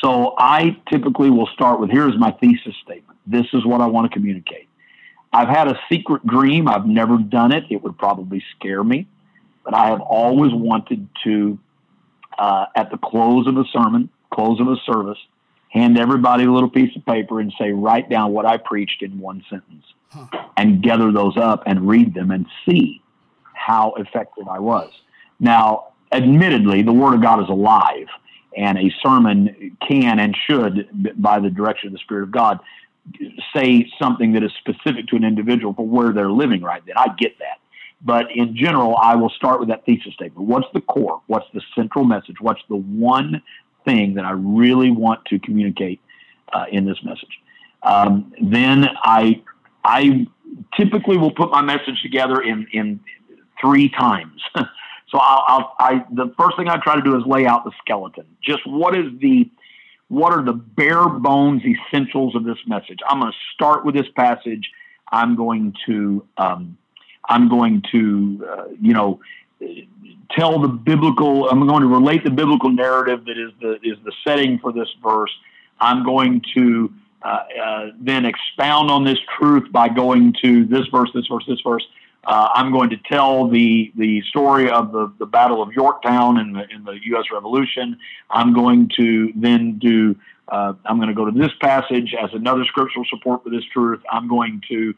So 0.03 0.35
I 0.39 0.77
typically 0.91 1.31
will 1.31 1.49
start 1.49 1.81
with 1.81 1.91
here's 1.91 2.19
my 2.19 2.33
thesis 2.33 2.75
statement. 2.83 3.19
This 3.27 3.47
is 3.53 3.65
what 3.65 3.81
I 3.81 3.87
want 3.87 4.11
to 4.11 4.19
communicate. 4.19 4.69
I've 5.33 5.49
had 5.49 5.69
a 5.69 5.79
secret 5.91 6.27
dream. 6.27 6.69
I've 6.69 6.87
never 6.87 7.17
done 7.17 7.53
it. 7.53 7.65
It 7.71 7.83
would 7.83 7.97
probably 7.97 8.43
scare 8.57 8.85
me, 8.85 9.07
but 9.65 9.75
I 9.75 9.87
have 9.87 10.01
always 10.01 10.53
wanted 10.53 11.09
to, 11.25 11.59
uh, 12.39 12.67
at 12.77 12.91
the 12.91 12.99
close 12.99 13.47
of 13.47 13.57
a 13.57 13.65
sermon, 13.73 14.11
close 14.31 14.61
of 14.61 14.69
a 14.69 14.77
service, 14.85 15.19
hand 15.71 15.99
everybody 15.99 16.45
a 16.45 16.53
little 16.53 16.69
piece 16.69 16.95
of 16.97 17.05
paper 17.07 17.41
and 17.41 17.53
say, 17.59 17.73
write 17.73 18.11
down 18.11 18.33
what 18.33 18.45
I 18.45 18.59
preached 18.59 19.03
in 19.03 19.19
one 19.19 19.43
sentence, 19.49 19.85
and 20.57 20.83
gather 20.83 21.13
those 21.13 21.37
up 21.37 21.63
and 21.67 21.89
read 21.89 22.15
them 22.15 22.31
and 22.31 22.47
see 22.67 23.03
how 23.55 23.95
effective 23.97 24.49
I 24.49 24.59
was. 24.59 24.91
Now, 25.41 25.93
admittedly, 26.13 26.83
the 26.83 26.93
Word 26.93 27.15
of 27.15 27.23
God 27.23 27.43
is 27.43 27.49
alive, 27.49 28.07
and 28.57 28.79
a 28.79 28.93
sermon 29.03 29.77
can 29.87 30.19
and 30.19 30.37
should, 30.47 30.89
by 31.21 31.41
the 31.41 31.51
direction 31.51 31.89
of 31.89 31.93
the 31.93 31.99
Spirit 31.99 32.25
of 32.25 32.31
God, 32.31 32.61
say 33.55 33.91
something 34.01 34.33
that 34.33 34.43
is 34.43 34.53
specific 34.59 35.07
to 35.09 35.17
an 35.17 35.25
individual 35.25 35.75
for 35.75 35.87
where 35.87 36.13
they're 36.13 36.31
living 36.31 36.63
right 36.63 36.83
then. 36.87 36.97
I 36.97 37.09
get 37.19 37.39
that. 37.39 37.59
But 38.05 38.33
in 38.35 38.57
general, 38.57 38.97
I 39.01 39.15
will 39.15 39.31
start 39.31 39.61
with 39.61 39.69
that 39.69 39.85
thesis 39.85 40.15
statement. 40.15 40.49
What's 40.49 40.67
the 40.75 40.81
core? 40.81 41.23
What's 41.29 41.47
the 41.55 41.63
central 41.75 42.05
message? 42.05 42.37
What's 42.41 42.63
the 42.69 42.77
one 42.77 43.43
thing 43.85 44.15
that 44.15 44.25
I 44.25 44.33
really 44.33 44.91
want 44.91 45.25
to 45.27 45.39
communicate 45.39 46.01
uh, 46.53 46.65
in 46.71 46.85
this 46.85 46.99
message? 47.05 47.41
Um, 47.83 48.33
then 48.41 48.89
I, 49.03 49.43
I 49.85 50.27
typically 50.77 51.17
will 51.17 51.33
put 51.33 51.51
my 51.51 51.63
message 51.63 52.01
together 52.03 52.41
in, 52.41 52.67
in 52.73 53.01
three 53.61 53.89
times. 53.89 54.41
so 54.55 55.19
I'll, 55.19 55.45
I'll, 55.47 55.77
I, 55.79 56.05
the 56.13 56.33
first 56.39 56.57
thing 56.57 56.69
I 56.69 56.77
try 56.79 56.97
to 56.97 57.03
do 57.03 57.17
is 57.17 57.25
lay 57.27 57.47
out 57.47 57.65
the 57.65 57.73
skeleton. 57.79 58.25
Just 58.43 58.67
what 58.67 58.97
is 58.97 59.07
the, 59.21 59.49
what 60.09 60.33
are 60.33 60.45
the 60.45 60.53
bare 60.53 61.09
bones 61.09 61.63
essentials 61.65 62.37
of 62.37 62.45
this 62.45 62.59
message? 62.67 62.99
I'm 63.09 63.21
going 63.21 63.33
to 63.33 63.39
start 63.55 63.85
with 63.85 63.95
this 63.95 64.09
passage. 64.15 64.71
I'm 65.11 65.37
going 65.37 65.75
to, 65.87 66.27
um, 66.37 66.77
I'm 67.29 67.49
going 67.49 67.83
to, 67.93 68.47
uh, 68.51 68.65
you 68.81 68.93
know, 68.93 69.21
tell 70.37 70.61
the 70.61 70.69
biblical. 70.69 71.49
I'm 71.49 71.67
going 71.67 71.83
to 71.83 71.89
relate 71.89 72.25
the 72.25 72.31
biblical 72.31 72.71
narrative 72.71 73.25
that 73.25 73.39
is 73.39 73.53
the 73.61 73.75
is 73.83 73.99
the 74.05 74.13
setting 74.27 74.59
for 74.59 74.73
this 74.73 74.89
verse. 75.03 75.31
I'm 75.81 76.05
going 76.05 76.43
to 76.55 76.93
then 78.01 78.25
expound 78.25 78.91
on 78.91 79.05
this 79.05 79.19
truth 79.39 79.71
by 79.73 79.89
going 79.89 80.35
to 80.43 80.65
this 80.65 80.87
verse, 80.89 81.11
this 81.15 81.27
verse, 81.27 81.45
this 81.47 81.61
verse. 81.61 81.87
Uh, 82.25 82.49
I'm 82.55 82.71
going 82.71 82.91
to 82.91 82.97
tell 83.11 83.49
the 83.49 83.93
the 83.97 84.23
story 84.23 84.71
of 84.71 84.93
the, 84.93 85.13
the 85.19 85.27
Battle 85.27 85.61
of 85.61 85.73
Yorktown 85.73 86.39
in 86.39 86.53
the 86.53 86.69
in 86.71 86.85
the 86.85 86.99
U.S. 87.07 87.25
Revolution. 87.33 87.99
I'm 88.31 88.53
going 88.55 88.91
to 88.97 89.33
then 89.35 89.79
do. 89.79 90.15
Uh, 90.49 90.75
I'm 90.85 90.99
going 90.99 91.09
to 91.09 91.15
go 91.15 91.25
to 91.25 91.33
this 91.37 91.51
passage 91.61 92.15
as 92.21 92.31
another 92.33 92.65
scriptural 92.65 93.05
support 93.09 93.43
for 93.43 93.51
this 93.51 93.65
truth. 93.73 94.01
I'm 94.11 94.29
going 94.29 94.63
to 94.69 94.95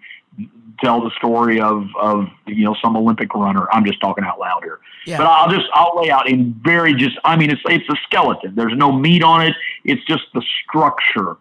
tell 0.82 1.00
the 1.00 1.10
story 1.16 1.60
of 1.60 1.86
of 1.98 2.26
you 2.46 2.64
know 2.64 2.76
some 2.82 2.94
Olympic 2.96 3.34
runner. 3.34 3.68
I'm 3.72 3.86
just 3.86 4.00
talking 4.00 4.24
out 4.24 4.38
loud 4.38 4.62
here, 4.62 4.80
Yeah. 5.06 5.18
but 5.18 5.26
I'll 5.26 5.48
just 5.48 5.66
I'll 5.72 6.02
lay 6.02 6.10
out 6.10 6.28
in 6.28 6.52
very 6.62 6.92
just. 6.94 7.16
I 7.24 7.36
mean, 7.36 7.50
it's 7.50 7.62
it's 7.66 7.88
a 7.88 7.96
skeleton. 8.04 8.54
There's 8.54 8.76
no 8.76 8.92
meat 8.92 9.22
on 9.22 9.40
it. 9.46 9.54
It's 9.84 10.04
just 10.04 10.24
the 10.34 10.42
structure, 10.62 11.36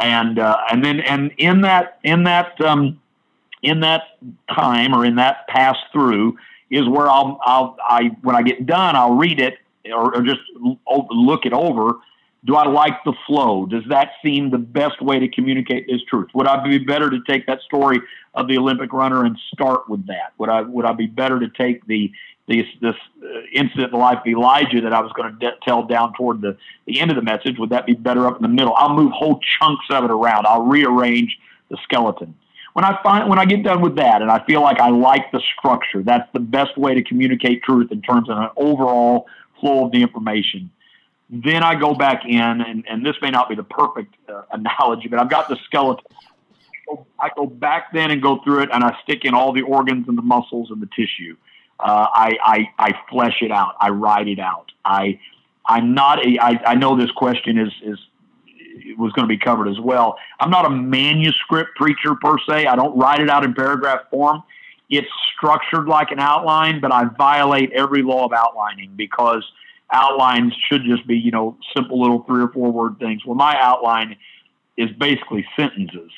and 0.00 0.38
uh, 0.38 0.56
and 0.70 0.84
then 0.84 1.00
and 1.00 1.32
in 1.38 1.62
that 1.62 1.98
in 2.04 2.24
that 2.24 2.60
um, 2.60 3.00
in 3.62 3.80
that 3.80 4.02
time 4.54 4.94
or 4.94 5.04
in 5.04 5.16
that 5.16 5.46
pass 5.48 5.76
through 5.92 6.36
is 6.70 6.88
where 6.88 7.08
I'll 7.08 7.38
I'll 7.42 7.76
I 7.82 8.10
when 8.22 8.36
I 8.36 8.42
get 8.42 8.66
done 8.66 8.96
I'll 8.96 9.14
read 9.14 9.40
it 9.40 9.58
or, 9.92 10.14
or 10.16 10.22
just 10.22 10.40
look 11.10 11.46
it 11.46 11.52
over. 11.52 11.94
Do 12.44 12.54
I 12.54 12.68
like 12.68 13.02
the 13.04 13.14
flow? 13.26 13.66
Does 13.66 13.82
that 13.88 14.10
seem 14.22 14.50
the 14.50 14.58
best 14.58 15.02
way 15.02 15.18
to 15.18 15.26
communicate 15.28 15.88
this 15.88 16.00
truth? 16.08 16.28
Would 16.34 16.46
I 16.46 16.62
be 16.62 16.78
better 16.78 17.10
to 17.10 17.18
take 17.26 17.46
that 17.46 17.60
story 17.62 18.00
of 18.34 18.46
the 18.46 18.56
Olympic 18.56 18.92
runner 18.92 19.24
and 19.24 19.36
start 19.52 19.88
with 19.88 20.06
that? 20.06 20.32
Would 20.38 20.48
I 20.48 20.60
would 20.60 20.84
I 20.84 20.92
be 20.92 21.06
better 21.06 21.40
to 21.40 21.48
take 21.48 21.84
the 21.86 22.12
this 22.48 22.66
this 22.80 22.94
uh, 23.22 23.26
incident 23.52 23.86
in 23.86 23.90
the 23.90 23.96
life 23.96 24.18
of 24.20 24.26
Elijah 24.26 24.80
that 24.80 24.92
I 24.92 25.00
was 25.00 25.12
going 25.12 25.32
to 25.32 25.38
de- 25.38 25.56
tell 25.62 25.84
down 25.84 26.14
toward 26.14 26.40
the 26.40 26.56
the 26.86 27.00
end 27.00 27.10
of 27.10 27.16
the 27.16 27.22
message? 27.22 27.58
Would 27.58 27.70
that 27.70 27.86
be 27.86 27.94
better 27.94 28.26
up 28.26 28.36
in 28.36 28.42
the 28.42 28.48
middle? 28.48 28.74
I'll 28.76 28.94
move 28.94 29.12
whole 29.12 29.40
chunks 29.58 29.86
of 29.90 30.04
it 30.04 30.10
around. 30.10 30.46
I'll 30.46 30.66
rearrange 30.66 31.38
the 31.70 31.76
skeleton 31.82 32.34
when 32.76 32.84
I 32.84 33.02
find 33.02 33.26
when 33.30 33.38
I 33.38 33.46
get 33.46 33.62
done 33.62 33.80
with 33.80 33.96
that 33.96 34.20
and 34.20 34.30
I 34.30 34.44
feel 34.44 34.60
like 34.60 34.80
I 34.80 34.90
like 34.90 35.32
the 35.32 35.40
structure, 35.56 36.02
that's 36.02 36.30
the 36.34 36.40
best 36.40 36.76
way 36.76 36.92
to 36.92 37.02
communicate 37.02 37.62
truth 37.62 37.90
in 37.90 38.02
terms 38.02 38.28
of 38.28 38.36
an 38.36 38.50
overall 38.54 39.28
flow 39.58 39.86
of 39.86 39.92
the 39.92 40.02
information. 40.02 40.70
Then 41.30 41.62
I 41.62 41.74
go 41.74 41.94
back 41.94 42.26
in, 42.26 42.38
and, 42.38 42.84
and 42.86 43.04
this 43.04 43.16
may 43.22 43.30
not 43.30 43.48
be 43.48 43.54
the 43.54 43.62
perfect 43.62 44.14
uh, 44.28 44.42
analogy, 44.52 45.08
but 45.08 45.18
I've 45.18 45.30
got 45.30 45.48
the 45.48 45.56
skeleton. 45.64 46.04
I 47.18 47.30
go 47.34 47.46
back 47.46 47.94
then 47.94 48.10
and 48.10 48.20
go 48.20 48.42
through 48.44 48.64
it, 48.64 48.68
and 48.70 48.84
I 48.84 48.94
stick 49.02 49.24
in 49.24 49.32
all 49.32 49.54
the 49.54 49.62
organs 49.62 50.06
and 50.06 50.18
the 50.18 50.22
muscles 50.22 50.70
and 50.70 50.82
the 50.82 50.88
tissue. 50.94 51.34
Uh, 51.78 52.06
I, 52.12 52.32
I 52.42 52.68
I 52.78 52.92
flesh 53.10 53.36
it 53.42 53.52
out. 53.52 53.74
I 53.80 53.90
write 53.90 54.28
it 54.28 54.38
out. 54.38 54.72
I 54.84 55.18
I'm 55.66 55.94
not 55.94 56.24
a. 56.24 56.38
I, 56.40 56.60
I 56.66 56.74
know 56.74 56.96
this 56.96 57.10
question 57.12 57.58
is 57.58 57.72
is 57.82 57.98
was 58.98 59.12
going 59.12 59.24
to 59.24 59.28
be 59.28 59.38
covered 59.38 59.68
as 59.68 59.80
well. 59.80 60.16
I'm 60.38 60.50
not 60.50 60.64
a 60.64 60.70
manuscript 60.70 61.76
preacher 61.76 62.14
per 62.14 62.36
se. 62.48 62.66
I 62.66 62.76
don't 62.76 62.96
write 62.96 63.20
it 63.20 63.28
out 63.28 63.44
in 63.44 63.54
paragraph 63.54 64.02
form. 64.10 64.42
It's 64.88 65.08
structured 65.36 65.86
like 65.86 66.10
an 66.12 66.20
outline, 66.20 66.80
but 66.80 66.92
I 66.92 67.04
violate 67.04 67.72
every 67.72 68.02
law 68.02 68.24
of 68.24 68.32
outlining 68.32 68.92
because 68.96 69.44
outlines 69.92 70.52
should 70.68 70.82
just 70.84 71.06
be, 71.06 71.16
you 71.16 71.30
know, 71.30 71.56
simple 71.74 72.00
little 72.00 72.22
three 72.24 72.42
or 72.42 72.48
four 72.48 72.70
word 72.70 72.98
things. 72.98 73.24
Well, 73.24 73.34
my 73.34 73.56
outline 73.58 74.16
is 74.76 74.90
basically 74.98 75.46
sentences. 75.58 76.10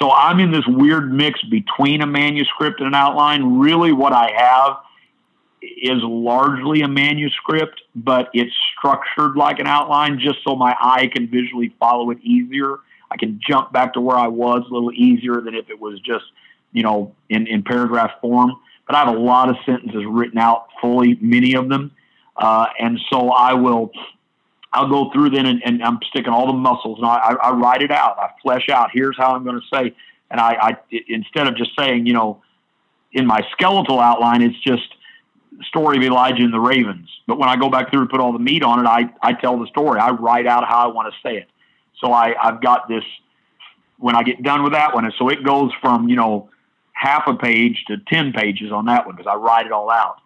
So 0.00 0.10
I'm 0.10 0.40
in 0.40 0.50
this 0.50 0.66
weird 0.66 1.12
mix 1.12 1.42
between 1.44 2.02
a 2.02 2.06
manuscript 2.06 2.80
and 2.80 2.88
an 2.88 2.94
outline. 2.94 3.58
Really, 3.58 3.92
what 3.92 4.12
I 4.12 4.30
have 4.36 4.76
is 5.62 6.02
largely 6.02 6.82
a 6.82 6.88
manuscript, 6.88 7.80
but 7.94 8.28
it's 8.32 8.54
structured 8.76 9.36
like 9.36 9.58
an 9.58 9.66
outline 9.66 10.18
just 10.18 10.38
so 10.46 10.54
my 10.54 10.74
eye 10.80 11.08
can 11.12 11.28
visually 11.28 11.74
follow 11.80 12.10
it 12.10 12.18
easier. 12.22 12.78
I 13.10 13.16
can 13.16 13.40
jump 13.46 13.72
back 13.72 13.94
to 13.94 14.00
where 14.00 14.16
I 14.16 14.28
was 14.28 14.62
a 14.68 14.72
little 14.72 14.92
easier 14.92 15.40
than 15.40 15.54
if 15.54 15.70
it 15.70 15.80
was 15.80 16.00
just, 16.00 16.24
you 16.72 16.82
know, 16.82 17.14
in, 17.28 17.46
in 17.46 17.62
paragraph 17.62 18.12
form. 18.20 18.52
But 18.86 18.96
I 18.96 19.04
have 19.04 19.14
a 19.14 19.18
lot 19.18 19.48
of 19.48 19.56
sentences 19.66 20.04
written 20.06 20.38
out 20.38 20.68
fully, 20.80 21.18
many 21.20 21.54
of 21.54 21.68
them. 21.68 21.92
Uh, 22.36 22.66
and 22.78 23.00
so 23.10 23.30
I 23.30 23.54
will, 23.54 23.90
I'll 24.72 24.88
go 24.88 25.10
through 25.10 25.30
then 25.30 25.46
and, 25.46 25.62
and 25.64 25.82
I'm 25.82 25.98
sticking 26.08 26.32
all 26.32 26.46
the 26.46 26.52
muscles 26.52 26.98
and 26.98 27.06
I, 27.06 27.34
I, 27.42 27.50
write 27.50 27.82
it 27.82 27.90
out. 27.90 28.16
I 28.18 28.30
flesh 28.42 28.68
out, 28.68 28.90
here's 28.92 29.16
how 29.16 29.34
I'm 29.34 29.42
going 29.44 29.60
to 29.60 29.76
say. 29.76 29.94
And 30.30 30.40
I, 30.40 30.56
I, 30.60 30.76
instead 31.08 31.48
of 31.48 31.56
just 31.56 31.72
saying, 31.76 32.06
you 32.06 32.12
know, 32.12 32.42
in 33.12 33.26
my 33.26 33.40
skeletal 33.52 33.98
outline, 33.98 34.42
it's 34.42 34.60
just, 34.60 34.88
story 35.66 35.96
of 35.98 36.02
Elijah 36.02 36.42
and 36.42 36.52
the 36.52 36.60
ravens. 36.60 37.08
But 37.26 37.38
when 37.38 37.48
I 37.48 37.56
go 37.56 37.68
back 37.68 37.90
through 37.90 38.02
and 38.02 38.10
put 38.10 38.20
all 38.20 38.32
the 38.32 38.38
meat 38.38 38.62
on 38.62 38.80
it, 38.80 38.88
I, 38.88 39.10
I 39.22 39.32
tell 39.32 39.58
the 39.58 39.66
story. 39.66 40.00
I 40.00 40.10
write 40.10 40.46
out 40.46 40.66
how 40.68 40.78
I 40.78 40.86
want 40.86 41.12
to 41.12 41.28
say 41.28 41.36
it. 41.36 41.48
So 42.00 42.12
I, 42.12 42.34
I've 42.40 42.60
got 42.60 42.88
this 42.88 43.04
when 43.98 44.14
I 44.14 44.22
get 44.22 44.42
done 44.42 44.62
with 44.62 44.72
that 44.72 44.94
one. 44.94 45.04
And 45.04 45.14
so 45.18 45.28
it 45.28 45.42
goes 45.42 45.72
from, 45.80 46.08
you 46.08 46.16
know, 46.16 46.50
half 46.92 47.26
a 47.26 47.34
page 47.34 47.84
to 47.88 47.96
10 48.08 48.32
pages 48.32 48.72
on 48.72 48.86
that 48.86 49.06
one 49.06 49.16
because 49.16 49.30
I 49.30 49.36
write 49.36 49.66
it 49.66 49.72
all 49.72 49.90
out. 49.90 50.16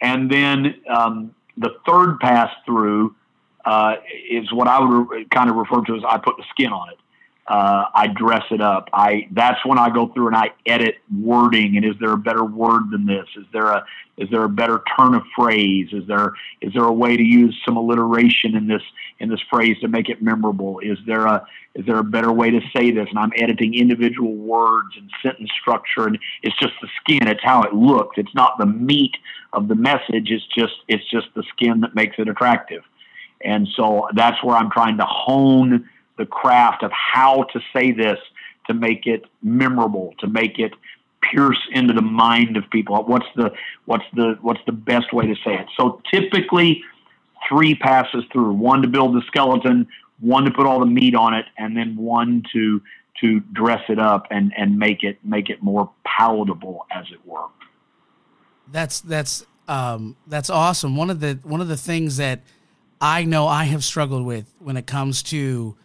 And 0.00 0.30
then 0.30 0.74
um, 0.88 1.34
the 1.56 1.70
third 1.86 2.18
pass 2.20 2.50
through 2.66 3.14
uh, 3.64 3.96
is 4.30 4.52
what 4.52 4.68
I 4.68 4.80
would 4.80 5.08
re- 5.08 5.24
kind 5.26 5.48
of 5.48 5.56
refer 5.56 5.82
to 5.82 5.96
as 5.96 6.02
I 6.06 6.18
put 6.18 6.36
the 6.36 6.44
skin 6.50 6.72
on 6.72 6.90
it 6.90 6.98
uh, 7.46 7.84
I 7.94 8.06
dress 8.06 8.44
it 8.50 8.62
up. 8.62 8.88
I 8.92 9.28
that's 9.32 9.64
when 9.66 9.78
I 9.78 9.90
go 9.90 10.08
through 10.08 10.28
and 10.28 10.36
I 10.36 10.52
edit 10.66 10.96
wording. 11.14 11.76
And 11.76 11.84
is 11.84 11.94
there 12.00 12.12
a 12.12 12.16
better 12.16 12.44
word 12.44 12.90
than 12.90 13.04
this? 13.04 13.26
Is 13.36 13.44
there 13.52 13.66
a 13.66 13.84
is 14.16 14.30
there 14.30 14.44
a 14.44 14.48
better 14.48 14.82
turn 14.98 15.14
of 15.14 15.22
phrase? 15.36 15.88
Is 15.92 16.06
there 16.06 16.32
is 16.62 16.72
there 16.72 16.84
a 16.84 16.92
way 16.92 17.16
to 17.16 17.22
use 17.22 17.60
some 17.66 17.76
alliteration 17.76 18.56
in 18.56 18.66
this 18.66 18.82
in 19.18 19.28
this 19.28 19.40
phrase 19.50 19.76
to 19.82 19.88
make 19.88 20.08
it 20.08 20.22
memorable? 20.22 20.80
Is 20.80 20.96
there 21.06 21.26
a 21.26 21.46
is 21.74 21.84
there 21.84 21.98
a 21.98 22.04
better 22.04 22.32
way 22.32 22.50
to 22.50 22.60
say 22.74 22.90
this? 22.90 23.08
And 23.10 23.18
I'm 23.18 23.32
editing 23.36 23.74
individual 23.74 24.34
words 24.34 24.96
and 24.96 25.10
sentence 25.22 25.50
structure, 25.60 26.06
and 26.06 26.18
it's 26.42 26.56
just 26.58 26.74
the 26.80 26.88
skin. 27.00 27.28
It's 27.28 27.44
how 27.44 27.62
it 27.64 27.74
looks. 27.74 28.16
It's 28.16 28.34
not 28.34 28.56
the 28.58 28.66
meat 28.66 29.16
of 29.52 29.68
the 29.68 29.74
message. 29.74 30.30
It's 30.30 30.46
just 30.56 30.74
it's 30.88 31.08
just 31.10 31.26
the 31.34 31.42
skin 31.54 31.80
that 31.82 31.94
makes 31.94 32.16
it 32.18 32.28
attractive. 32.28 32.84
And 33.44 33.68
so 33.76 34.08
that's 34.14 34.42
where 34.42 34.56
I'm 34.56 34.70
trying 34.70 34.96
to 34.96 35.04
hone 35.04 35.86
the 36.16 36.26
craft 36.26 36.82
of 36.82 36.92
how 36.92 37.44
to 37.52 37.60
say 37.72 37.92
this 37.92 38.18
to 38.66 38.74
make 38.74 39.06
it 39.06 39.24
memorable, 39.42 40.14
to 40.20 40.26
make 40.26 40.58
it 40.58 40.72
pierce 41.22 41.60
into 41.72 41.92
the 41.92 42.02
mind 42.02 42.56
of 42.56 42.68
people. 42.70 43.02
What's 43.04 43.26
the 43.36 43.52
what's 43.86 44.04
the 44.14 44.38
what's 44.40 44.60
the 44.66 44.72
best 44.72 45.12
way 45.12 45.26
to 45.26 45.34
say 45.44 45.54
it? 45.54 45.66
So 45.76 46.00
typically 46.10 46.82
three 47.48 47.74
passes 47.74 48.24
through, 48.32 48.54
one 48.54 48.82
to 48.82 48.88
build 48.88 49.14
the 49.14 49.22
skeleton, 49.26 49.86
one 50.20 50.44
to 50.44 50.50
put 50.50 50.66
all 50.66 50.80
the 50.80 50.86
meat 50.86 51.14
on 51.14 51.34
it, 51.34 51.46
and 51.58 51.76
then 51.76 51.96
one 51.96 52.44
to 52.52 52.82
to 53.20 53.40
dress 53.40 53.82
it 53.88 53.98
up 53.98 54.26
and 54.30 54.52
and 54.56 54.78
make 54.78 55.02
it 55.02 55.18
make 55.24 55.50
it 55.50 55.62
more 55.62 55.90
palatable 56.04 56.86
as 56.90 57.06
it 57.12 57.24
were. 57.26 57.46
That's 58.70 59.00
that's 59.00 59.46
um 59.68 60.16
that's 60.26 60.50
awesome. 60.50 60.96
One 60.96 61.10
of 61.10 61.20
the 61.20 61.38
one 61.42 61.60
of 61.60 61.68
the 61.68 61.76
things 61.76 62.16
that 62.16 62.40
I 63.00 63.24
know 63.24 63.46
I 63.46 63.64
have 63.64 63.84
struggled 63.84 64.24
with 64.24 64.52
when 64.58 64.76
it 64.76 64.86
comes 64.86 65.22
to 65.24 65.76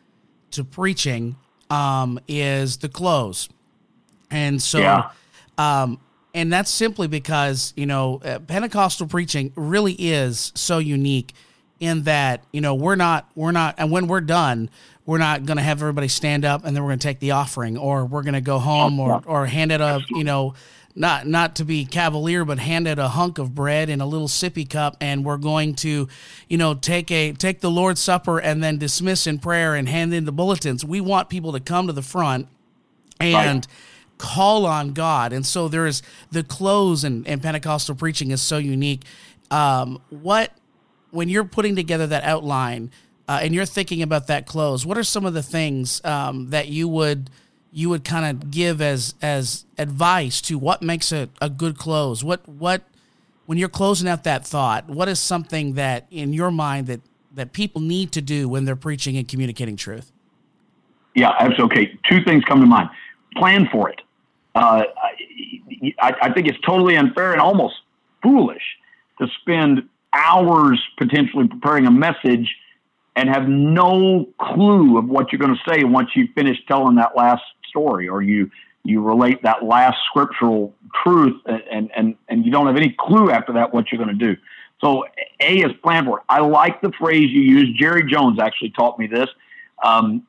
to 0.51 0.63
preaching 0.63 1.35
um, 1.69 2.19
is 2.27 2.77
the 2.77 2.89
close. 2.89 3.49
And 4.31 4.61
so, 4.61 4.79
yeah. 4.79 5.09
um, 5.57 5.99
and 6.33 6.51
that's 6.53 6.69
simply 6.69 7.07
because, 7.07 7.73
you 7.75 7.85
know, 7.85 8.21
uh, 8.23 8.39
Pentecostal 8.39 9.07
preaching 9.07 9.51
really 9.55 9.93
is 9.93 10.51
so 10.55 10.77
unique 10.77 11.33
in 11.79 12.03
that, 12.03 12.43
you 12.51 12.61
know, 12.61 12.75
we're 12.75 12.95
not, 12.95 13.29
we're 13.35 13.51
not, 13.51 13.75
and 13.77 13.91
when 13.91 14.07
we're 14.07 14.21
done, 14.21 14.69
we're 15.05 15.17
not 15.17 15.45
going 15.45 15.57
to 15.57 15.63
have 15.63 15.81
everybody 15.81 16.07
stand 16.07 16.45
up 16.45 16.65
and 16.65 16.75
then 16.75 16.83
we're 16.83 16.89
going 16.89 16.99
to 16.99 17.07
take 17.07 17.19
the 17.19 17.31
offering 17.31 17.77
or 17.77 18.05
we're 18.05 18.21
going 18.21 18.33
to 18.33 18.41
go 18.41 18.59
home 18.59 18.99
or, 18.99 19.23
or 19.25 19.45
hand 19.47 19.71
it 19.71 19.81
a, 19.81 20.01
you 20.09 20.23
know, 20.23 20.53
not 20.95 21.27
not 21.27 21.55
to 21.55 21.65
be 21.65 21.85
cavalier, 21.85 22.45
but 22.45 22.59
handed 22.59 22.99
a 22.99 23.09
hunk 23.09 23.37
of 23.37 23.55
bread 23.55 23.89
in 23.89 24.01
a 24.01 24.05
little 24.05 24.27
sippy 24.27 24.69
cup, 24.69 24.97
and 24.99 25.23
we're 25.23 25.37
going 25.37 25.75
to, 25.75 26.07
you 26.47 26.57
know, 26.57 26.73
take 26.73 27.11
a 27.11 27.33
take 27.33 27.61
the 27.61 27.71
Lord's 27.71 28.01
Supper 28.01 28.39
and 28.39 28.63
then 28.63 28.77
dismiss 28.77 29.27
in 29.27 29.39
prayer 29.39 29.75
and 29.75 29.87
hand 29.87 30.13
in 30.13 30.25
the 30.25 30.31
bulletins. 30.31 30.83
We 30.83 31.01
want 31.01 31.29
people 31.29 31.53
to 31.53 31.59
come 31.59 31.87
to 31.87 31.93
the 31.93 32.01
front 32.01 32.47
and. 33.19 33.65
Right. 33.65 33.67
Call 34.21 34.65
on 34.65 34.91
God, 34.91 35.31
and 35.31 35.45
so 35.45 35.69
there 35.69 35.87
is 35.87 36.01
the 36.29 36.43
close 36.43 37.05
and, 37.05 37.25
and 37.25 37.41
Pentecostal 37.41 37.95
preaching 37.95 38.31
is 38.31 38.41
so 38.41 38.57
unique. 38.57 39.05
Um, 39.49 40.01
what 40.09 40.51
when 41.11 41.29
you're 41.29 41.45
putting 41.45 41.75
together 41.75 42.07
that 42.07 42.23
outline 42.23 42.91
uh, 43.27 43.39
and 43.41 43.53
you're 43.53 43.65
thinking 43.65 44.01
about 44.01 44.27
that 44.27 44.45
close, 44.45 44.85
what 44.85 44.97
are 44.97 45.03
some 45.03 45.25
of 45.25 45.33
the 45.33 45.43
things 45.43 46.03
um, 46.03 46.49
that 46.49 46.67
you 46.67 46.87
would 46.87 47.29
you 47.71 47.89
would 47.89 48.03
kind 48.03 48.25
of 48.25 48.51
give 48.51 48.81
as 48.81 49.15
as 49.21 49.65
advice 49.77 50.41
to 50.41 50.57
what 50.57 50.81
makes 50.81 51.11
a, 51.11 51.29
a 51.41 51.49
good 51.49 51.77
close? 51.77 52.23
What 52.23 52.47
what 52.47 52.83
when 53.45 53.57
you're 53.57 53.69
closing 53.69 54.07
out 54.07 54.23
that 54.25 54.45
thought, 54.45 54.87
what 54.87 55.07
is 55.07 55.19
something 55.19 55.73
that 55.73 56.07
in 56.11 56.33
your 56.33 56.51
mind 56.51 56.87
that 56.87 57.01
that 57.33 57.53
people 57.53 57.81
need 57.81 58.11
to 58.13 58.21
do 58.21 58.49
when 58.49 58.65
they're 58.65 58.75
preaching 58.75 59.17
and 59.17 59.27
communicating 59.27 59.75
truth? 59.75 60.11
Yeah, 61.15 61.33
that's 61.39 61.59
okay. 61.59 61.97
Two 62.09 62.23
things 62.23 62.43
come 62.45 62.59
to 62.61 62.65
mind. 62.65 62.89
Plan 63.35 63.67
for 63.71 63.89
it. 63.89 64.01
Uh, 64.55 64.83
I, 66.01 66.13
I 66.21 66.33
think 66.33 66.47
it's 66.47 66.59
totally 66.65 66.95
unfair 66.95 67.31
and 67.31 67.41
almost 67.41 67.75
foolish 68.21 68.63
to 69.19 69.27
spend 69.41 69.87
hours 70.13 70.81
potentially 70.97 71.47
preparing 71.47 71.85
a 71.85 71.91
message 71.91 72.55
and 73.15 73.29
have 73.29 73.47
no 73.47 74.27
clue 74.39 74.97
of 74.97 75.05
what 75.05 75.31
you're 75.31 75.39
going 75.39 75.55
to 75.55 75.71
say 75.71 75.83
once 75.83 76.09
you 76.15 76.27
finish 76.35 76.57
telling 76.67 76.95
that 76.95 77.15
last 77.15 77.43
story 77.69 78.07
or 78.07 78.21
you 78.21 78.49
you 78.83 79.01
relate 79.01 79.43
that 79.43 79.63
last 79.63 79.97
scriptural 80.09 80.73
truth 81.03 81.41
and 81.47 81.89
and 81.95 82.15
and 82.27 82.45
you 82.45 82.51
don't 82.51 82.67
have 82.67 82.75
any 82.75 82.95
clue 82.97 83.29
after 83.29 83.53
that 83.53 83.73
what 83.73 83.91
you're 83.91 84.03
going 84.03 84.17
to 84.17 84.25
do. 84.33 84.39
So 84.81 85.05
a 85.41 85.57
is 85.57 85.73
plan 85.83 86.05
for 86.05 86.19
it. 86.19 86.23
I 86.29 86.39
like 86.39 86.81
the 86.81 86.91
phrase 86.99 87.29
you 87.29 87.41
use 87.41 87.77
jerry 87.77 88.09
jones 88.09 88.39
actually 88.39 88.71
taught 88.71 88.97
me 88.97 89.07
this. 89.07 89.27
Um, 89.83 90.25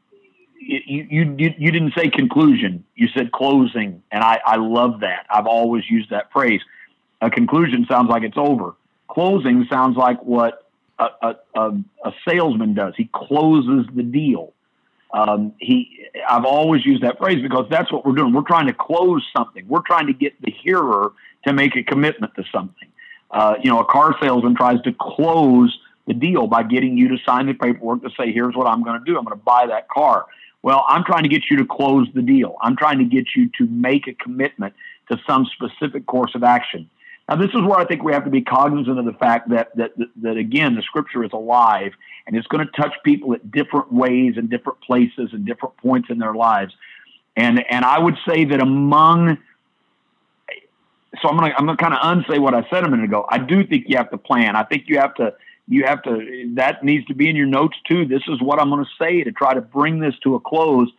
you, 0.61 1.07
you, 1.11 1.55
you, 1.59 1.73
didn't 1.73 1.95
say 1.97 2.11
conclusion. 2.11 2.85
You 2.95 3.09
said 3.09 3.33
closing 3.33 4.03
and 4.13 4.23
I, 4.23 4.41
I 4.45 4.57
love 4.57 5.01
that. 5.01 5.27
I've 5.31 5.47
always 5.47 5.85
used 5.89 6.11
that 6.11 6.31
phrase. 6.33 6.61
A 7.21 7.31
conclusion 7.31 7.87
sounds 7.89 8.09
like 8.09 8.23
it's 8.23 8.37
over. 8.37 8.75
Closing 9.09 9.67
sounds 9.71 9.97
like 9.97 10.23
what 10.23 10.71
a, 10.99 11.35
a, 11.55 11.71
a 12.05 12.13
salesman 12.29 12.75
does. 12.75 12.95
He 12.97 13.09
closes 13.13 13.87
the 13.95 14.03
deal 14.03 14.53
um, 15.13 15.53
he, 15.59 16.07
I've 16.29 16.45
always 16.45 16.85
used 16.87 17.03
that 17.03 17.19
phrase 17.19 17.43
because 17.43 17.67
that's 17.71 17.91
what 17.93 18.07
we're 18.07 18.15
doing. 18.15 18.33
We're 18.33 18.43
trying 18.43 18.67
to 18.67 18.73
close 18.73 19.27
something. 19.37 19.67
We're 19.69 19.83
trying 19.83 20.07
to 20.07 20.13
get 20.13 20.41
the 20.41 20.53
hearer 20.53 21.13
to 21.47 21.53
make 21.53 21.77
a 21.77 21.83
commitment 21.83 22.35
to 22.37 22.45
something. 22.53 22.89
Uh, 23.31 23.55
you 23.63 23.71
know, 23.71 23.81
a 23.81 23.85
car 23.85 24.17
salesman 24.21 24.55
tries 24.55 24.81
to 24.83 24.93
close 25.01 25.77
the 26.07 26.15
deal 26.15 26.47
by 26.47 26.63
getting 26.63 26.97
you 26.97 27.09
to 27.09 27.19
sign 27.25 27.47
the 27.47 27.55
paperwork 27.55 28.03
to 28.03 28.11
say, 28.19 28.33
"Here's 28.33 28.55
what 28.55 28.67
I'm 28.67 28.83
going 28.83 28.99
to 28.99 29.05
do. 29.05 29.17
I'm 29.17 29.25
going 29.25 29.37
to 29.37 29.45
buy 29.45 29.67
that 29.67 29.89
car." 29.89 30.27
Well, 30.63 30.85
I'm 30.89 31.05
trying 31.05 31.23
to 31.23 31.29
get 31.29 31.45
you 31.51 31.57
to 31.59 31.65
close 31.65 32.07
the 32.15 32.23
deal. 32.23 32.57
I'm 32.61 32.77
trying 32.77 32.99
to 32.99 33.05
get 33.05 33.29
you 33.35 33.49
to 33.59 33.67
make 33.67 34.07
a 34.07 34.13
commitment 34.13 34.75
to 35.11 35.19
some 35.27 35.47
specific 35.47 36.07
course 36.07 36.35
of 36.35 36.45
action. 36.45 36.91
Now, 37.31 37.37
this 37.37 37.51
is 37.51 37.63
where 37.63 37.79
I 37.79 37.85
think 37.85 38.03
we 38.03 38.13
have 38.13 38.25
to 38.25 38.31
be 38.31 38.43
cognizant 38.43 38.99
of 38.99 39.05
the 39.05 39.13
fact 39.13 39.51
that 39.51 39.69
that 39.77 39.97
that, 39.97 40.09
that 40.23 40.37
again, 40.37 40.75
the 40.75 40.83
Scripture 40.83 41.23
is 41.23 41.31
alive 41.33 41.93
and 42.27 42.37
it's 42.37 42.49
going 42.49 42.67
to 42.67 42.73
touch 42.73 42.93
people 43.05 43.33
at 43.35 43.53
different 43.53 43.93
ways 43.93 44.35
and 44.37 44.51
different 44.51 44.81
places 44.81 45.31
and 45.33 45.47
different 45.47 45.77
points 45.77 46.11
in 46.11 46.19
their 46.19 46.35
lives. 46.35 46.75
And 47.37 47.65
and 47.71 47.85
I 47.85 48.01
would 48.01 48.17
say 48.29 48.47
that 48.47 48.61
among 48.61 49.39
so 51.23 51.29
I'm 51.29 51.37
gonna 51.37 51.55
I'm 51.57 51.67
gonna 51.67 51.77
kind 51.77 51.95
of 51.95 52.01
unsay 52.03 52.41
what 52.41 52.53
I 52.53 52.69
said 52.69 52.83
a 52.83 52.91
minute 52.91 53.05
ago. 53.05 53.25
I 53.29 53.39
do 53.39 53.65
think 53.65 53.85
you 53.87 53.97
have 53.97 54.11
to 54.11 54.19
plan. 54.19 54.57
I 54.57 54.65
think 54.65 54.85
you 54.89 54.99
have 54.99 55.15
to 55.15 55.33
you 55.69 55.85
have 55.85 56.03
to 56.03 56.51
that 56.57 56.83
needs 56.83 57.07
to 57.07 57.15
be 57.15 57.31
in 57.31 57.37
your 57.37 57.47
notes 57.47 57.77
too. 57.89 58.07
This 58.07 58.23
is 58.27 58.43
what 58.43 58.61
I'm 58.61 58.71
going 58.71 58.85
to 58.85 58.91
say 58.99 59.23
to 59.23 59.31
try 59.31 59.55
to 59.55 59.61
bring 59.61 60.01
this 60.01 60.15
to 60.25 60.35
a 60.35 60.41
close. 60.41 60.91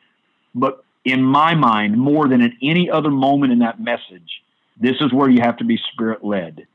But 0.55 0.85
in 1.03 1.21
my 1.23 1.55
mind, 1.55 1.97
more 1.97 2.29
than 2.29 2.41
at 2.41 2.51
any 2.61 2.89
other 2.89 3.11
moment 3.11 3.51
in 3.51 3.59
that 3.59 3.81
message, 3.81 4.41
this 4.81 4.95
is 4.99 5.13
where 5.13 5.29
you 5.29 5.41
have 5.41 5.57
to 5.57 5.63
be 5.63 5.79
spirit 5.93 6.23
led. 6.23 6.67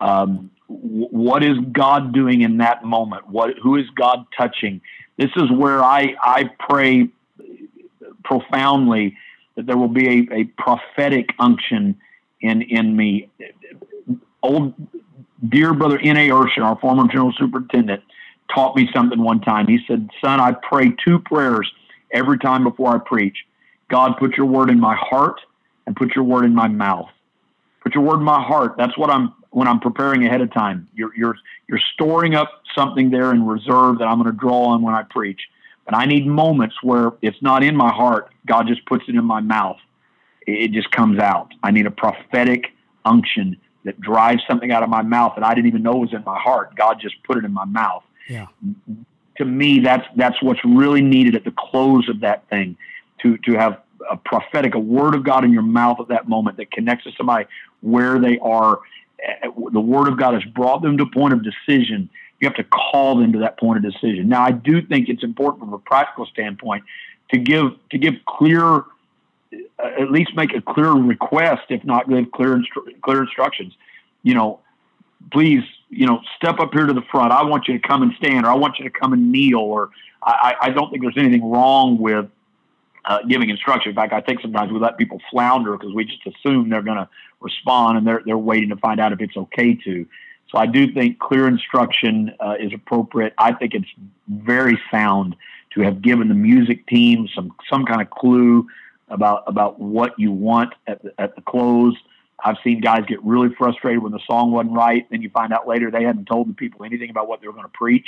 Um, 0.00 0.50
what 0.68 1.42
is 1.42 1.56
God 1.72 2.12
doing 2.12 2.42
in 2.42 2.58
that 2.58 2.84
moment? 2.84 3.28
What 3.28 3.58
who 3.62 3.76
is 3.76 3.86
God 3.96 4.26
touching? 4.36 4.80
This 5.16 5.30
is 5.36 5.50
where 5.50 5.82
I 5.82 6.14
I 6.20 6.50
pray 6.68 7.08
profoundly 8.24 9.16
that 9.56 9.66
there 9.66 9.76
will 9.76 9.88
be 9.88 10.28
a, 10.30 10.34
a 10.34 10.44
prophetic 10.58 11.30
unction 11.38 11.98
in 12.40 12.62
in 12.62 12.94
me. 12.94 13.30
Old 14.42 14.74
dear 15.48 15.72
brother 15.72 15.98
N.A. 15.98 16.28
Urshan, 16.28 16.62
our 16.62 16.78
former 16.78 17.08
general 17.08 17.32
superintendent, 17.38 18.02
taught 18.54 18.76
me 18.76 18.88
something 18.94 19.22
one 19.22 19.40
time. 19.40 19.66
He 19.66 19.78
said, 19.86 20.08
Son, 20.22 20.40
I 20.40 20.52
pray 20.52 20.94
two 21.04 21.18
prayers 21.20 21.70
every 22.12 22.38
time 22.38 22.64
before 22.64 22.94
I 22.94 22.98
preach. 22.98 23.36
God, 23.88 24.16
put 24.18 24.36
your 24.36 24.46
word 24.46 24.70
in 24.70 24.80
my 24.80 24.96
heart 24.96 25.40
and 25.86 25.96
put 25.96 26.14
your 26.14 26.24
word 26.24 26.44
in 26.44 26.54
my 26.54 26.68
mouth. 26.68 27.08
Put 27.86 27.94
your 27.94 28.02
word 28.02 28.16
in 28.16 28.24
my 28.24 28.42
heart. 28.42 28.74
That's 28.76 28.98
what 28.98 29.10
I'm 29.10 29.32
when 29.50 29.68
I'm 29.68 29.78
preparing 29.78 30.26
ahead 30.26 30.40
of 30.40 30.52
time. 30.52 30.88
You're 30.96 31.14
you're 31.14 31.36
you're 31.68 31.80
storing 31.94 32.34
up 32.34 32.50
something 32.74 33.10
there 33.10 33.30
in 33.30 33.46
reserve 33.46 34.00
that 34.00 34.06
I'm 34.06 34.20
going 34.20 34.34
to 34.34 34.36
draw 34.36 34.64
on 34.70 34.82
when 34.82 34.92
I 34.92 35.04
preach. 35.04 35.40
But 35.84 35.94
I 35.94 36.04
need 36.04 36.26
moments 36.26 36.74
where 36.82 37.12
it's 37.22 37.40
not 37.42 37.62
in 37.62 37.76
my 37.76 37.92
heart. 37.92 38.32
God 38.44 38.66
just 38.66 38.84
puts 38.86 39.04
it 39.06 39.14
in 39.14 39.24
my 39.24 39.38
mouth. 39.38 39.76
It 40.48 40.72
just 40.72 40.90
comes 40.90 41.20
out. 41.20 41.52
I 41.62 41.70
need 41.70 41.86
a 41.86 41.92
prophetic 41.92 42.72
unction 43.04 43.56
that 43.84 44.00
drives 44.00 44.42
something 44.48 44.72
out 44.72 44.82
of 44.82 44.88
my 44.88 45.02
mouth 45.02 45.34
that 45.36 45.44
I 45.44 45.54
didn't 45.54 45.68
even 45.68 45.84
know 45.84 45.94
was 45.94 46.12
in 46.12 46.24
my 46.24 46.40
heart. 46.40 46.74
God 46.74 46.98
just 47.00 47.14
put 47.22 47.38
it 47.38 47.44
in 47.44 47.52
my 47.52 47.66
mouth. 47.66 48.02
Yeah. 48.28 48.46
To 49.36 49.44
me, 49.44 49.78
that's 49.78 50.04
that's 50.16 50.42
what's 50.42 50.64
really 50.64 51.02
needed 51.02 51.36
at 51.36 51.44
the 51.44 51.54
close 51.56 52.08
of 52.08 52.18
that 52.22 52.48
thing, 52.48 52.76
to 53.22 53.38
to 53.44 53.52
have 53.52 53.80
a 54.10 54.16
prophetic, 54.16 54.74
a 54.74 54.78
word 54.78 55.14
of 55.14 55.24
God 55.24 55.44
in 55.44 55.52
your 55.52 55.62
mouth 55.62 55.98
at 56.00 56.08
that 56.08 56.28
moment 56.28 56.56
that 56.58 56.70
connects 56.70 57.04
to 57.04 57.12
somebody 57.16 57.46
where 57.80 58.18
they 58.18 58.38
are. 58.38 58.80
The 59.72 59.80
word 59.80 60.08
of 60.08 60.18
God 60.18 60.34
has 60.34 60.44
brought 60.44 60.82
them 60.82 60.96
to 60.98 61.04
a 61.04 61.10
point 61.10 61.32
of 61.32 61.42
decision. 61.42 62.10
You 62.40 62.48
have 62.48 62.56
to 62.56 62.64
call 62.64 63.16
them 63.16 63.32
to 63.32 63.38
that 63.40 63.58
point 63.58 63.84
of 63.84 63.92
decision. 63.92 64.28
Now, 64.28 64.42
I 64.42 64.50
do 64.50 64.82
think 64.82 65.08
it's 65.08 65.24
important 65.24 65.64
from 65.64 65.72
a 65.72 65.78
practical 65.78 66.26
standpoint 66.26 66.84
to 67.30 67.38
give 67.38 67.72
to 67.90 67.98
give 67.98 68.14
clear, 68.26 68.62
uh, 68.62 68.84
at 69.78 70.10
least 70.10 70.36
make 70.36 70.54
a 70.54 70.60
clear 70.60 70.92
request, 70.92 71.62
if 71.70 71.82
not 71.84 72.08
give 72.08 72.30
clear 72.32 72.56
instru- 72.56 73.00
clear 73.00 73.22
instructions. 73.22 73.72
You 74.22 74.34
know, 74.34 74.60
please, 75.32 75.62
you 75.88 76.06
know, 76.06 76.20
step 76.36 76.60
up 76.60 76.74
here 76.74 76.86
to 76.86 76.92
the 76.92 77.04
front. 77.10 77.32
I 77.32 77.42
want 77.44 77.68
you 77.68 77.78
to 77.78 77.88
come 77.88 78.02
and 78.02 78.12
stand, 78.18 78.44
or 78.44 78.50
I 78.50 78.54
want 78.54 78.78
you 78.78 78.84
to 78.84 78.90
come 78.90 79.12
and 79.12 79.32
kneel, 79.32 79.58
or 79.58 79.90
I, 80.22 80.54
I 80.60 80.70
don't 80.70 80.90
think 80.90 81.02
there's 81.02 81.16
anything 81.16 81.48
wrong 81.48 81.98
with 81.98 82.28
uh, 83.06 83.18
giving 83.28 83.50
instruction. 83.50 83.90
In 83.90 83.96
fact, 83.96 84.12
I 84.12 84.20
think 84.20 84.40
sometimes 84.40 84.72
we 84.72 84.78
let 84.78 84.98
people 84.98 85.20
flounder 85.30 85.76
because 85.76 85.94
we 85.94 86.04
just 86.04 86.26
assume 86.26 86.68
they're 86.68 86.82
going 86.82 86.98
to 86.98 87.08
respond 87.40 87.98
and 87.98 88.06
they're 88.06 88.22
they're 88.26 88.38
waiting 88.38 88.68
to 88.70 88.76
find 88.76 89.00
out 89.00 89.12
if 89.12 89.20
it's 89.20 89.36
okay 89.36 89.74
to. 89.74 90.06
So 90.50 90.58
I 90.58 90.66
do 90.66 90.92
think 90.92 91.18
clear 91.18 91.48
instruction 91.48 92.32
uh, 92.40 92.54
is 92.58 92.72
appropriate. 92.72 93.34
I 93.38 93.52
think 93.52 93.74
it's 93.74 93.88
very 94.28 94.80
sound 94.90 95.36
to 95.74 95.80
have 95.82 96.02
given 96.02 96.28
the 96.28 96.34
music 96.34 96.86
team 96.86 97.28
some 97.34 97.52
some 97.70 97.84
kind 97.84 98.00
of 98.00 98.10
clue 98.10 98.66
about 99.08 99.44
about 99.46 99.78
what 99.80 100.18
you 100.18 100.32
want 100.32 100.74
at 100.86 101.02
the, 101.02 101.12
at 101.18 101.36
the 101.36 101.42
close. 101.42 101.96
I've 102.44 102.56
seen 102.62 102.80
guys 102.80 103.04
get 103.08 103.22
really 103.24 103.48
frustrated 103.56 104.02
when 104.02 104.12
the 104.12 104.20
song 104.26 104.50
wasn't 104.50 104.74
right. 104.74 105.06
Then 105.10 105.22
you 105.22 105.30
find 105.30 105.52
out 105.52 105.66
later 105.66 105.90
they 105.90 106.04
hadn't 106.04 106.26
told 106.26 106.48
the 106.48 106.54
people 106.54 106.84
anything 106.84 107.10
about 107.10 107.28
what 107.28 107.40
they 107.40 107.46
were 107.46 107.54
going 107.54 107.64
to 107.64 107.70
preach. 107.70 108.06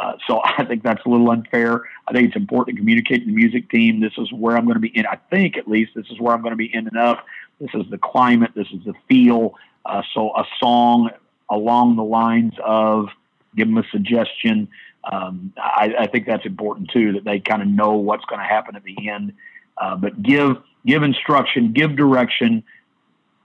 Uh, 0.00 0.14
so 0.26 0.40
I 0.44 0.64
think 0.64 0.82
that's 0.82 1.04
a 1.04 1.08
little 1.08 1.30
unfair. 1.30 1.84
I 2.08 2.12
think 2.12 2.28
it's 2.28 2.36
important 2.36 2.76
to 2.76 2.80
communicate 2.80 3.20
to 3.20 3.26
the 3.26 3.32
music 3.32 3.70
team. 3.70 4.00
This 4.00 4.14
is 4.18 4.32
where 4.32 4.56
I'm 4.56 4.64
going 4.64 4.74
to 4.74 4.80
be 4.80 4.96
in. 4.96 5.06
I 5.06 5.18
think 5.30 5.56
at 5.56 5.68
least 5.68 5.92
this 5.94 6.06
is 6.10 6.18
where 6.18 6.34
I'm 6.34 6.42
going 6.42 6.52
to 6.52 6.56
be 6.56 6.72
ending 6.74 6.96
up. 6.96 7.24
This 7.60 7.70
is 7.74 7.84
the 7.90 7.98
climate. 7.98 8.52
This 8.54 8.68
is 8.72 8.84
the 8.84 8.94
feel. 9.08 9.54
Uh, 9.84 10.02
so 10.14 10.30
a 10.36 10.44
song 10.58 11.10
along 11.50 11.96
the 11.96 12.04
lines 12.04 12.54
of 12.64 13.08
give 13.56 13.68
them 13.68 13.78
a 13.78 13.84
suggestion. 13.90 14.68
Um, 15.10 15.52
I, 15.56 15.94
I, 16.00 16.06
think 16.06 16.26
that's 16.26 16.44
important 16.44 16.90
too, 16.90 17.12
that 17.12 17.24
they 17.24 17.40
kind 17.40 17.62
of 17.62 17.68
know 17.68 17.94
what's 17.94 18.24
going 18.26 18.38
to 18.38 18.46
happen 18.46 18.76
at 18.76 18.84
the 18.84 19.08
end. 19.08 19.32
Uh, 19.76 19.96
but 19.96 20.22
give 20.22 20.58
give 20.86 21.02
instruction, 21.02 21.72
give 21.72 21.96
direction, 21.96 22.62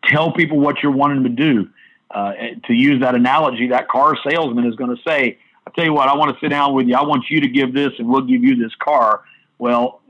tell 0.03 0.31
people 0.31 0.59
what 0.59 0.83
you're 0.83 0.91
wanting 0.91 1.23
them 1.23 1.35
to 1.35 1.43
do. 1.43 1.69
Uh, 2.11 2.33
to 2.65 2.73
use 2.73 3.01
that 3.01 3.15
analogy, 3.15 3.69
that 3.69 3.87
car 3.87 4.15
salesman 4.29 4.65
is 4.65 4.75
going 4.75 4.95
to 4.95 5.01
say, 5.07 5.37
tell 5.75 5.85
you 5.85 5.93
what, 5.93 6.07
I 6.07 6.15
want 6.15 6.35
to 6.35 6.39
sit 6.39 6.49
down 6.49 6.73
with 6.73 6.87
you. 6.87 6.95
I 6.95 7.03
want 7.03 7.25
you 7.29 7.41
to 7.41 7.47
give 7.47 7.73
this, 7.73 7.91
and 7.99 8.07
we'll 8.07 8.21
give 8.21 8.43
you 8.43 8.55
this 8.55 8.73
car. 8.81 9.23
Well, 9.57 10.01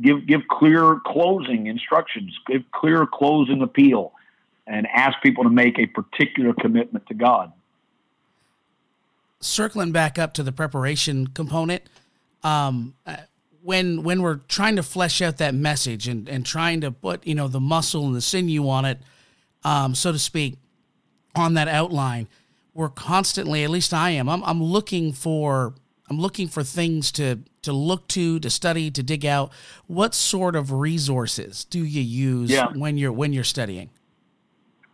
give 0.00 0.26
give 0.26 0.46
clear 0.48 1.00
closing 1.06 1.66
instructions, 1.66 2.36
give 2.46 2.62
clear 2.72 3.06
closing 3.06 3.62
appeal, 3.62 4.12
and 4.66 4.86
ask 4.86 5.20
people 5.22 5.44
to 5.44 5.50
make 5.50 5.78
a 5.78 5.86
particular 5.86 6.52
commitment 6.54 7.06
to 7.06 7.14
God. 7.14 7.52
Circling 9.40 9.92
back 9.92 10.18
up 10.18 10.34
to 10.34 10.42
the 10.42 10.52
preparation 10.52 11.28
component, 11.28 11.82
um, 12.42 12.94
uh, 13.06 13.16
when 13.62 14.02
when 14.02 14.22
we're 14.22 14.40
trying 14.48 14.76
to 14.76 14.82
flesh 14.82 15.22
out 15.22 15.38
that 15.38 15.54
message 15.54 16.08
and, 16.08 16.28
and 16.28 16.44
trying 16.44 16.80
to 16.80 16.90
put 16.90 17.26
you 17.26 17.34
know 17.34 17.48
the 17.48 17.60
muscle 17.60 18.06
and 18.06 18.14
the 18.14 18.20
sinew 18.20 18.68
on 18.68 18.84
it, 18.84 18.98
um, 19.64 19.94
so 19.94 20.12
to 20.12 20.18
speak, 20.18 20.56
on 21.34 21.54
that 21.54 21.68
outline 21.68 22.28
we're 22.74 22.88
constantly, 22.88 23.64
at 23.64 23.70
least 23.70 23.92
I 23.92 24.10
am, 24.10 24.28
I'm, 24.28 24.42
I'm 24.44 24.62
looking 24.62 25.12
for 25.12 25.74
I'm 26.10 26.18
looking 26.18 26.48
for 26.48 26.62
things 26.62 27.12
to 27.12 27.40
to 27.62 27.72
look 27.72 28.08
to, 28.08 28.40
to 28.40 28.48
study, 28.48 28.90
to 28.90 29.02
dig 29.02 29.26
out. 29.26 29.52
What 29.86 30.14
sort 30.14 30.56
of 30.56 30.72
resources 30.72 31.64
do 31.64 31.84
you 31.84 32.00
use 32.00 32.50
yeah. 32.50 32.68
when 32.74 32.96
you're 32.96 33.12
when 33.12 33.32
you're 33.32 33.44
studying? 33.44 33.90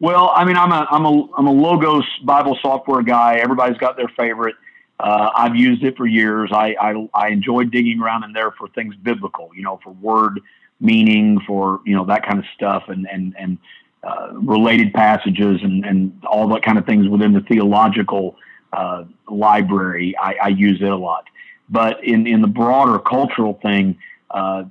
Well, 0.00 0.32
I 0.34 0.44
mean, 0.44 0.56
I'm 0.56 0.72
a 0.72 0.86
I'm 0.90 1.04
a 1.04 1.28
I'm 1.36 1.46
a 1.46 1.52
Logos 1.52 2.04
Bible 2.24 2.58
software 2.60 3.02
guy. 3.02 3.36
Everybody's 3.36 3.78
got 3.78 3.96
their 3.96 4.10
favorite. 4.16 4.56
Uh, 4.98 5.30
I've 5.34 5.56
used 5.56 5.82
it 5.84 5.96
for 5.96 6.06
years. 6.06 6.50
I, 6.52 6.74
I 6.80 7.08
I 7.14 7.28
enjoy 7.28 7.64
digging 7.64 8.00
around 8.00 8.24
in 8.24 8.32
there 8.32 8.50
for 8.52 8.68
things 8.68 8.94
biblical, 8.96 9.50
you 9.54 9.62
know, 9.62 9.78
for 9.82 9.90
word 9.90 10.40
meaning, 10.80 11.40
for 11.46 11.80
you 11.86 11.94
know 11.94 12.04
that 12.06 12.26
kind 12.26 12.38
of 12.38 12.44
stuff, 12.54 12.84
and 12.88 13.06
and 13.10 13.34
and 13.38 13.58
uh, 14.04 14.28
related 14.34 14.92
passages 14.92 15.60
and, 15.62 15.84
and 15.84 16.22
all 16.26 16.48
that 16.48 16.62
kind 16.62 16.78
of 16.78 16.84
things 16.84 17.08
within 17.08 17.32
the 17.32 17.40
theological 17.40 18.36
uh, 18.72 19.04
library. 19.28 20.14
I, 20.20 20.34
I, 20.42 20.48
use 20.48 20.82
it 20.82 20.88
a 20.88 20.96
lot. 20.96 21.24
But 21.70 22.04
in, 22.04 22.26
in 22.26 22.42
the 22.42 22.48
broader 22.48 22.98
cultural 22.98 23.58
thing, 23.62 23.96
uh, 24.30 24.64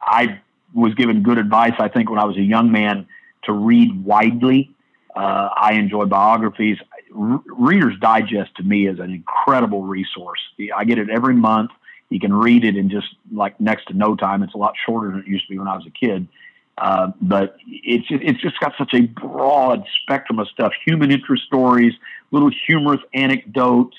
I 0.00 0.40
was 0.74 0.94
given 0.94 1.22
good 1.22 1.38
advice, 1.38 1.74
I 1.78 1.88
think, 1.88 2.10
when 2.10 2.18
I 2.18 2.24
was 2.24 2.36
a 2.36 2.42
young 2.42 2.72
man 2.72 3.06
to 3.44 3.52
read 3.52 4.04
widely. 4.04 4.74
Uh, 5.14 5.50
I 5.56 5.74
enjoy 5.74 6.06
biographies. 6.06 6.78
Reader's 7.10 7.98
Digest 8.00 8.54
to 8.56 8.62
me 8.62 8.86
is 8.88 8.98
an 8.98 9.10
incredible 9.10 9.82
resource. 9.82 10.40
I 10.74 10.84
get 10.84 10.98
it 10.98 11.10
every 11.10 11.34
month. 11.34 11.70
You 12.08 12.20
can 12.20 12.34
read 12.34 12.64
it 12.64 12.76
in 12.76 12.90
just 12.90 13.08
like 13.30 13.60
next 13.60 13.86
to 13.86 13.94
no 13.94 14.16
time. 14.16 14.42
It's 14.42 14.54
a 14.54 14.58
lot 14.58 14.74
shorter 14.84 15.10
than 15.10 15.20
it 15.20 15.26
used 15.26 15.46
to 15.46 15.50
be 15.52 15.58
when 15.58 15.68
I 15.68 15.76
was 15.76 15.86
a 15.86 15.90
kid. 15.90 16.26
Uh, 16.82 17.12
but 17.20 17.56
it's 17.68 18.06
it's 18.10 18.40
just 18.42 18.58
got 18.58 18.72
such 18.76 18.92
a 18.92 19.02
broad 19.02 19.84
spectrum 20.02 20.40
of 20.40 20.48
stuff: 20.48 20.72
human 20.84 21.12
interest 21.12 21.44
stories, 21.44 21.92
little 22.32 22.50
humorous 22.66 23.00
anecdotes. 23.14 23.96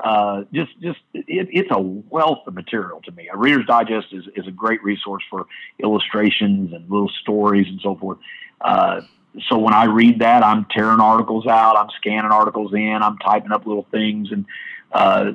Uh, 0.00 0.44
just 0.50 0.70
just 0.80 0.98
it, 1.12 1.48
it's 1.52 1.68
a 1.70 1.78
wealth 1.78 2.38
of 2.46 2.54
material 2.54 3.02
to 3.02 3.12
me. 3.12 3.28
A 3.30 3.36
Reader's 3.36 3.66
Digest 3.66 4.06
is, 4.12 4.24
is 4.34 4.46
a 4.46 4.50
great 4.50 4.82
resource 4.82 5.22
for 5.28 5.44
illustrations 5.78 6.72
and 6.72 6.88
little 6.88 7.10
stories 7.20 7.66
and 7.68 7.78
so 7.82 7.96
forth. 7.96 8.16
Uh, 8.62 9.02
so 9.50 9.58
when 9.58 9.74
I 9.74 9.84
read 9.84 10.20
that, 10.20 10.42
I'm 10.42 10.64
tearing 10.74 11.00
articles 11.00 11.46
out, 11.46 11.76
I'm 11.76 11.90
scanning 12.00 12.32
articles 12.32 12.72
in, 12.72 12.98
I'm 13.02 13.18
typing 13.18 13.52
up 13.52 13.66
little 13.66 13.86
things, 13.90 14.32
and 14.32 14.46
uh, 14.90 15.32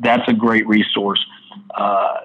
that's 0.00 0.26
a 0.28 0.32
great 0.32 0.66
resource. 0.66 1.22
Uh, 1.74 2.20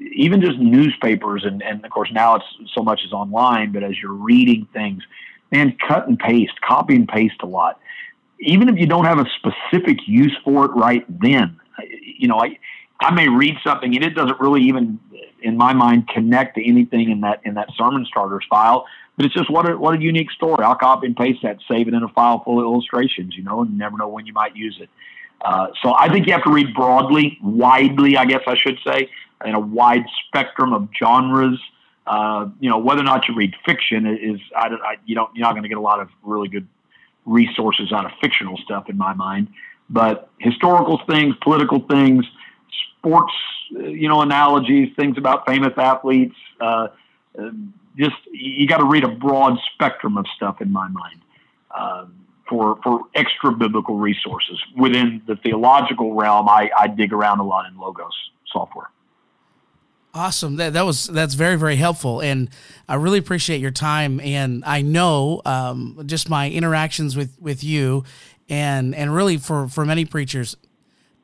even 0.00 0.40
just 0.40 0.58
newspapers, 0.58 1.44
and, 1.44 1.62
and 1.62 1.84
of 1.84 1.90
course 1.90 2.10
now 2.12 2.36
it's 2.36 2.44
so 2.74 2.82
much 2.82 3.00
is 3.04 3.12
online, 3.12 3.72
but 3.72 3.82
as 3.82 3.98
you're 4.00 4.12
reading 4.12 4.66
things, 4.72 5.02
man, 5.50 5.76
cut 5.86 6.08
and 6.08 6.18
paste, 6.18 6.60
copy 6.60 6.94
and 6.94 7.08
paste 7.08 7.40
a 7.42 7.46
lot. 7.46 7.80
Even 8.40 8.68
if 8.68 8.76
you 8.78 8.86
don't 8.86 9.04
have 9.04 9.18
a 9.18 9.26
specific 9.38 9.98
use 10.06 10.36
for 10.44 10.66
it 10.66 10.70
right 10.72 11.04
then, 11.20 11.58
you 12.02 12.28
know, 12.28 12.38
I, 12.38 12.58
I 13.00 13.12
may 13.12 13.28
read 13.28 13.56
something 13.64 13.94
and 13.94 14.04
it 14.04 14.14
doesn't 14.14 14.40
really 14.40 14.62
even, 14.62 15.00
in 15.42 15.56
my 15.56 15.72
mind, 15.72 16.08
connect 16.08 16.56
to 16.56 16.68
anything 16.68 17.10
in 17.10 17.20
that 17.22 17.40
in 17.44 17.54
that 17.54 17.68
sermon 17.76 18.04
starters 18.06 18.44
file. 18.48 18.86
But 19.16 19.26
it's 19.26 19.34
just 19.34 19.50
what 19.50 19.68
a 19.68 19.76
what 19.76 19.96
a 19.96 20.00
unique 20.00 20.30
story. 20.30 20.64
I'll 20.64 20.76
copy 20.76 21.06
and 21.06 21.16
paste 21.16 21.40
that, 21.42 21.58
save 21.68 21.88
it 21.88 21.94
in 21.94 22.02
a 22.02 22.08
file 22.08 22.42
full 22.44 22.60
of 22.60 22.64
illustrations. 22.64 23.36
You 23.36 23.42
know, 23.42 23.62
and 23.62 23.76
never 23.76 23.96
know 23.96 24.08
when 24.08 24.26
you 24.26 24.32
might 24.32 24.54
use 24.56 24.78
it. 24.80 24.88
Uh, 25.40 25.68
so 25.82 25.94
I 25.96 26.08
think 26.08 26.26
you 26.26 26.32
have 26.32 26.44
to 26.44 26.52
read 26.52 26.74
broadly, 26.74 27.38
widely, 27.42 28.16
I 28.16 28.24
guess 28.24 28.42
I 28.46 28.56
should 28.56 28.78
say, 28.84 29.08
in 29.44 29.54
a 29.54 29.60
wide 29.60 30.04
spectrum 30.26 30.72
of 30.72 30.88
genres. 30.98 31.58
Uh, 32.06 32.48
you 32.58 32.70
know, 32.70 32.78
whether 32.78 33.00
or 33.00 33.04
not 33.04 33.28
you 33.28 33.34
read 33.34 33.54
fiction 33.64 34.06
is, 34.06 34.40
I, 34.56 34.68
I, 34.68 34.96
you 35.04 35.14
don't, 35.14 35.34
you're 35.36 35.44
not 35.44 35.52
going 35.52 35.62
to 35.62 35.68
get 35.68 35.78
a 35.78 35.82
lot 35.82 36.00
of 36.00 36.08
really 36.22 36.48
good 36.48 36.66
resources 37.26 37.92
out 37.92 38.06
of 38.06 38.12
fictional 38.20 38.56
stuff 38.64 38.88
in 38.88 38.96
my 38.96 39.12
mind. 39.12 39.48
But 39.90 40.30
historical 40.38 41.00
things, 41.08 41.34
political 41.42 41.80
things, 41.80 42.24
sports, 42.98 43.32
you 43.70 44.08
know, 44.08 44.22
analogies, 44.22 44.94
things 44.96 45.18
about 45.18 45.46
famous 45.46 45.72
athletes. 45.76 46.34
Uh, 46.60 46.88
just 47.98 48.16
you 48.32 48.66
got 48.66 48.78
to 48.78 48.86
read 48.86 49.04
a 49.04 49.08
broad 49.08 49.58
spectrum 49.74 50.16
of 50.16 50.26
stuff 50.36 50.60
in 50.60 50.72
my 50.72 50.88
mind 50.88 51.20
uh, 51.70 52.06
for 52.48 52.78
for 52.82 53.00
extra 53.14 53.52
biblical 53.52 53.96
resources 53.96 54.58
within 54.76 55.22
the 55.26 55.36
theological 55.36 56.14
realm. 56.14 56.48
I, 56.48 56.70
I 56.76 56.88
dig 56.88 57.12
around 57.12 57.40
a 57.40 57.44
lot 57.44 57.66
in 57.70 57.78
Logos 57.78 58.12
software. 58.52 58.90
Awesome. 60.14 60.56
That 60.56 60.72
that 60.72 60.86
was 60.86 61.06
that's 61.06 61.34
very 61.34 61.56
very 61.56 61.76
helpful, 61.76 62.20
and 62.20 62.48
I 62.88 62.94
really 62.94 63.18
appreciate 63.18 63.60
your 63.60 63.70
time. 63.70 64.20
And 64.20 64.64
I 64.64 64.82
know 64.82 65.42
um, 65.44 66.02
just 66.06 66.28
my 66.28 66.50
interactions 66.50 67.16
with 67.16 67.36
with 67.40 67.62
you 67.62 68.04
and 68.48 68.94
and 68.94 69.14
really 69.14 69.36
for 69.36 69.68
for 69.68 69.84
many 69.84 70.04
preachers, 70.04 70.56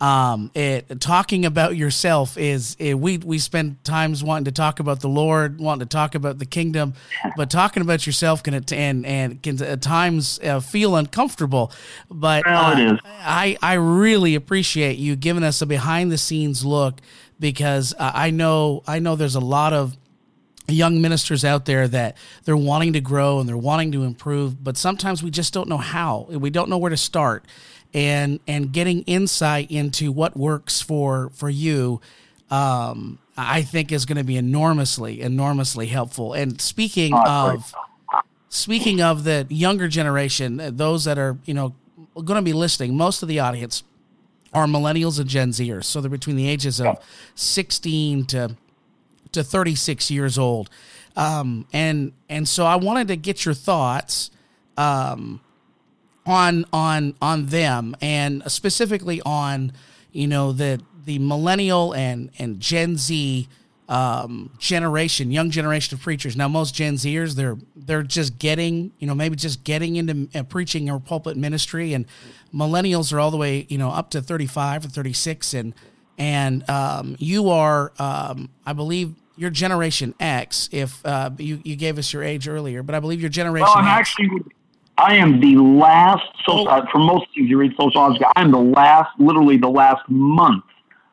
um, 0.00 0.50
it 0.54 1.00
talking 1.00 1.44
about 1.44 1.76
yourself 1.76 2.36
is 2.36 2.76
it, 2.78 2.98
we 2.98 3.18
we 3.18 3.38
spend 3.38 3.82
times 3.84 4.24
wanting 4.24 4.46
to 4.46 4.52
talk 4.52 4.80
about 4.80 5.00
the 5.00 5.08
Lord, 5.08 5.60
wanting 5.60 5.86
to 5.86 5.86
talk 5.86 6.14
about 6.14 6.38
the 6.38 6.46
kingdom, 6.46 6.94
but 7.36 7.48
talking 7.48 7.80
about 7.80 8.06
yourself 8.06 8.42
can 8.42 8.54
and 8.72 9.06
and 9.06 9.42
can 9.42 9.62
at 9.62 9.82
times 9.82 10.40
uh, 10.40 10.60
feel 10.60 10.96
uncomfortable. 10.96 11.72
But 12.10 12.46
uh, 12.46 12.98
I 13.04 13.56
I 13.62 13.74
really 13.74 14.34
appreciate 14.34 14.98
you 14.98 15.16
giving 15.16 15.44
us 15.44 15.62
a 15.62 15.66
behind 15.66 16.10
the 16.10 16.18
scenes 16.18 16.64
look 16.64 17.00
because 17.38 17.94
uh, 17.98 18.10
I 18.14 18.30
know 18.30 18.82
I 18.86 18.98
know 18.98 19.14
there's 19.14 19.36
a 19.36 19.40
lot 19.40 19.72
of 19.72 19.96
young 20.66 21.00
ministers 21.00 21.44
out 21.44 21.66
there 21.66 21.86
that 21.86 22.16
they're 22.44 22.56
wanting 22.56 22.94
to 22.94 23.00
grow 23.00 23.38
and 23.38 23.48
they're 23.48 23.56
wanting 23.56 23.92
to 23.92 24.02
improve, 24.02 24.64
but 24.64 24.76
sometimes 24.76 25.22
we 25.22 25.30
just 25.30 25.52
don't 25.52 25.68
know 25.68 25.78
how. 25.78 26.26
We 26.30 26.50
don't 26.50 26.68
know 26.68 26.78
where 26.78 26.90
to 26.90 26.96
start 26.96 27.44
and 27.94 28.40
and 28.46 28.72
getting 28.72 29.02
insight 29.02 29.70
into 29.70 30.12
what 30.12 30.36
works 30.36 30.80
for 30.80 31.30
for 31.34 31.48
you 31.48 32.00
um, 32.50 33.18
I 33.36 33.62
think 33.62 33.90
is 33.90 34.04
going 34.04 34.18
to 34.18 34.24
be 34.24 34.36
enormously 34.36 35.22
enormously 35.22 35.86
helpful. 35.86 36.34
And 36.34 36.60
speaking 36.60 37.14
of 37.14 37.74
speaking 38.48 39.00
of 39.00 39.24
the 39.24 39.46
younger 39.48 39.88
generation, 39.88 40.76
those 40.76 41.04
that 41.04 41.18
are 41.18 41.38
you 41.44 41.54
know 41.54 41.74
going 42.14 42.36
to 42.36 42.42
be 42.42 42.52
listening, 42.52 42.96
most 42.96 43.22
of 43.22 43.28
the 43.28 43.40
audience 43.40 43.82
are 44.52 44.66
millennials 44.66 45.18
and 45.18 45.28
Gen 45.28 45.50
Zers, 45.50 45.84
so 45.84 46.00
they're 46.00 46.10
between 46.10 46.36
the 46.36 46.48
ages 46.48 46.80
of 46.80 46.98
sixteen 47.34 48.24
to 48.26 48.56
to 49.32 49.42
thirty 49.42 49.74
six 49.74 50.10
years 50.10 50.38
old. 50.38 50.70
Um, 51.16 51.66
and 51.72 52.12
and 52.28 52.46
so 52.46 52.66
I 52.66 52.76
wanted 52.76 53.08
to 53.08 53.16
get 53.16 53.44
your 53.44 53.54
thoughts 53.54 54.30
um, 54.76 55.40
on 56.26 56.64
on 56.72 57.14
on 57.20 57.46
them 57.46 57.94
and 58.00 58.42
specifically 58.50 59.20
on 59.22 59.72
you 60.12 60.26
know 60.26 60.52
the 60.52 60.80
the 61.04 61.18
millennial 61.18 61.92
and 61.94 62.30
and 62.38 62.60
Gen 62.60 62.96
Z 62.96 63.48
um, 63.88 64.50
generation, 64.58 65.30
young 65.30 65.50
generation 65.50 65.94
of 65.94 66.02
preachers. 66.02 66.36
Now, 66.36 66.48
most 66.48 66.74
Gen 66.74 66.94
Zers, 66.94 67.34
they're 67.34 67.58
they're 67.76 68.02
just 68.02 68.38
getting, 68.38 68.92
you 68.98 69.06
know, 69.06 69.14
maybe 69.14 69.36
just 69.36 69.64
getting 69.64 69.96
into 69.96 70.28
uh, 70.34 70.42
preaching 70.44 70.90
or 70.90 70.98
pulpit 70.98 71.36
ministry, 71.36 71.92
and 71.92 72.06
millennials 72.52 73.12
are 73.12 73.20
all 73.20 73.30
the 73.30 73.36
way, 73.36 73.66
you 73.68 73.78
know, 73.78 73.90
up 73.90 74.10
to 74.10 74.22
thirty 74.22 74.46
five 74.46 74.84
or 74.84 74.88
thirty 74.88 75.12
six, 75.12 75.52
and 75.52 75.74
and 76.16 76.68
um, 76.70 77.16
you 77.18 77.50
are, 77.50 77.92
um, 77.98 78.48
I 78.64 78.72
believe, 78.72 79.14
your 79.36 79.50
Generation 79.50 80.14
X. 80.18 80.68
If 80.72 81.04
uh, 81.04 81.30
you 81.38 81.60
you 81.62 81.76
gave 81.76 81.98
us 81.98 82.12
your 82.12 82.22
age 82.22 82.48
earlier, 82.48 82.82
but 82.82 82.94
I 82.94 83.00
believe 83.00 83.20
your 83.20 83.30
Generation. 83.30 83.66
Well, 83.66 83.84
I'm 83.84 84.00
X, 84.00 84.10
actually 84.10 84.44
I 84.96 85.16
am 85.16 85.40
the 85.40 85.56
last, 85.56 86.24
so, 86.46 86.68
uh, 86.68 86.86
for 86.90 86.98
most 86.98 87.26
of 87.38 87.44
you 87.44 87.58
read 87.58 87.74
sociology, 87.78 88.24
I'm 88.36 88.52
the 88.52 88.60
last, 88.60 89.10
literally 89.18 89.56
the 89.56 89.68
last 89.68 90.08
month 90.08 90.64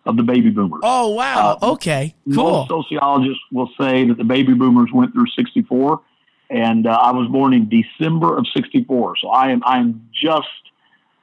of 0.06 0.18
the 0.18 0.24
baby 0.24 0.50
boomers. 0.50 0.82
Oh, 0.84 1.10
wow. 1.10 1.58
Uh, 1.62 1.72
okay, 1.74 2.16
cool. 2.34 2.66
Most 2.68 2.70
sociologists 2.70 3.44
will 3.52 3.70
say 3.80 4.08
that 4.08 4.18
the 4.18 4.24
baby 4.24 4.54
boomers 4.54 4.90
went 4.94 5.14
through 5.14 5.28
64, 5.36 6.02
and 6.50 6.86
uh, 6.86 6.92
I 6.92 7.12
was 7.12 7.28
born 7.30 7.54
in 7.54 7.70
December 7.70 8.38
of 8.38 8.46
64. 8.56 9.16
So 9.18 9.30
I 9.30 9.52
am, 9.52 9.64
I 9.66 9.80
am 9.80 10.10
just 10.14 10.48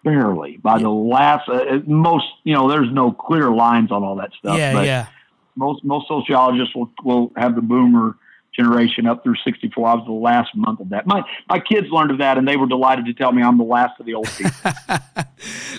barely 0.03 0.57
by 0.57 0.77
yeah. 0.77 0.83
the 0.83 0.91
last, 0.91 1.49
uh, 1.49 1.55
uh, 1.55 1.81
most, 1.87 2.27
you 2.45 2.55
know, 2.55 2.69
there's 2.69 2.91
no 2.91 3.13
clear 3.13 3.51
lines 3.51 3.93
on 3.93 4.03
all 4.03 4.17
that 4.17 4.33
stuff. 4.39 4.59
Yeah, 4.59 4.83
yeah. 4.83 5.07
Most, 5.55 5.85
most 5.85 6.09
sociologists 6.09 6.75
will, 6.75 6.91
will 7.05 7.33
have 7.37 7.55
the 7.55 7.63
boomer 7.63 8.17
generation 8.59 9.07
up 9.07 9.23
through 9.23 9.37
64. 9.45 9.87
I 9.89 9.95
was 9.95 10.05
the 10.07 10.13
last 10.13 10.55
month 10.55 10.81
of 10.81 10.89
that. 10.91 11.07
My 11.07 11.23
my 11.49 11.61
kids 11.61 11.87
learned 11.91 12.11
of 12.11 12.19
that, 12.19 12.39
and 12.39 12.47
they 12.47 12.57
were 12.57 12.67
delighted 12.67 13.07
to 13.07 13.15
tell 13.15 13.33
me 13.33 13.43
I'm 13.43 13.57
the 13.57 13.65
last 13.65 13.99
of 14.01 14.07
the 14.07 14.15
old 14.15 14.29
people. 14.29 14.51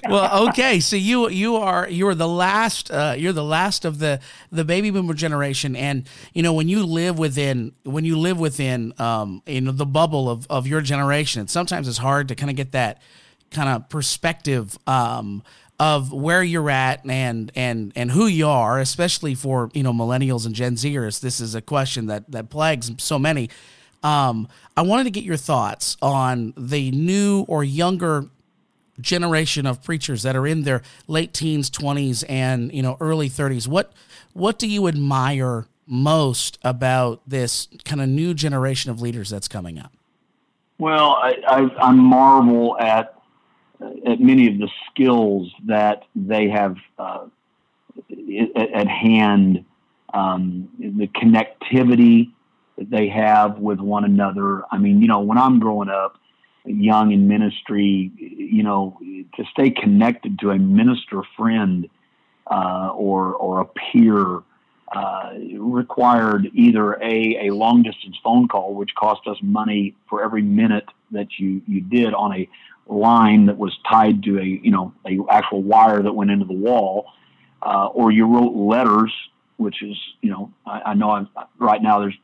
well, 0.09 0.47
okay, 0.49 0.79
so 0.79 0.95
you 0.95 1.29
you 1.29 1.57
are 1.57 1.89
you 1.89 2.07
are 2.07 2.15
the 2.15 2.27
last 2.27 2.89
uh, 2.89 3.15
you're 3.17 3.33
the 3.33 3.43
last 3.43 3.85
of 3.85 3.99
the 3.99 4.19
the 4.51 4.63
baby 4.63 4.89
boomer 4.89 5.13
generation, 5.13 5.75
and 5.75 6.07
you 6.33 6.41
know 6.41 6.53
when 6.53 6.69
you 6.69 6.85
live 6.85 7.19
within 7.19 7.73
when 7.83 8.05
you 8.05 8.17
live 8.17 8.39
within 8.39 8.93
um, 8.97 9.43
you 9.45 9.61
know 9.61 9.71
the 9.71 9.85
bubble 9.85 10.29
of 10.29 10.47
of 10.49 10.65
your 10.65 10.81
generation, 10.81 11.47
sometimes 11.47 11.87
it's 11.87 11.97
hard 11.97 12.29
to 12.29 12.35
kind 12.35 12.49
of 12.49 12.55
get 12.55 12.71
that 12.71 13.01
kind 13.51 13.69
of 13.69 13.89
perspective 13.89 14.77
um, 14.87 15.43
of 15.79 16.11
where 16.11 16.43
you're 16.43 16.69
at 16.69 17.05
and 17.05 17.51
and 17.55 17.93
and 17.95 18.11
who 18.11 18.27
you 18.27 18.47
are, 18.47 18.79
especially 18.79 19.33
for 19.33 19.69
you 19.73 19.83
know 19.83 19.93
millennials 19.93 20.45
and 20.45 20.53
Gen 20.53 20.75
Zers. 20.75 21.21
This 21.21 21.39
is 21.39 21.55
a 21.55 21.61
question 21.61 22.07
that 22.07 22.29
that 22.31 22.49
plagues 22.49 22.91
so 22.97 23.17
many. 23.17 23.49
Um, 24.03 24.47
I 24.77 24.81
wanted 24.81 25.05
to 25.05 25.09
get 25.09 25.23
your 25.23 25.37
thoughts 25.37 25.97
on 26.01 26.53
the 26.57 26.91
new 26.91 27.45
or 27.47 27.63
younger 27.63 28.25
generation 28.99 29.65
of 29.65 29.81
preachers 29.81 30.23
that 30.23 30.35
are 30.35 30.45
in 30.45 30.63
their 30.63 30.81
late 31.07 31.33
teens, 31.33 31.69
twenties, 31.69 32.23
and 32.23 32.73
you 32.73 32.81
know 32.81 32.97
early 32.99 33.29
thirties. 33.29 33.67
What 33.67 33.93
what 34.33 34.59
do 34.59 34.67
you 34.67 34.87
admire 34.87 35.65
most 35.87 36.59
about 36.63 37.21
this 37.25 37.67
kind 37.85 38.01
of 38.01 38.09
new 38.09 38.33
generation 38.33 38.91
of 38.91 39.01
leaders 39.01 39.29
that's 39.29 39.47
coming 39.47 39.79
up? 39.79 39.91
Well, 40.77 41.17
I, 41.21 41.35
I, 41.47 41.87
I 41.87 41.91
marvel 41.91 42.77
at 42.79 43.18
at 43.81 44.19
many 44.19 44.47
of 44.47 44.57
the 44.57 44.69
skills 44.89 45.51
that 45.67 46.03
they 46.15 46.49
have 46.49 46.75
uh, 46.97 47.25
at, 48.55 48.73
at, 48.73 48.87
hand, 48.87 49.65
um, 50.13 50.69
the 50.79 51.07
connectivity 51.07 52.31
that 52.77 52.89
they 52.89 53.07
have 53.07 53.59
with 53.59 53.79
one 53.79 54.05
another. 54.05 54.63
I 54.71 54.77
mean, 54.77 55.01
you 55.01 55.07
know, 55.07 55.19
when 55.19 55.37
I'm 55.37 55.59
growing 55.59 55.89
up, 55.89 56.19
young 56.65 57.11
in 57.11 57.27
ministry, 57.27 58.11
you 58.17 58.63
know, 58.63 58.97
to 59.35 59.43
stay 59.51 59.69
connected 59.69 60.39
to 60.39 60.51
a 60.51 60.59
minister 60.59 61.23
friend 61.37 61.89
uh, 62.47 62.91
or 62.93 63.33
or 63.35 63.61
a 63.61 63.65
peer 63.65 64.41
uh, 64.91 65.33
required 65.57 66.49
either 66.53 66.93
a 67.01 67.47
a 67.47 67.53
long 67.53 67.83
distance 67.83 68.17
phone 68.23 68.47
call, 68.47 68.73
which 68.73 68.93
cost 68.95 69.21
us 69.27 69.37
money 69.41 69.95
for 70.09 70.23
every 70.23 70.41
minute 70.41 70.87
that 71.11 71.27
you 71.37 71.61
you 71.67 71.81
did 71.81 72.13
on 72.13 72.33
a 72.33 72.49
line 72.89 73.45
that 73.45 73.57
was 73.57 73.77
tied 73.89 74.23
to 74.23 74.39
a 74.39 74.43
you 74.43 74.71
know 74.71 74.93
a 75.05 75.19
actual 75.31 75.61
wire 75.61 76.01
that 76.01 76.13
went 76.13 76.31
into 76.31 76.45
the 76.45 76.53
wall, 76.53 77.05
uh, 77.61 77.87
or 77.87 78.11
you 78.11 78.25
wrote 78.25 78.55
letters, 78.55 79.13
which 79.57 79.81
is 79.81 79.97
you 80.21 80.31
know 80.31 80.51
I, 80.65 80.81
I 80.87 80.93
know 80.93 81.11
I'm, 81.11 81.29
right 81.59 81.81
now 81.81 81.99
there's 81.99 82.17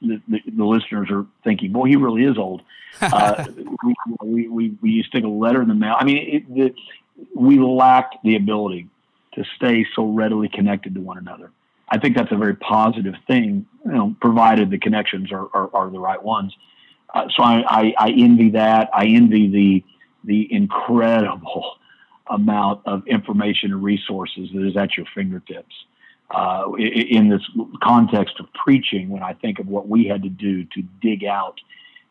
the, 0.00 0.20
the, 0.28 0.38
the, 0.56 0.64
listeners 0.64 1.08
are 1.10 1.26
thinking, 1.44 1.72
boy, 1.72 1.86
he 1.86 1.96
really 1.96 2.24
is 2.24 2.36
old. 2.36 2.62
Uh, 3.00 3.46
we, 3.56 3.94
we, 4.22 4.48
we, 4.48 4.76
we 4.82 4.90
used 4.90 5.10
to 5.10 5.18
stick 5.18 5.24
a 5.24 5.28
letter 5.28 5.62
in 5.62 5.68
the 5.68 5.74
mail. 5.74 5.96
I 5.98 6.04
mean, 6.04 6.18
it, 6.18 6.54
the, 6.54 6.74
we 7.34 7.58
lacked 7.58 8.16
the 8.22 8.36
ability 8.36 8.88
to 9.34 9.44
stay 9.56 9.86
so 9.96 10.06
readily 10.12 10.48
connected 10.48 10.94
to 10.94 11.00
one 11.00 11.18
another. 11.18 11.50
I 11.88 11.98
think 11.98 12.16
that's 12.16 12.30
a 12.32 12.36
very 12.36 12.54
positive 12.54 13.14
thing, 13.26 13.66
you 13.84 13.92
know, 13.92 14.14
provided 14.20 14.70
the 14.70 14.78
connections 14.78 15.32
are, 15.32 15.48
are, 15.54 15.70
are 15.74 15.90
the 15.90 15.98
right 15.98 16.22
ones. 16.22 16.54
Uh, 17.14 17.26
so 17.36 17.42
I, 17.42 17.62
I, 17.66 17.94
I, 17.98 18.10
envy 18.10 18.50
that. 18.50 18.88
I 18.94 19.06
envy 19.06 19.48
the 19.48 19.84
the 20.24 20.52
incredible 20.52 21.76
amount 22.28 22.80
of 22.86 23.06
information 23.06 23.72
and 23.72 23.82
resources 23.82 24.48
that 24.54 24.66
is 24.66 24.76
at 24.76 24.96
your 24.96 25.06
fingertips. 25.14 25.74
Uh, 26.30 26.72
in 26.78 27.28
this 27.28 27.42
context 27.82 28.40
of 28.40 28.46
preaching, 28.54 29.10
when 29.10 29.22
I 29.22 29.34
think 29.34 29.58
of 29.58 29.66
what 29.68 29.86
we 29.86 30.06
had 30.06 30.22
to 30.22 30.30
do 30.30 30.64
to 30.64 30.82
dig 31.02 31.24
out 31.24 31.60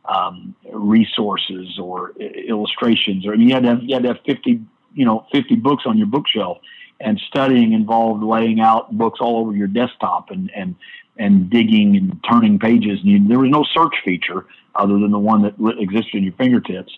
um, 0.05 0.55
resources 0.71 1.79
or 1.79 2.11
illustrations, 2.19 3.25
or 3.25 3.33
I 3.33 3.37
mean, 3.37 3.47
you 3.47 3.55
had 3.55 3.63
to 3.63 3.69
have, 3.69 3.83
you 3.83 3.95
had 3.95 4.03
to 4.03 4.09
have 4.09 4.19
fifty, 4.23 4.61
you 4.93 5.05
know, 5.05 5.25
fifty 5.31 5.55
books 5.55 5.85
on 5.87 5.97
your 5.97 6.05
bookshelf, 6.05 6.59
and 6.99 7.19
studying 7.27 7.73
involved 7.73 8.23
laying 8.23 8.59
out 8.59 8.95
books 8.95 9.19
all 9.21 9.37
over 9.37 9.55
your 9.55 9.67
desktop 9.67 10.29
and 10.29 10.51
and 10.55 10.75
and 11.17 11.49
digging 11.49 11.97
and 11.97 12.19
turning 12.29 12.57
pages. 12.59 12.99
And 13.01 13.09
you, 13.09 13.27
there 13.27 13.39
was 13.39 13.49
no 13.49 13.63
search 13.63 13.95
feature 14.03 14.45
other 14.75 14.99
than 14.99 15.11
the 15.11 15.19
one 15.19 15.41
that 15.43 15.55
existed 15.79 16.15
in 16.15 16.23
your 16.23 16.33
fingertips 16.33 16.91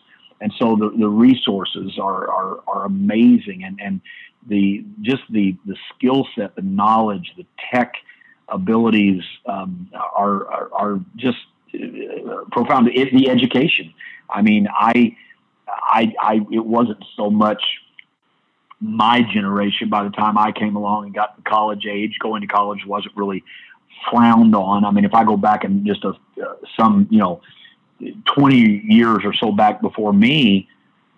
and 0.44 0.54
so 0.60 0.76
the, 0.76 0.92
the 1.00 1.08
resources 1.08 1.98
are, 1.98 2.30
are, 2.30 2.60
are 2.68 2.86
amazing 2.86 3.64
and, 3.64 3.80
and 3.82 4.02
the 4.48 4.84
just 5.02 5.24
the 5.30 5.56
the 5.66 5.76
skill 5.96 6.28
set 6.36 6.54
the 6.56 6.62
knowledge 6.62 7.32
the 7.38 7.46
tech 7.72 7.94
abilities 8.50 9.24
um, 9.46 9.90
are, 9.94 10.46
are, 10.48 10.70
are 10.74 11.00
just 11.16 11.38
profound. 11.72 12.52
profound 12.52 12.88
the 12.88 13.30
education 13.30 13.94
i 14.30 14.42
mean 14.42 14.68
I, 14.70 15.16
I 15.68 16.14
i 16.22 16.34
it 16.52 16.66
wasn't 16.66 17.04
so 17.16 17.30
much 17.30 17.64
my 18.82 19.22
generation 19.22 19.88
by 19.88 20.04
the 20.04 20.10
time 20.10 20.38
i 20.38 20.52
came 20.52 20.76
along 20.76 21.06
and 21.06 21.16
got 21.16 21.38
to 21.38 21.50
college 21.50 21.86
age 21.86 22.18
going 22.20 22.42
to 22.42 22.48
college 22.48 22.86
wasn't 22.86 23.16
really 23.16 23.46
frowned 24.10 24.56
on 24.56 24.86
i 24.86 24.92
mean 24.92 25.06
if 25.06 25.14
i 25.14 25.24
go 25.24 25.38
back 25.38 25.64
and 25.64 25.86
just 25.86 26.04
a, 26.04 26.10
uh, 26.10 26.56
some 26.78 27.08
you 27.10 27.20
know 27.20 27.42
20 28.36 28.84
years 28.86 29.20
or 29.24 29.34
so 29.34 29.52
back 29.52 29.82
before 29.82 30.14
me, 30.14 30.68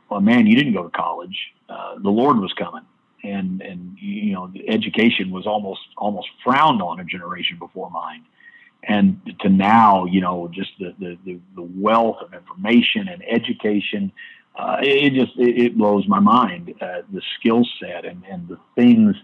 well, 0.10 0.22
man, 0.22 0.46
you 0.48 0.56
didn't 0.56 0.74
go 0.74 0.84
to 0.84 0.90
college. 0.90 1.38
Uh, 1.68 1.96
the 2.02 2.10
Lord 2.10 2.38
was 2.38 2.54
coming, 2.54 2.84
and 3.24 3.62
and 3.62 3.98
you 4.00 4.34
know, 4.34 4.52
education 4.68 5.32
was 5.32 5.48
almost 5.48 5.82
almost 5.98 6.28
frowned 6.44 6.82
on 6.82 7.00
a 7.00 7.06
generation 7.06 7.58
before 7.58 7.90
mine. 7.90 8.24
And 8.88 9.20
to 9.40 9.50
now, 9.50 10.06
you 10.06 10.22
know, 10.22 10.48
just 10.54 10.72
the 10.80 10.94
the, 11.00 11.18
the, 11.26 11.40
the 11.56 11.64
wealth 11.64 12.18
of 12.22 12.34
information 12.34 13.08
and 13.08 13.24
education 13.28 14.12
uh, 14.58 14.78
it, 14.82 15.14
just 15.14 15.38
it, 15.38 15.60
it, 15.60 15.78
blows 15.78 16.08
my 16.08 16.20
mind 16.20 16.74
uh, 16.80 17.02
the 17.12 17.22
skill 17.38 17.68
set 17.80 18.06
and, 18.06 18.24
and 18.30 18.48
the 18.48 18.58
things 18.76 19.16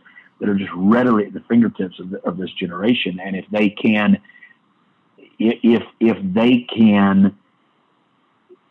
that 0.42 0.50
are 0.50 0.56
just 0.56 0.72
readily 0.76 1.28
at 1.28 1.34
the 1.34 1.44
fingertips 1.48 2.00
of, 2.00 2.10
the, 2.10 2.18
of 2.28 2.36
this 2.36 2.52
generation. 2.60 3.20
And 3.24 3.36
if 3.36 3.46
they 3.52 3.70
can, 3.70 4.20
if 5.40 5.84
if 6.00 6.18
they 6.34 6.66
can 6.76 7.38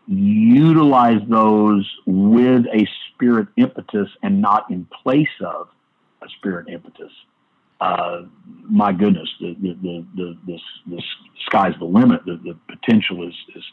utilize 0.06 1.20
those 1.28 1.88
with 2.06 2.66
a 2.74 2.86
spirit 3.14 3.48
impetus 3.56 4.08
and 4.22 4.42
not 4.42 4.68
in 4.70 4.84
place 5.02 5.28
of 5.40 5.68
a 6.22 6.28
spirit 6.36 6.68
impetus, 6.68 7.12
uh, 7.80 8.22
my 8.68 8.92
goodness, 8.92 9.28
the 9.40 9.54
the, 9.60 9.74
the 9.80 10.06
the 10.16 10.38
the 10.46 10.60
the 10.88 11.02
sky's 11.46 11.74
the 11.78 11.84
limit. 11.84 12.24
The, 12.26 12.36
the 12.44 12.58
potential 12.68 13.26
is 13.28 13.34
is 13.54 13.64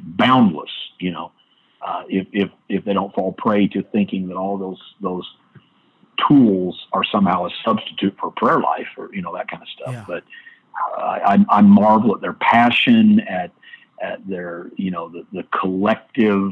boundless. 0.00 0.70
You 0.98 1.12
know, 1.12 1.32
uh, 1.80 2.02
if 2.08 2.26
if 2.32 2.50
if 2.68 2.84
they 2.84 2.92
don't 2.92 3.14
fall 3.14 3.32
prey 3.32 3.68
to 3.68 3.84
thinking 3.84 4.26
that 4.28 4.36
all 4.36 4.58
those 4.58 4.80
those 5.00 5.24
tools 6.28 6.86
are 6.92 7.04
somehow 7.04 7.46
a 7.46 7.50
substitute 7.64 8.16
for 8.18 8.30
prayer 8.32 8.60
life 8.60 8.88
or 8.96 9.10
you 9.12 9.22
know 9.22 9.34
that 9.34 9.48
kind 9.48 9.62
of 9.62 9.68
stuff. 9.68 9.92
Yeah. 9.92 10.04
But 10.06 10.24
uh, 10.98 11.00
I, 11.00 11.44
I 11.48 11.60
marvel 11.62 12.14
at 12.14 12.20
their 12.20 12.34
passion, 12.34 13.20
at 13.20 13.50
at 14.02 14.26
their 14.28 14.70
you 14.76 14.90
know 14.90 15.08
the 15.08 15.26
the 15.32 15.44
collective. 15.58 16.50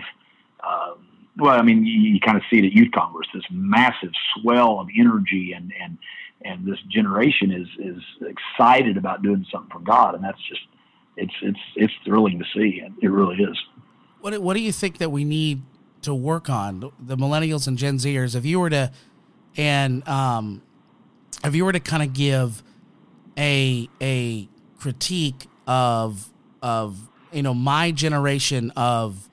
Um, 0.67 1.09
well, 1.37 1.59
I 1.59 1.63
mean, 1.63 1.85
you, 1.85 2.13
you 2.13 2.21
kind 2.21 2.37
of 2.37 2.45
see 2.49 2.59
it 2.59 2.65
at 2.65 2.73
Youth 2.73 2.93
Congress, 2.95 3.27
this 3.35 3.45
massive 3.51 4.13
swell 4.35 4.81
of 4.81 4.89
energy, 4.97 5.53
and 5.53 5.73
and 5.83 5.99
and 6.45 6.67
this 6.67 6.79
generation 6.89 7.51
is 7.53 7.69
is 7.79 8.03
excited 8.23 8.97
about 8.97 9.23
doing 9.23 9.45
something 9.51 9.71
for 9.71 9.81
God, 9.81 10.15
and 10.15 10.23
that's 10.23 10.41
just 10.49 10.63
it's 11.17 11.35
it's 11.43 11.61
it's 11.77 11.93
thrilling 12.05 12.39
to 12.39 12.45
see. 12.55 12.81
and 12.81 12.95
It 13.03 13.09
really 13.09 13.43
is. 13.43 13.59
What 14.21 14.41
what 14.41 14.55
do 14.55 14.61
you 14.61 14.73
think 14.73 14.99
that 14.99 15.11
we 15.11 15.25
need 15.25 15.63
to 16.03 16.15
work 16.15 16.49
on 16.49 16.93
the 16.99 17.17
millennials 17.17 17.67
and 17.67 17.77
Gen 17.77 17.97
Zers? 17.97 18.35
If 18.35 18.45
you 18.45 18.61
were 18.61 18.71
to 18.71 18.93
and 19.57 20.07
um, 20.09 20.63
if 21.45 21.55
you 21.55 21.65
were 21.65 21.73
to 21.73 21.81
kind 21.81 22.03
of 22.03 22.13
give 22.13 22.63
a 23.37 23.89
a 24.01 24.49
critique 24.79 25.47
of 25.67 26.29
of 26.63 27.09
you 27.33 27.43
know 27.43 27.55
my 27.55 27.91
generation 27.91 28.73
of 28.77 29.29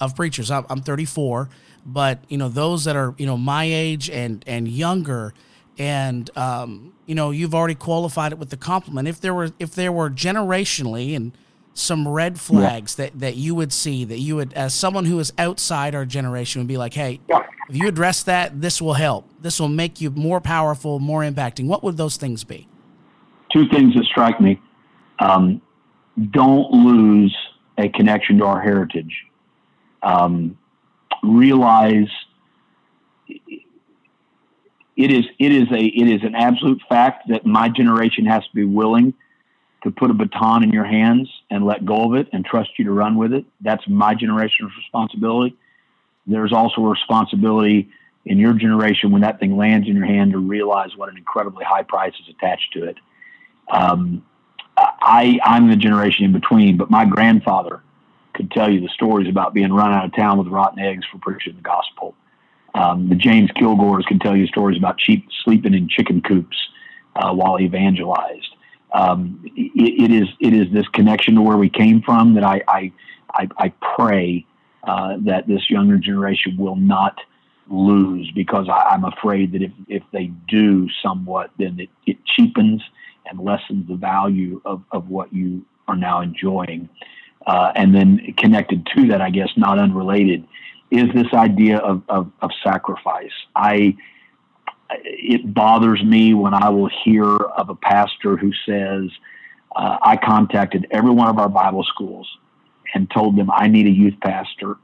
of 0.00 0.16
preachers, 0.16 0.50
I'm, 0.50 0.66
I'm 0.68 0.80
34, 0.82 1.48
but 1.86 2.24
you 2.28 2.36
know 2.36 2.48
those 2.48 2.84
that 2.84 2.96
are 2.96 3.14
you 3.18 3.26
know 3.26 3.36
my 3.36 3.64
age 3.64 4.10
and 4.10 4.42
and 4.46 4.68
younger, 4.68 5.32
and 5.78 6.28
um, 6.36 6.92
you 7.06 7.14
know 7.14 7.30
you've 7.30 7.54
already 7.54 7.74
qualified 7.74 8.32
it 8.32 8.38
with 8.38 8.50
the 8.50 8.56
compliment. 8.56 9.08
If 9.08 9.20
there 9.20 9.34
were 9.34 9.50
if 9.58 9.74
there 9.74 9.92
were 9.92 10.10
generationally 10.10 11.14
and 11.16 11.32
some 11.74 12.06
red 12.06 12.38
flags 12.38 12.96
yeah. 12.98 13.06
that, 13.06 13.18
that 13.18 13.36
you 13.36 13.54
would 13.54 13.72
see 13.72 14.04
that 14.04 14.18
you 14.18 14.36
would 14.36 14.52
as 14.52 14.74
someone 14.74 15.06
who 15.06 15.18
is 15.18 15.32
outside 15.38 15.94
our 15.94 16.04
generation 16.04 16.60
would 16.60 16.68
be 16.68 16.76
like 16.76 16.94
hey 16.94 17.20
yeah. 17.28 17.40
if 17.68 17.76
you 17.76 17.88
address 17.88 18.22
that 18.24 18.60
this 18.60 18.82
will 18.82 18.94
help. 18.94 19.28
This 19.40 19.58
will 19.58 19.68
make 19.68 20.00
you 20.00 20.10
more 20.10 20.40
powerful 20.40 20.98
more 20.98 21.22
impacting. 21.22 21.66
What 21.66 21.82
would 21.82 21.96
those 21.96 22.16
things 22.16 22.44
be? 22.44 22.68
Two 23.52 23.68
things 23.68 23.94
that 23.94 24.04
strike 24.04 24.40
me. 24.40 24.60
Um, 25.18 25.62
don't 26.30 26.70
lose 26.70 27.36
a 27.78 27.88
connection 27.88 28.38
to 28.38 28.44
our 28.44 28.60
heritage. 28.60 29.24
Um, 30.02 30.58
realize 31.22 32.08
it 33.28 35.10
is 35.10 35.24
it 35.38 35.52
is 35.52 35.68
a 35.70 35.80
it 35.80 36.08
is 36.08 36.22
an 36.22 36.34
absolute 36.34 36.82
fact 36.88 37.28
that 37.28 37.46
my 37.46 37.68
generation 37.68 38.26
has 38.26 38.42
to 38.42 38.54
be 38.54 38.64
willing 38.64 39.14
to 39.82 39.90
put 39.90 40.10
a 40.10 40.14
baton 40.14 40.62
in 40.62 40.70
your 40.70 40.84
hands 40.84 41.28
and 41.50 41.64
let 41.64 41.84
go 41.84 42.12
of 42.12 42.14
it 42.14 42.28
and 42.32 42.44
trust 42.44 42.70
you 42.78 42.84
to 42.84 42.92
run 42.92 43.16
with 43.16 43.32
it. 43.32 43.44
That's 43.60 43.82
my 43.88 44.14
generation's 44.14 44.70
responsibility. 44.76 45.56
There's 46.26 46.52
also 46.52 46.82
a 46.82 46.90
responsibility 46.90 47.90
in 48.24 48.38
your 48.38 48.52
generation 48.52 49.10
when 49.10 49.22
that 49.22 49.40
thing 49.40 49.56
lands 49.56 49.88
in 49.88 49.96
your 49.96 50.06
hand 50.06 50.32
to 50.32 50.38
realize 50.38 50.96
what 50.96 51.08
an 51.08 51.16
incredibly 51.16 51.64
high 51.64 51.82
price 51.82 52.12
is 52.22 52.34
attached 52.34 52.72
to 52.74 52.84
it. 52.84 52.96
Um, 53.68 54.24
I, 54.76 55.40
I'm 55.44 55.68
the 55.68 55.76
generation 55.76 56.24
in 56.24 56.32
between, 56.32 56.76
but 56.76 56.90
my 56.90 57.04
grandfather 57.04 57.82
could 58.34 58.50
tell 58.52 58.72
you 58.72 58.80
the 58.80 58.88
stories 58.88 59.28
about 59.28 59.52
being 59.52 59.72
run 59.72 59.92
out 59.92 60.04
of 60.04 60.14
town 60.14 60.38
with 60.38 60.46
rotten 60.46 60.78
eggs 60.78 61.04
for 61.10 61.18
preaching 61.18 61.56
the 61.56 61.62
gospel. 61.62 62.14
Um, 62.74 63.08
the 63.08 63.16
James 63.16 63.50
Kilgores 63.50 64.06
can 64.06 64.18
tell 64.18 64.36
you 64.36 64.46
stories 64.46 64.78
about 64.78 64.96
cheap 64.96 65.26
sleeping 65.44 65.74
in 65.74 65.88
chicken 65.88 66.22
coops 66.22 66.56
uh, 67.16 67.32
while 67.34 67.56
he 67.56 67.66
evangelized 67.66 68.51
um, 68.94 69.40
it, 69.44 70.10
it 70.10 70.10
is 70.10 70.28
it 70.40 70.52
is 70.52 70.72
this 70.72 70.86
connection 70.88 71.34
to 71.36 71.42
where 71.42 71.56
we 71.56 71.70
came 71.70 72.02
from 72.02 72.34
that 72.34 72.44
I 72.44 72.62
I, 72.68 72.92
I, 73.32 73.48
I 73.58 73.68
pray 73.96 74.46
uh, 74.84 75.16
that 75.20 75.46
this 75.46 75.70
younger 75.70 75.96
generation 75.96 76.56
will 76.56 76.76
not 76.76 77.18
lose 77.68 78.30
because 78.34 78.68
I, 78.68 78.94
am 78.94 79.04
afraid 79.04 79.52
that 79.52 79.62
if, 79.62 79.72
if 79.88 80.02
they 80.12 80.26
do 80.48 80.88
somewhat, 81.02 81.50
then 81.58 81.78
it, 81.80 81.88
it 82.06 82.18
cheapens 82.24 82.82
and 83.26 83.40
lessens 83.40 83.86
the 83.88 83.94
value 83.94 84.60
of, 84.64 84.82
of 84.90 85.08
what 85.08 85.32
you 85.32 85.64
are 85.88 85.96
now 85.96 86.20
enjoying. 86.20 86.88
Uh, 87.46 87.72
and 87.74 87.94
then 87.94 88.34
connected 88.36 88.86
to 88.94 89.08
that, 89.08 89.20
I 89.20 89.30
guess, 89.30 89.48
not 89.56 89.78
unrelated, 89.78 90.46
is 90.90 91.08
this 91.14 91.32
idea 91.32 91.78
of, 91.78 92.02
of, 92.08 92.30
of 92.40 92.50
sacrifice. 92.62 93.32
I 93.56 93.96
it 95.02 95.54
bothers 95.54 96.02
me 96.02 96.34
when 96.34 96.54
I 96.54 96.68
will 96.70 96.90
hear 97.04 97.24
of 97.24 97.68
a 97.68 97.74
pastor 97.74 98.36
who 98.36 98.52
says, 98.66 99.10
uh, 99.74 99.98
I 100.02 100.16
contacted 100.16 100.86
every 100.90 101.10
one 101.10 101.28
of 101.28 101.38
our 101.38 101.48
Bible 101.48 101.84
schools 101.84 102.28
and 102.94 103.10
told 103.10 103.36
them 103.36 103.50
I 103.50 103.68
need 103.68 103.86
a 103.86 103.90
youth 103.90 104.14
pastor. 104.22 104.76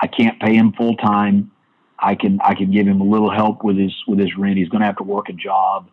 I 0.00 0.06
can't 0.06 0.40
pay 0.40 0.54
him 0.54 0.72
full 0.72 0.96
time. 0.96 1.50
I 1.98 2.14
can 2.14 2.38
I 2.42 2.54
can 2.54 2.70
give 2.70 2.86
him 2.86 3.00
a 3.00 3.04
little 3.04 3.30
help 3.30 3.64
with 3.64 3.76
his 3.76 3.92
with 4.06 4.18
his 4.18 4.36
rent. 4.36 4.56
He's 4.56 4.68
going 4.68 4.80
to 4.80 4.86
have 4.86 4.96
to 4.98 5.02
work 5.02 5.28
a 5.28 5.32
job, 5.32 5.88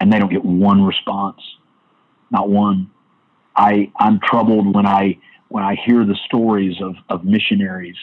and 0.00 0.12
they 0.12 0.18
don't 0.18 0.30
get 0.30 0.44
one 0.44 0.82
response, 0.82 1.40
not 2.30 2.50
one. 2.50 2.90
I 3.56 3.90
I'm 3.98 4.20
troubled 4.20 4.74
when 4.74 4.86
I 4.86 5.18
when 5.48 5.64
I 5.64 5.76
hear 5.76 6.04
the 6.04 6.16
stories 6.26 6.76
of 6.82 6.96
of 7.08 7.24
missionaries. 7.24 7.96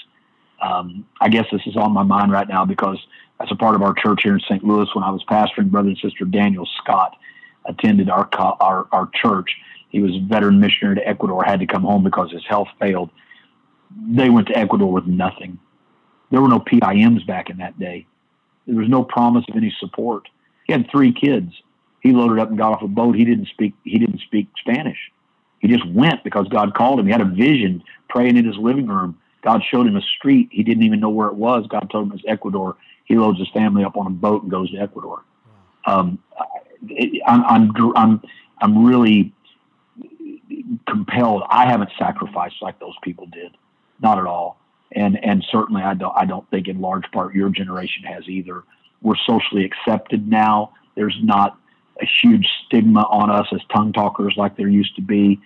Um, 0.62 1.08
I 1.20 1.30
guess 1.30 1.46
this 1.52 1.62
is 1.66 1.76
on 1.76 1.92
my 1.92 2.04
mind 2.04 2.32
right 2.32 2.48
now 2.48 2.66
because 2.66 2.98
as 3.42 3.52
a 3.52 3.56
part 3.56 3.76
of 3.76 3.82
our 3.82 3.94
church 3.94 4.22
here 4.24 4.34
in 4.34 4.40
St. 4.42 4.64
Louis 4.64 4.88
when 4.94 5.04
I 5.04 5.12
was 5.12 5.24
pastoring. 5.30 5.72
Brother 5.72 5.90
and 5.90 5.98
Sister 5.98 6.26
Daniel 6.26 6.68
Scott 6.82 7.16
attended 7.66 8.10
our 8.10 8.28
our, 8.60 8.88
our 8.92 9.10
church. 9.14 9.50
He 9.90 10.00
was 10.00 10.16
a 10.16 10.20
veteran 10.20 10.60
missionary 10.60 10.96
to 10.96 11.08
Ecuador, 11.08 11.44
had 11.44 11.60
to 11.60 11.66
come 11.66 11.84
home 11.84 12.04
because 12.04 12.32
his 12.32 12.46
health 12.48 12.70
failed. 12.80 13.10
They 14.10 14.30
went 14.30 14.48
to 14.48 14.58
Ecuador 14.58 14.92
with 14.92 15.06
nothing. 15.06 15.60
There 16.30 16.42
were 16.42 16.48
no 16.48 16.60
PIMs 16.60 17.26
back 17.28 17.50
in 17.50 17.58
that 17.58 17.78
day. 17.78 18.08
There 18.66 18.78
was 18.78 18.88
no 18.88 19.04
promise 19.04 19.44
of 19.50 19.58
any 19.58 19.74
support. 19.80 20.30
He 20.66 20.72
had 20.72 20.90
three 20.90 21.12
kids. 21.12 21.52
He 22.00 22.14
loaded 22.14 22.40
up 22.40 22.50
and 22.50 22.58
got 22.58 22.74
off 22.74 22.82
a 22.82 22.88
boat. 22.88 23.16
He 23.16 23.26
didn't 23.26 23.48
speak. 23.48 23.74
He 23.84 24.00
didn't 24.00 24.22
speak 24.22 24.48
Spanish. 24.60 24.98
He 25.60 25.68
just 25.68 25.88
went 25.90 26.24
because 26.24 26.48
God 26.48 26.74
called 26.74 27.00
him. 27.00 27.06
He 27.06 27.12
had 27.12 27.22
a 27.22 27.26
vision, 27.26 27.84
praying 28.10 28.38
in 28.38 28.46
his 28.46 28.58
living 28.58 28.88
room. 28.88 29.20
God 29.44 29.62
showed 29.70 29.88
him 29.88 29.96
a 29.96 30.02
street. 30.02 30.50
He 30.52 30.64
didn't 30.64 30.84
even 30.84 31.00
know 31.00 31.10
where 31.10 31.28
it 31.28 31.36
was. 31.36 31.68
God 31.68 31.90
told 31.92 32.06
him 32.06 32.12
it 32.12 32.16
was 32.16 32.24
Ecuador 32.28 32.78
he 33.12 33.18
loads 33.18 33.38
his 33.40 33.50
family 33.50 33.84
up 33.84 33.98
on 33.98 34.08
a 34.08 34.10
boat 34.10 34.44
and 34.44 34.50
goes 34.50 34.72
to 34.72 34.78
Ecuador. 34.78 35.24
Um, 35.86 36.18
it, 36.88 37.22
I'm, 37.28 37.44
I'm, 37.44 37.94
I'm, 37.98 38.22
I'm 38.62 38.86
really 38.86 39.34
compelled. 40.88 41.44
I 41.50 41.70
haven't 41.70 41.90
sacrificed 42.00 42.56
like 42.62 42.80
those 42.80 42.96
people 43.04 43.28
did, 43.28 43.52
not 44.00 44.18
at 44.18 44.26
all. 44.26 44.58
And, 44.94 45.22
and 45.26 45.46
certainly 45.52 45.82
I 45.82 45.94
don't, 45.94 46.14
I 46.16 46.24
don't 46.24 46.50
think 46.52 46.70
in 46.70 46.80
large 46.80 47.04
part 47.12 47.36
your 47.36 47.50
generation 47.50 48.04
has 48.06 48.28
either. 48.30 48.64
We're 49.02 49.16
socially 49.28 49.66
accepted 49.66 50.30
now. 50.30 50.72
There's 50.96 51.18
not 51.22 51.58
a 52.02 52.06
huge 52.22 52.48
stigma 52.66 53.02
on 53.10 53.30
us 53.30 53.48
as 53.52 53.60
tongue 53.76 53.92
talkers 53.92 54.36
like 54.38 54.56
there 54.56 54.70
used 54.70 54.96
to 54.96 55.02
be. 55.02 55.42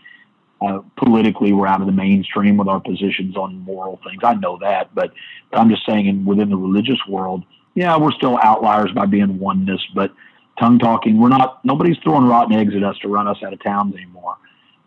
Uh, 0.61 0.79
politically, 0.97 1.51
we're 1.51 1.67
out 1.67 1.81
of 1.81 1.85
the 1.85 1.93
mainstream 1.93 2.57
with 2.57 2.67
our 2.67 2.79
positions 2.79 3.35
on 3.35 3.59
moral 3.59 3.99
things. 4.07 4.21
I 4.23 4.35
know 4.35 4.57
that, 4.61 4.93
but, 4.95 5.11
I'm 5.53 5.69
just 5.69 5.85
saying, 5.85 6.07
in, 6.07 6.25
within 6.25 6.49
the 6.49 6.57
religious 6.57 6.99
world, 7.07 7.43
yeah, 7.75 7.97
we're 7.97 8.11
still 8.11 8.37
outliers 8.41 8.91
by 8.93 9.05
being 9.05 9.39
oneness, 9.39 9.81
but 9.93 10.11
tongue 10.59 10.79
talking, 10.79 11.19
we're 11.19 11.29
not. 11.29 11.63
Nobody's 11.63 11.97
throwing 12.03 12.25
rotten 12.25 12.53
eggs 12.53 12.73
at 12.75 12.83
us 12.83 12.97
to 12.99 13.07
run 13.07 13.27
us 13.27 13.37
out 13.45 13.53
of 13.53 13.61
towns 13.63 13.95
anymore. 13.95 14.37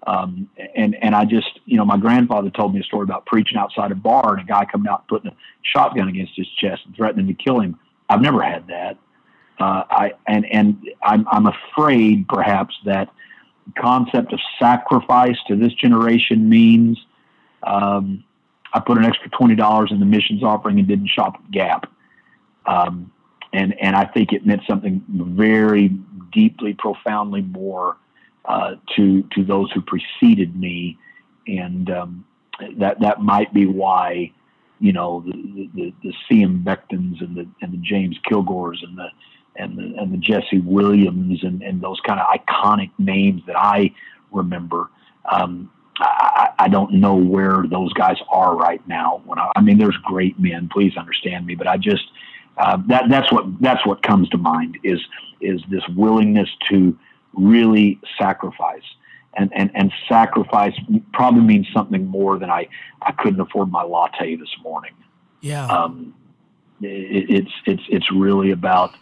Um, 0.07 0.49
and 0.75 0.97
and 1.03 1.15
I 1.15 1.25
just, 1.25 1.61
you 1.67 1.77
know, 1.77 1.85
my 1.85 1.99
grandfather 1.99 2.51
told 2.51 2.75
me 2.75 2.81
a 2.81 2.83
story 2.85 3.05
about 3.05 3.27
preaching 3.27 3.59
outside 3.59 3.93
a 3.93 3.95
bar 3.95 4.35
and 4.35 4.41
a 4.41 4.45
guy 4.45 4.65
coming 4.65 4.89
out 4.89 5.01
and 5.01 5.09
putting 5.09 5.31
a 5.31 5.37
shotgun 5.63 6.09
against 6.09 6.33
his 6.37 6.47
chest 6.61 6.83
and 6.87 6.97
threatening 6.97 7.27
to 7.27 7.35
kill 7.35 7.61
him. 7.61 7.79
I've 8.09 8.23
never 8.23 8.43
had 8.43 8.67
that. 8.69 8.97
Uh, 9.61 9.85
I 9.91 10.13
and 10.27 10.47
and 10.51 10.89
I'm 11.03 11.27
I'm 11.31 11.47
afraid 11.47 12.27
perhaps 12.29 12.75
that 12.85 13.11
concept 13.77 14.33
of 14.33 14.41
sacrifice 14.59 15.37
to 15.49 15.57
this 15.57 15.73
generation 15.75 16.49
means 16.49 16.99
um, 17.63 18.25
I 18.73 18.81
put 18.81 18.99
an 18.99 19.05
extra 19.05 19.31
twenty 19.31 19.55
dollars 19.55 19.91
in 19.91 20.01
the 20.01 20.07
missions 20.07 20.43
offering 20.43 20.79
and 20.79 20.87
didn't 20.87 21.09
shop 21.09 21.37
at 21.37 21.51
Gap. 21.51 21.91
Um, 22.67 23.11
and 23.53 23.79
and 23.81 23.97
I 23.97 24.05
think 24.05 24.33
it 24.33 24.47
meant 24.47 24.63
something 24.69 25.03
very 25.09 25.89
deeply, 26.33 26.75
profoundly 26.75 27.43
more 27.43 27.97
uh, 28.45 28.77
to 28.97 29.23
to 29.35 29.45
those 29.45 29.71
who 29.73 29.81
preceded 29.81 30.55
me, 30.55 30.99
and 31.47 31.91
um, 31.91 32.25
that 32.77 33.01
that 33.01 33.23
might 33.23 33.53
be 33.55 33.67
why 33.67 34.33
you 34.81 34.93
know, 34.93 35.25
the 35.27 35.69
the, 35.75 35.93
the 36.03 36.13
C.M. 36.29 36.63
Becktons 36.65 37.21
and 37.21 37.37
the 37.37 37.47
and 37.63 37.73
the 37.73 37.79
James 37.79 38.17
Kilgores 38.29 38.83
and 38.83 38.97
the 38.97 39.09
and 39.59 39.77
the 39.77 39.95
and 39.99 40.13
the 40.13 40.19
Jesse 40.19 40.61
Williams 40.61 41.43
and, 41.43 41.63
and 41.63 41.81
those 41.81 42.01
kind 42.07 42.21
of 42.21 42.27
iconic 42.29 42.91
names 42.99 43.43
that 43.47 43.59
I 43.59 43.93
remember. 44.33 44.91
Um, 45.31 45.71
I, 46.01 46.51
I 46.61 46.69
don't 46.69 46.95
know 46.95 47.17
where 47.17 47.65
those 47.69 47.93
guys 47.95 48.17
are 48.31 48.57
right 48.57 48.87
now. 48.87 49.21
When 49.27 49.39
I, 49.39 49.51
I 49.57 49.61
mean, 49.61 49.79
there's 49.79 49.97
great 50.05 50.39
men. 50.39 50.69
Please 50.73 50.97
understand 50.97 51.45
me, 51.45 51.55
but 51.57 51.67
I 51.67 51.77
just 51.77 52.05
uh, 52.57 52.79
that 52.89 53.09
that's 53.09 53.33
what 53.33 53.61
that's 53.61 53.85
what 53.85 54.03
comes 54.03 54.29
to 54.31 54.39
mind 54.39 54.79
is 54.85 55.01
is 55.41 55.61
this 55.71 55.83
willingness 55.97 56.49
to 56.71 56.97
really 57.35 58.01
sacrifice 58.19 58.83
and, 59.39 59.53
and, 59.55 59.71
and 59.75 59.93
sacrifice 60.09 60.75
probably 61.13 61.43
means 61.43 61.67
something 61.73 62.07
more 62.07 62.39
than 62.39 62.51
I, 62.51 62.69
I 63.03 63.13
couldn't 63.13 63.41
afford 63.41 63.71
my 63.71 63.83
latte 63.83 64.37
this 64.37 64.55
morning. 64.63 64.93
Yeah. 65.41 65.67
Um, 65.67 66.15
it, 66.81 67.31
it's, 67.31 67.53
it's, 67.65 67.83
it's 67.89 68.13
really 68.13 68.51
about 68.51 68.95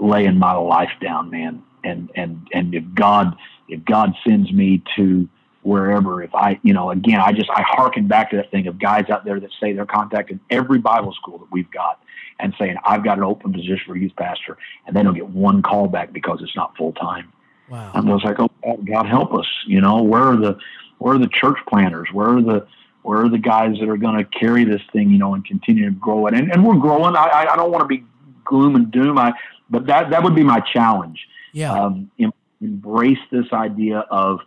laying 0.00 0.38
my 0.38 0.54
life 0.54 0.90
down, 1.00 1.30
man. 1.30 1.62
And, 1.84 2.10
and, 2.14 2.46
and 2.52 2.74
if 2.74 2.84
God, 2.94 3.36
if 3.68 3.84
God 3.84 4.12
sends 4.26 4.52
me 4.52 4.82
to 4.96 5.28
wherever, 5.62 6.22
if 6.22 6.34
I, 6.34 6.58
you 6.62 6.72
know, 6.72 6.90
again, 6.90 7.20
I 7.20 7.32
just, 7.32 7.50
I 7.50 7.62
hearken 7.62 8.08
back 8.08 8.30
to 8.30 8.36
that 8.36 8.50
thing 8.50 8.66
of 8.66 8.78
guys 8.78 9.08
out 9.10 9.24
there 9.24 9.38
that 9.40 9.50
say 9.60 9.72
they're 9.72 9.86
contacting 9.86 10.40
every 10.50 10.78
Bible 10.78 11.12
school 11.12 11.38
that 11.38 11.52
we've 11.52 11.70
got 11.70 12.02
and 12.38 12.54
saying, 12.58 12.76
I've 12.84 13.04
got 13.04 13.18
an 13.18 13.24
open 13.24 13.52
position 13.52 13.80
for 13.86 13.96
youth 13.96 14.16
pastor. 14.16 14.56
And 14.86 14.96
they 14.96 15.02
don't 15.02 15.14
get 15.14 15.28
one 15.28 15.62
call 15.62 15.86
back 15.86 16.12
because 16.12 16.40
it's 16.42 16.56
not 16.56 16.76
full 16.76 16.92
time. 16.92 17.32
Wow. 17.68 17.92
And 17.94 18.08
I 18.08 18.12
was 18.12 18.24
like, 18.24 18.38
oh, 18.40 18.76
God 18.78 19.06
help 19.06 19.34
us. 19.34 19.46
You 19.66 19.80
know, 19.80 20.02
where 20.02 20.22
are 20.22 20.36
the, 20.36 20.58
where 20.98 21.14
are 21.14 21.18
the 21.18 21.28
church 21.28 21.58
planters? 21.68 22.08
Where 22.12 22.28
are 22.28 22.42
the, 22.42 22.66
where 23.02 23.24
are 23.24 23.28
the 23.28 23.38
guys 23.38 23.76
that 23.78 23.88
are 23.88 23.96
going 23.96 24.16
to 24.16 24.24
carry 24.38 24.64
this 24.64 24.82
thing, 24.92 25.10
you 25.10 25.18
know, 25.18 25.34
and 25.34 25.44
continue 25.44 25.86
to 25.86 25.90
grow 25.92 26.26
it? 26.26 26.34
And, 26.34 26.52
and 26.52 26.66
we're 26.66 26.76
growing. 26.76 27.16
I, 27.16 27.46
I 27.50 27.56
don't 27.56 27.70
want 27.70 27.82
to 27.82 27.86
be 27.86 28.04
gloom 28.50 28.76
and 28.76 28.90
doom. 28.90 29.16
I, 29.16 29.32
but 29.70 29.86
that, 29.86 30.10
that 30.10 30.22
would 30.22 30.34
be 30.34 30.42
my 30.42 30.60
challenge. 30.60 31.18
Yeah. 31.52 31.72
Um, 31.72 32.10
em- 32.18 32.32
embrace 32.60 33.18
this 33.30 33.46
idea 33.52 34.00
of 34.10 34.40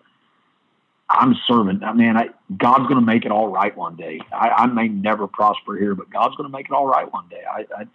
I'm 1.10 1.36
serving. 1.48 1.84
I 1.84 1.94
mean, 1.94 2.16
I, 2.16 2.30
God's 2.58 2.84
going 2.84 3.00
to 3.00 3.06
make 3.06 3.26
it 3.26 3.32
all 3.32 3.48
right 3.48 3.76
one 3.76 3.96
day. 3.96 4.20
I, 4.32 4.50
I 4.50 4.66
may 4.68 4.88
never 4.88 5.26
prosper 5.28 5.76
here, 5.78 5.96
but 5.96 6.10
God's 6.10 6.36
going 6.36 6.50
to 6.50 6.56
make 6.56 6.68
it 6.68 6.72
all 6.72 6.88
right 6.88 7.12
one 7.12 7.28
day. 7.30 7.44
I, 7.50 7.66
I, 7.78 7.88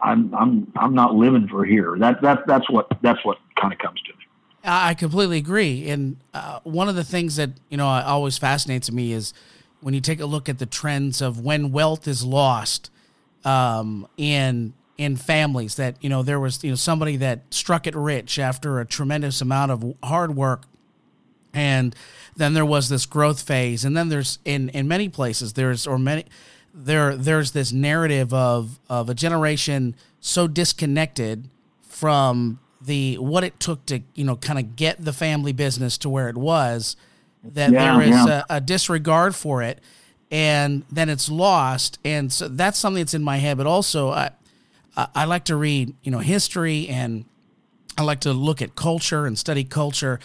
I'm, 0.00 0.34
I'm, 0.34 0.72
I'm 0.76 0.94
not 0.94 1.14
living 1.14 1.48
for 1.48 1.64
here. 1.64 1.96
That, 1.98 2.22
that, 2.22 2.46
that's 2.46 2.68
what, 2.70 2.86
that's 3.02 3.24
what 3.24 3.38
kind 3.60 3.72
of 3.72 3.78
comes 3.78 4.00
to 4.02 4.12
me. 4.12 4.24
I 4.64 4.94
completely 4.94 5.38
agree. 5.38 5.90
And 5.90 6.16
uh, 6.32 6.60
one 6.64 6.88
of 6.88 6.94
the 6.94 7.04
things 7.04 7.36
that 7.36 7.50
you 7.68 7.76
know 7.76 7.86
always 7.86 8.38
fascinates 8.38 8.90
me 8.90 9.12
is 9.12 9.34
when 9.82 9.92
you 9.92 10.00
take 10.00 10.20
a 10.20 10.26
look 10.26 10.48
at 10.48 10.58
the 10.58 10.64
trends 10.66 11.20
of 11.20 11.40
when 11.40 11.70
wealth 11.70 12.08
is 12.08 12.24
lost 12.24 12.90
um, 13.44 14.08
in 14.16 14.72
in 14.98 15.16
families. 15.16 15.76
That 15.76 15.96
you 16.00 16.08
know 16.08 16.22
there 16.22 16.40
was 16.40 16.62
you 16.64 16.70
know 16.70 16.76
somebody 16.76 17.16
that 17.16 17.42
struck 17.50 17.86
it 17.86 17.94
rich 17.94 18.38
after 18.38 18.80
a 18.80 18.84
tremendous 18.86 19.40
amount 19.40 19.72
of 19.72 19.94
hard 20.02 20.34
work, 20.36 20.64
and 21.52 21.94
then 22.36 22.54
there 22.54 22.66
was 22.66 22.88
this 22.88 23.06
growth 23.06 23.42
phase, 23.42 23.84
and 23.84 23.96
then 23.96 24.08
there's 24.08 24.38
in 24.44 24.68
in 24.70 24.88
many 24.88 25.08
places 25.08 25.52
there's 25.54 25.86
or 25.86 25.98
many 25.98 26.24
there 26.72 27.16
there's 27.16 27.52
this 27.52 27.72
narrative 27.72 28.34
of 28.34 28.78
of 28.90 29.08
a 29.08 29.14
generation 29.14 29.94
so 30.20 30.48
disconnected 30.48 31.48
from 31.82 32.58
the 32.80 33.14
what 33.18 33.44
it 33.44 33.58
took 33.60 33.86
to 33.86 34.00
you 34.14 34.24
know 34.24 34.36
kind 34.36 34.58
of 34.58 34.76
get 34.76 35.02
the 35.04 35.12
family 35.12 35.52
business 35.52 35.96
to 35.98 36.08
where 36.08 36.28
it 36.28 36.36
was 36.36 36.96
that 37.44 37.70
Yeah, 37.70 37.96
there 37.96 38.02
is 38.02 38.10
yeah. 38.10 38.42
a, 38.48 38.56
a 38.56 38.60
disregard 38.60 39.34
for 39.34 39.62
it 39.62 39.80
and 40.30 40.82
then 40.90 41.08
it's 41.08 41.28
lost 41.30 41.98
and 42.04 42.32
so 42.32 42.48
that's 42.48 42.78
something 42.78 43.00
that's 43.02 43.14
in 43.14 43.22
my 43.22 43.36
head 43.36 43.56
but 43.56 43.66
also 43.66 44.10
I, 44.10 44.30
I 44.96 45.24
like 45.24 45.44
to 45.46 45.56
read 45.56 45.94
you 46.02 46.10
know 46.10 46.18
history 46.18 46.88
and 46.88 47.24
I 47.96 48.02
like 48.02 48.20
to 48.20 48.32
look 48.32 48.62
at 48.62 48.74
culture 48.74 49.26
and 49.26 49.38
study 49.38 49.64
culture. 49.64 50.18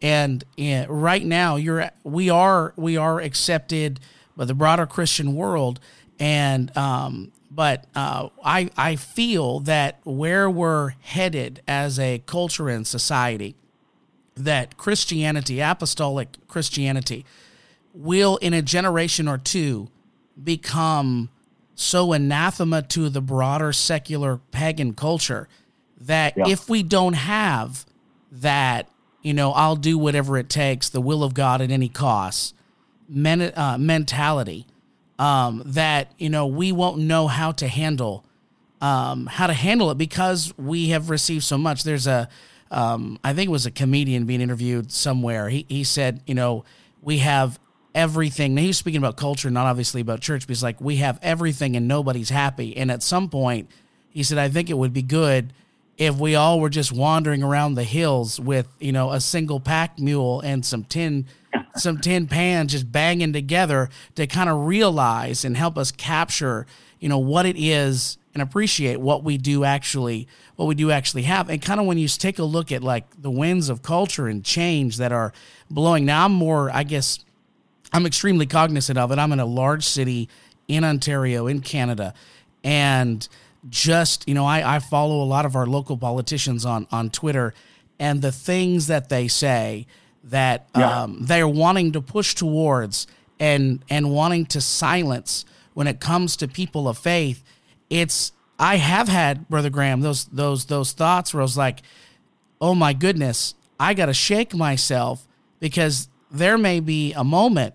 And 0.00 0.42
uh, 0.58 0.86
right 0.88 1.24
now 1.24 1.56
you're 1.56 1.90
we 2.04 2.30
are 2.30 2.72
we 2.76 2.96
are 2.96 3.20
accepted 3.20 4.00
by 4.36 4.44
the 4.44 4.54
broader 4.54 4.86
Christian 4.86 5.34
world. 5.34 5.80
And 6.18 6.76
um 6.76 7.32
but 7.50 7.86
uh, 7.94 8.30
I 8.44 8.70
I 8.76 8.96
feel 8.96 9.60
that 9.60 10.00
where 10.04 10.48
we're 10.48 10.90
headed 11.00 11.60
as 11.68 11.98
a 11.98 12.22
culture 12.26 12.68
and 12.68 12.86
society 12.86 13.54
that 14.34 14.78
Christianity 14.78 15.60
apostolic 15.60 16.28
Christianity 16.48 17.26
will 17.92 18.38
in 18.38 18.54
a 18.54 18.62
generation 18.62 19.28
or 19.28 19.36
two 19.36 19.88
become 20.42 21.28
so 21.74 22.12
anathema 22.12 22.82
to 22.82 23.08
the 23.08 23.20
broader 23.20 23.72
secular 23.72 24.38
pagan 24.50 24.92
culture 24.94 25.48
that 26.00 26.34
Yeah. 26.36 26.44
if 26.48 26.68
we 26.68 26.82
don't 26.82 27.14
have 27.14 27.86
that, 28.30 28.88
you 29.22 29.32
know, 29.34 29.52
I'll 29.52 29.76
do 29.76 29.96
whatever 29.98 30.36
it 30.38 30.48
takes, 30.48 30.88
the 30.88 31.00
will 31.00 31.22
of 31.22 31.34
God 31.34 31.60
at 31.60 31.70
any 31.70 31.88
cost 31.88 32.54
men, 33.08 33.40
uh, 33.56 33.76
mentality, 33.78 34.66
um, 35.18 35.62
that, 35.66 36.12
you 36.18 36.28
know, 36.30 36.46
we 36.46 36.72
won't 36.72 36.98
know 36.98 37.28
how 37.28 37.52
to 37.52 37.68
handle 37.68 38.24
um, 38.80 39.26
how 39.26 39.46
to 39.46 39.52
handle 39.52 39.92
it 39.92 39.98
because 39.98 40.52
we 40.58 40.88
have 40.88 41.08
received 41.08 41.44
so 41.44 41.56
much. 41.56 41.84
There's 41.84 42.08
a, 42.08 42.28
um, 42.72 43.16
I 43.22 43.32
think 43.32 43.46
it 43.46 43.52
was 43.52 43.64
a 43.64 43.70
comedian 43.70 44.24
being 44.24 44.40
interviewed 44.40 44.90
somewhere. 44.90 45.48
He, 45.50 45.64
he 45.68 45.84
said, 45.84 46.20
you 46.26 46.34
know, 46.34 46.64
we 47.00 47.18
have 47.18 47.60
everything. 47.94 48.54
Now, 48.54 48.62
he 48.62 48.68
was 48.68 48.78
speaking 48.78 48.98
about 48.98 49.16
culture, 49.16 49.50
not 49.50 49.66
obviously 49.66 50.00
about 50.00 50.20
church, 50.20 50.46
he's 50.46 50.62
like, 50.62 50.80
we 50.80 50.96
have 50.96 51.18
everything 51.22 51.76
and 51.76 51.88
nobody's 51.88 52.30
happy. 52.30 52.76
And 52.76 52.90
at 52.90 53.02
some 53.02 53.28
point, 53.28 53.70
he 54.10 54.22
said, 54.22 54.38
I 54.38 54.48
think 54.48 54.70
it 54.70 54.78
would 54.78 54.92
be 54.92 55.02
good 55.02 55.52
if 55.98 56.16
we 56.16 56.34
all 56.34 56.58
were 56.60 56.70
just 56.70 56.92
wandering 56.92 57.42
around 57.42 57.74
the 57.74 57.84
hills 57.84 58.40
with, 58.40 58.66
you 58.80 58.92
know, 58.92 59.12
a 59.12 59.20
single 59.20 59.60
pack 59.60 59.98
mule 59.98 60.40
and 60.40 60.64
some 60.64 60.84
tin 60.84 61.26
some 61.76 61.98
tin 61.98 62.26
pans 62.26 62.72
just 62.72 62.90
banging 62.90 63.32
together 63.32 63.88
to 64.14 64.26
kind 64.26 64.48
of 64.48 64.66
realize 64.66 65.44
and 65.44 65.56
help 65.56 65.76
us 65.76 65.90
capture, 65.90 66.66
you 66.98 67.08
know, 67.08 67.18
what 67.18 67.46
it 67.46 67.56
is 67.58 68.18
and 68.34 68.42
appreciate 68.42 69.00
what 69.00 69.22
we 69.22 69.36
do 69.36 69.64
actually 69.64 70.26
what 70.56 70.66
we 70.66 70.74
do 70.74 70.90
actually 70.90 71.22
have. 71.22 71.48
And 71.48 71.60
kind 71.60 71.80
of 71.80 71.86
when 71.86 71.98
you 71.98 72.08
take 72.08 72.38
a 72.38 72.44
look 72.44 72.72
at 72.72 72.82
like 72.82 73.20
the 73.20 73.30
winds 73.30 73.68
of 73.68 73.82
culture 73.82 74.28
and 74.28 74.44
change 74.44 74.98
that 74.98 75.12
are 75.12 75.32
blowing. 75.70 76.04
Now 76.04 76.26
I'm 76.26 76.32
more, 76.32 76.70
I 76.70 76.84
guess, 76.84 77.18
I'm 77.92 78.06
extremely 78.06 78.46
cognizant 78.46 78.98
of 78.98 79.12
it. 79.12 79.18
I'm 79.18 79.32
in 79.32 79.40
a 79.40 79.46
large 79.46 79.84
city 79.84 80.28
in 80.68 80.84
Ontario, 80.84 81.46
in 81.46 81.60
Canada, 81.60 82.14
and 82.64 83.26
just 83.68 84.26
you 84.28 84.34
know, 84.34 84.44
I, 84.46 84.76
I 84.76 84.78
follow 84.78 85.22
a 85.22 85.26
lot 85.26 85.44
of 85.46 85.54
our 85.56 85.66
local 85.66 85.96
politicians 85.96 86.64
on 86.64 86.86
on 86.90 87.10
Twitter, 87.10 87.54
and 87.98 88.22
the 88.22 88.32
things 88.32 88.86
that 88.88 89.08
they 89.08 89.28
say 89.28 89.86
that 90.24 90.68
Yeah. 90.76 91.02
um, 91.02 91.18
they're 91.22 91.48
wanting 91.48 91.92
to 91.92 92.00
push 92.00 92.34
towards 92.34 93.06
and 93.40 93.84
and 93.90 94.10
wanting 94.10 94.46
to 94.46 94.60
silence 94.60 95.44
when 95.74 95.86
it 95.86 96.00
comes 96.00 96.36
to 96.36 96.48
people 96.48 96.88
of 96.88 96.96
faith. 96.98 97.42
It's 97.90 98.32
I 98.58 98.76
have 98.76 99.08
had 99.08 99.48
brother 99.48 99.70
Graham 99.70 100.00
those 100.00 100.26
those 100.26 100.66
those 100.66 100.92
thoughts 100.92 101.34
where 101.34 101.40
I 101.40 101.44
was 101.44 101.56
like, 101.56 101.82
oh 102.60 102.74
my 102.74 102.92
goodness, 102.92 103.54
I 103.80 103.94
got 103.94 104.06
to 104.06 104.14
shake 104.14 104.54
myself 104.54 105.26
because 105.60 106.08
there 106.30 106.56
may 106.56 106.80
be 106.80 107.12
a 107.12 107.24
moment 107.24 107.74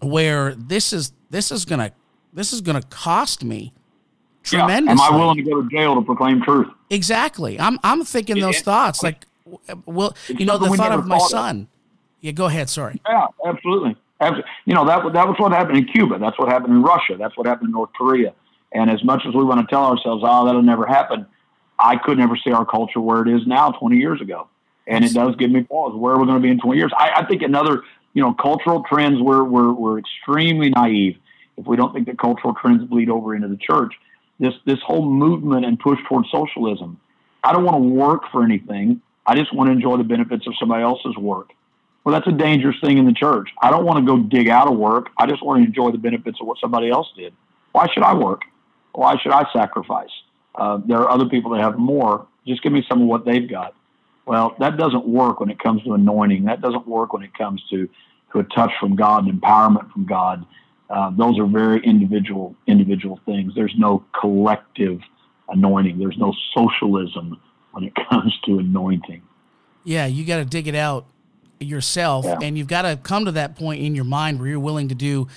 where 0.00 0.54
this 0.54 0.92
is 0.92 1.12
this 1.30 1.50
is 1.50 1.64
gonna 1.64 1.92
this 2.32 2.52
is 2.52 2.60
gonna 2.60 2.82
cost 2.82 3.44
me 3.44 3.72
Yeah. 4.50 4.60
tremendously. 4.60 5.04
Am 5.04 5.12
I 5.12 5.16
willing 5.16 5.36
to 5.36 5.42
go 5.42 5.62
to 5.62 5.68
jail 5.68 5.94
to 5.96 6.02
proclaim 6.02 6.42
truth? 6.42 6.68
Exactly. 6.90 7.58
I'm 7.60 7.78
I'm 7.84 8.04
thinking 8.04 8.40
those 8.40 8.58
It- 8.58 8.64
thoughts 8.64 9.02
like, 9.02 9.26
well, 9.86 10.14
you 10.28 10.46
know, 10.46 10.58
the 10.58 10.68
thought 10.76 10.92
of 10.92 11.06
my 11.06 11.18
son. 11.18 11.68
Yeah, 12.20 12.32
go 12.32 12.46
ahead. 12.46 12.68
Sorry. 12.68 13.00
Yeah, 13.08 13.26
absolutely. 13.46 13.96
Absolutely. 14.20 14.50
You 14.64 14.74
know, 14.74 14.84
that, 14.84 15.12
that 15.12 15.28
was 15.28 15.36
what 15.38 15.52
happened 15.52 15.78
in 15.78 15.84
Cuba. 15.84 16.18
That's 16.18 16.36
what 16.38 16.48
happened 16.48 16.74
in 16.74 16.82
Russia. 16.82 17.14
That's 17.16 17.36
what 17.36 17.46
happened 17.46 17.68
in 17.68 17.72
North 17.72 17.90
Korea. 17.96 18.32
And 18.72 18.90
as 18.90 19.02
much 19.04 19.22
as 19.26 19.32
we 19.34 19.44
want 19.44 19.60
to 19.60 19.66
tell 19.72 19.84
ourselves, 19.84 20.24
oh, 20.26 20.44
that'll 20.44 20.62
never 20.62 20.84
happen, 20.84 21.24
I 21.78 21.96
could 21.96 22.18
never 22.18 22.36
see 22.36 22.50
our 22.50 22.66
culture 22.66 23.00
where 23.00 23.22
it 23.22 23.28
is 23.28 23.46
now 23.46 23.70
20 23.70 23.96
years 23.96 24.20
ago. 24.20 24.48
And 24.88 25.04
it 25.04 25.12
does 25.14 25.36
give 25.36 25.50
me 25.52 25.62
pause. 25.62 25.94
Where 25.94 26.14
are 26.14 26.18
we 26.18 26.26
going 26.26 26.38
to 26.38 26.42
be 26.42 26.50
in 26.50 26.58
20 26.58 26.76
years? 26.78 26.90
I, 26.98 27.12
I 27.18 27.24
think 27.26 27.42
another, 27.42 27.84
you 28.14 28.22
know, 28.22 28.34
cultural 28.34 28.84
trends, 28.88 29.20
we're, 29.20 29.44
we're, 29.44 29.72
we're 29.72 29.98
extremely 29.98 30.70
naive 30.70 31.16
if 31.56 31.66
we 31.66 31.76
don't 31.76 31.92
think 31.92 32.06
that 32.06 32.18
cultural 32.18 32.54
trends 32.54 32.84
bleed 32.84 33.10
over 33.10 33.34
into 33.34 33.48
the 33.48 33.56
church. 33.56 33.94
This, 34.40 34.54
this 34.66 34.78
whole 34.86 35.04
movement 35.04 35.64
and 35.64 35.78
push 35.78 35.98
towards 36.08 36.30
socialism. 36.30 37.00
I 37.42 37.52
don't 37.52 37.64
want 37.64 37.76
to 37.76 37.88
work 37.88 38.22
for 38.30 38.44
anything. 38.44 39.02
I 39.26 39.34
just 39.34 39.52
want 39.52 39.68
to 39.68 39.72
enjoy 39.72 39.96
the 39.96 40.04
benefits 40.04 40.46
of 40.46 40.54
somebody 40.58 40.82
else's 40.82 41.16
work. 41.16 41.50
Well, 42.04 42.12
that's 42.12 42.26
a 42.26 42.36
dangerous 42.36 42.76
thing 42.82 42.98
in 42.98 43.04
the 43.04 43.12
church. 43.12 43.50
I 43.60 43.70
don't 43.70 43.84
want 43.84 43.98
to 43.98 44.06
go 44.06 44.22
dig 44.22 44.48
out 44.48 44.70
of 44.70 44.78
work. 44.78 45.10
I 45.18 45.26
just 45.26 45.44
want 45.44 45.60
to 45.60 45.66
enjoy 45.66 45.90
the 45.90 45.98
benefits 45.98 46.38
of 46.40 46.46
what 46.46 46.58
somebody 46.58 46.88
else 46.88 47.08
did. 47.16 47.34
Why 47.72 47.86
should 47.92 48.02
I 48.02 48.14
work? 48.14 48.42
Why 48.92 49.16
should 49.22 49.32
I 49.32 49.44
sacrifice? 49.52 50.10
Uh, 50.54 50.78
there 50.86 50.98
are 50.98 51.10
other 51.10 51.26
people 51.26 51.50
that 51.52 51.60
have 51.60 51.78
more. 51.78 52.26
Just 52.46 52.62
give 52.62 52.72
me 52.72 52.84
some 52.88 53.02
of 53.02 53.08
what 53.08 53.24
they've 53.24 53.48
got. 53.48 53.74
Well, 54.28 54.54
that 54.58 54.76
doesn't 54.76 55.06
work 55.06 55.40
when 55.40 55.50
it 55.50 55.58
comes 55.58 55.82
to 55.84 55.94
anointing. 55.94 56.44
That 56.44 56.60
doesn't 56.60 56.86
work 56.86 57.14
when 57.14 57.22
it 57.22 57.32
comes 57.34 57.62
to, 57.70 57.88
to 58.32 58.40
a 58.40 58.44
touch 58.44 58.70
from 58.78 58.94
God 58.94 59.26
and 59.26 59.40
empowerment 59.40 59.90
from 59.90 60.04
God. 60.04 60.44
Uh, 60.90 61.10
those 61.16 61.38
are 61.38 61.46
very 61.46 61.80
individual 61.84 62.54
individual 62.66 63.20
things. 63.26 63.54
There's 63.54 63.74
no 63.76 64.04
collective 64.18 65.00
anointing. 65.48 65.98
There's 65.98 66.16
no 66.18 66.34
socialism 66.54 67.40
when 67.72 67.84
it 67.84 67.92
comes 68.10 68.38
to 68.46 68.58
anointing. 68.58 69.22
Yeah, 69.84 70.06
you 70.06 70.24
got 70.24 70.38
to 70.38 70.44
dig 70.44 70.68
it 70.68 70.74
out 70.74 71.06
yourself, 71.60 72.24
yeah. 72.24 72.38
and 72.42 72.56
you've 72.56 72.68
got 72.68 72.82
to 72.82 72.98
come 73.02 73.24
to 73.24 73.32
that 73.32 73.56
point 73.56 73.82
in 73.82 73.94
your 73.94 74.04
mind 74.04 74.38
where 74.38 74.48
you're 74.48 74.60
willing 74.60 74.88
to 74.88 74.94
do, 74.94 75.28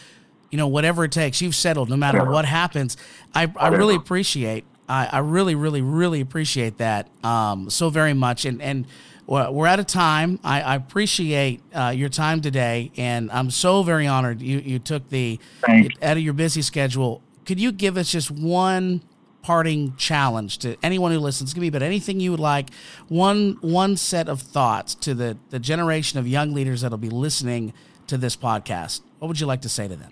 you 0.49 0.57
know, 0.57 0.67
whatever 0.67 1.05
it 1.05 1.11
takes. 1.11 1.41
You've 1.41 1.55
settled, 1.55 1.89
no 1.89 1.95
matter 1.95 2.23
what 2.29 2.45
happens. 2.45 2.97
I, 3.33 3.51
I 3.55 3.69
really 3.69 3.95
appreciate. 3.95 4.65
I, 4.91 5.05
I 5.13 5.17
really, 5.19 5.55
really, 5.55 5.81
really 5.81 6.19
appreciate 6.19 6.77
that 6.79 7.07
um, 7.23 7.69
so 7.69 7.89
very 7.89 8.13
much, 8.13 8.43
and 8.43 8.61
and 8.61 8.85
we're 9.25 9.67
out 9.67 9.79
of 9.79 9.87
time. 9.87 10.39
I, 10.43 10.61
I 10.61 10.75
appreciate 10.75 11.61
uh, 11.73 11.93
your 11.95 12.09
time 12.09 12.41
today, 12.41 12.91
and 12.97 13.31
I'm 13.31 13.49
so 13.49 13.81
very 13.83 14.05
honored 14.05 14.41
you, 14.41 14.59
you 14.59 14.79
took 14.79 15.07
the 15.07 15.39
Thanks. 15.65 15.95
out 16.01 16.17
of 16.17 16.23
your 16.23 16.33
busy 16.33 16.61
schedule. 16.61 17.21
Could 17.45 17.57
you 17.57 17.71
give 17.71 17.95
us 17.95 18.11
just 18.11 18.29
one 18.29 19.01
parting 19.41 19.95
challenge 19.95 20.57
to 20.59 20.75
anyone 20.83 21.13
who 21.13 21.19
listens? 21.19 21.53
Give 21.53 21.61
me 21.61 21.69
but 21.69 21.81
anything 21.81 22.19
you 22.19 22.31
would 22.31 22.41
like. 22.41 22.71
One 23.07 23.57
one 23.61 23.95
set 23.95 24.27
of 24.27 24.41
thoughts 24.41 24.93
to 24.95 25.13
the 25.13 25.37
the 25.51 25.59
generation 25.59 26.19
of 26.19 26.27
young 26.27 26.53
leaders 26.53 26.81
that'll 26.81 26.97
be 26.97 27.09
listening 27.09 27.73
to 28.07 28.17
this 28.17 28.35
podcast. 28.35 29.01
What 29.19 29.29
would 29.29 29.39
you 29.39 29.47
like 29.47 29.61
to 29.61 29.69
say 29.69 29.87
to 29.87 29.95
them? 29.95 30.09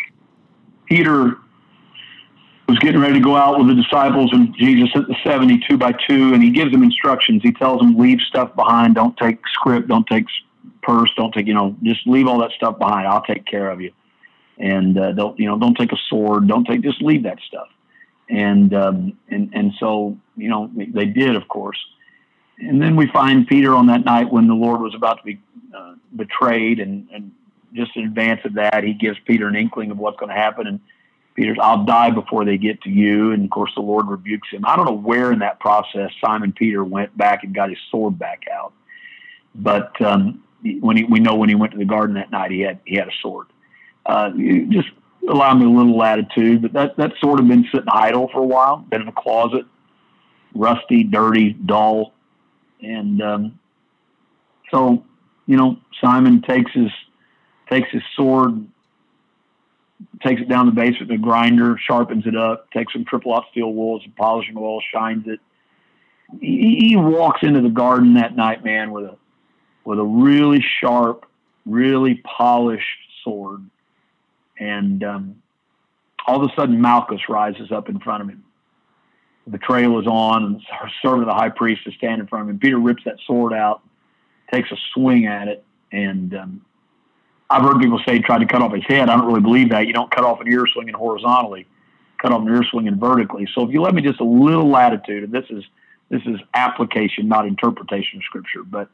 Peter 0.85 1.35
was 2.69 2.79
getting 2.79 3.01
ready 3.01 3.15
to 3.15 3.19
go 3.19 3.35
out 3.35 3.57
with 3.57 3.67
the 3.67 3.81
disciples, 3.81 4.31
and 4.31 4.55
Jesus 4.55 4.89
at 4.95 5.07
the 5.07 5.15
72 5.23 5.77
by 5.77 5.91
2, 6.07 6.33
and 6.33 6.43
he 6.43 6.51
gives 6.51 6.71
them 6.71 6.83
instructions. 6.83 7.41
He 7.43 7.51
tells 7.51 7.79
them, 7.79 7.97
leave 7.97 8.19
stuff 8.21 8.55
behind. 8.55 8.95
Don't 8.95 9.17
take 9.17 9.39
script. 9.47 9.87
Don't 9.87 10.05
take 10.07 10.25
purse. 10.83 11.09
Don't 11.17 11.33
take, 11.33 11.47
you 11.47 11.53
know, 11.53 11.75
just 11.83 12.05
leave 12.05 12.27
all 12.27 12.39
that 12.39 12.51
stuff 12.51 12.77
behind. 12.77 13.07
I'll 13.07 13.23
take 13.23 13.45
care 13.45 13.69
of 13.69 13.81
you. 13.81 13.91
And 14.57 14.97
uh, 14.97 15.13
don't, 15.13 15.39
you 15.39 15.47
know, 15.47 15.57
don't 15.57 15.75
take 15.75 15.91
a 15.91 15.97
sword. 16.09 16.47
Don't 16.47 16.65
take, 16.65 16.81
just 16.81 17.01
leave 17.01 17.23
that 17.23 17.39
stuff. 17.47 17.67
And, 18.29 18.73
um, 18.73 19.17
and, 19.29 19.51
and 19.53 19.73
so, 19.79 20.17
you 20.37 20.49
know, 20.49 20.69
they 20.75 21.05
did, 21.05 21.35
of 21.35 21.47
course. 21.47 21.77
And 22.59 22.81
then 22.81 22.95
we 22.95 23.07
find 23.07 23.47
Peter 23.47 23.73
on 23.73 23.87
that 23.87 24.05
night 24.05 24.31
when 24.31 24.47
the 24.47 24.53
Lord 24.53 24.81
was 24.81 24.93
about 24.93 25.17
to 25.19 25.23
be 25.23 25.39
uh, 25.75 25.95
betrayed, 26.15 26.79
and, 26.79 27.07
and 27.11 27.31
just 27.73 27.95
in 27.95 28.03
advance 28.03 28.41
of 28.43 28.55
that, 28.55 28.83
he 28.83 28.93
gives 28.93 29.17
Peter 29.25 29.47
an 29.47 29.55
inkling 29.55 29.91
of 29.91 29.97
what's 29.97 30.17
going 30.17 30.29
to 30.29 30.35
happen. 30.35 30.67
And 30.67 30.79
Peter's, 31.39 31.57
I'll 31.61 31.85
die 31.85 32.09
before 32.09 32.43
they 32.43 32.57
get 32.57 32.81
to 32.81 32.89
you. 32.89 33.31
And 33.31 33.45
of 33.45 33.49
course, 33.49 33.71
the 33.73 33.81
Lord 33.81 34.07
rebukes 34.07 34.49
him. 34.51 34.65
I 34.65 34.75
don't 34.75 34.85
know 34.85 34.91
where 34.91 35.31
in 35.31 35.39
that 35.39 35.61
process 35.61 36.11
Simon 36.19 36.51
Peter 36.51 36.83
went 36.83 37.17
back 37.17 37.45
and 37.45 37.55
got 37.55 37.69
his 37.69 37.79
sword 37.89 38.19
back 38.19 38.43
out. 38.51 38.73
But 39.55 39.99
um, 40.01 40.43
when 40.81 40.97
he, 40.97 41.05
we 41.05 41.21
know 41.21 41.35
when 41.35 41.47
he 41.47 41.55
went 41.55 41.71
to 41.71 41.77
the 41.77 41.85
garden 41.85 42.15
that 42.15 42.29
night, 42.29 42.51
he 42.51 42.59
had 42.59 42.79
he 42.83 42.95
had 42.95 43.07
a 43.07 43.11
sword. 43.21 43.47
Uh, 44.05 44.31
just 44.67 44.89
allow 45.29 45.53
me 45.53 45.65
a 45.65 45.69
little 45.69 45.97
latitude, 45.97 46.61
but 46.61 46.73
that 46.73 46.97
that 46.97 47.13
sword 47.21 47.39
had 47.39 47.47
been 47.47 47.65
sitting 47.71 47.87
idle 47.89 48.27
for 48.33 48.39
a 48.39 48.45
while, 48.45 48.77
been 48.89 49.01
in 49.01 49.07
a 49.07 49.13
closet, 49.13 49.65
rusty, 50.53 51.05
dirty, 51.05 51.53
dull, 51.53 52.13
and 52.81 53.21
um, 53.21 53.59
so 54.71 55.05
you 55.45 55.55
know 55.55 55.77
Simon 56.01 56.41
takes 56.41 56.71
his 56.73 56.91
takes 57.69 57.89
his 57.91 58.03
sword 58.17 58.67
takes 60.23 60.41
it 60.41 60.49
down 60.49 60.65
the 60.65 60.71
basement, 60.71 61.09
the 61.09 61.17
grinder 61.17 61.77
sharpens 61.77 62.25
it 62.25 62.35
up, 62.35 62.71
takes 62.71 62.93
some 62.93 63.05
triple 63.05 63.33
aught 63.33 63.45
steel 63.51 63.73
wool, 63.73 63.99
some 64.01 64.13
polishing 64.13 64.55
oil, 64.57 64.81
shines 64.93 65.25
it. 65.27 65.39
He, 66.39 66.89
he 66.89 66.95
walks 66.95 67.39
into 67.41 67.61
the 67.61 67.69
garden 67.69 68.13
that 68.13 68.35
night, 68.35 68.63
man, 68.63 68.91
with 68.91 69.05
a 69.05 69.17
with 69.85 69.97
a 69.97 70.03
really 70.03 70.63
sharp, 70.81 71.25
really 71.65 72.15
polished 72.15 72.85
sword, 73.23 73.67
and 74.59 75.03
um, 75.03 75.41
all 76.27 76.43
of 76.43 76.49
a 76.49 76.53
sudden 76.55 76.79
Malchus 76.79 77.27
rises 77.27 77.71
up 77.71 77.89
in 77.89 77.99
front 77.99 78.21
of 78.21 78.29
him. 78.29 78.43
The 79.45 79.51
betrayal 79.51 79.99
is 79.99 80.05
on, 80.05 80.43
and 80.43 80.55
the 80.57 80.61
servant 81.01 81.23
of 81.23 81.27
the 81.27 81.33
high 81.33 81.49
priest 81.49 81.81
is 81.87 81.95
standing 81.95 82.19
in 82.19 82.27
front 82.27 82.43
of 82.43 82.49
him. 82.49 82.59
Peter 82.59 82.77
rips 82.77 83.03
that 83.05 83.15
sword 83.25 83.53
out, 83.53 83.81
takes 84.51 84.71
a 84.71 84.77
swing 84.93 85.25
at 85.25 85.47
it, 85.47 85.63
and 85.91 86.35
um, 86.35 86.65
I've 87.49 87.63
heard 87.63 87.79
people 87.79 87.99
say 88.07 88.15
he 88.15 88.19
tried 88.19 88.39
to 88.39 88.45
cut 88.45 88.61
off 88.61 88.73
his 88.73 88.83
head. 88.85 89.09
I 89.09 89.17
don't 89.17 89.25
really 89.25 89.41
believe 89.41 89.69
that. 89.71 89.87
You 89.87 89.93
don't 89.93 90.11
cut 90.11 90.23
off 90.23 90.39
an 90.39 90.47
ear 90.47 90.65
swinging 90.71 90.93
horizontally, 90.93 91.67
cut 92.21 92.31
off 92.31 92.41
an 92.41 92.53
ear 92.53 92.63
swinging 92.69 92.99
vertically. 92.99 93.47
So 93.55 93.63
if 93.63 93.71
you 93.71 93.81
let 93.81 93.95
me 93.95 94.01
just 94.01 94.19
a 94.19 94.25
little 94.25 94.69
latitude, 94.69 95.23
and 95.23 95.33
this 95.33 95.45
is 95.49 95.63
this 96.09 96.21
is 96.25 96.39
application, 96.53 97.27
not 97.27 97.45
interpretation 97.45 98.19
of 98.19 98.23
scripture, 98.23 98.63
but 98.63 98.89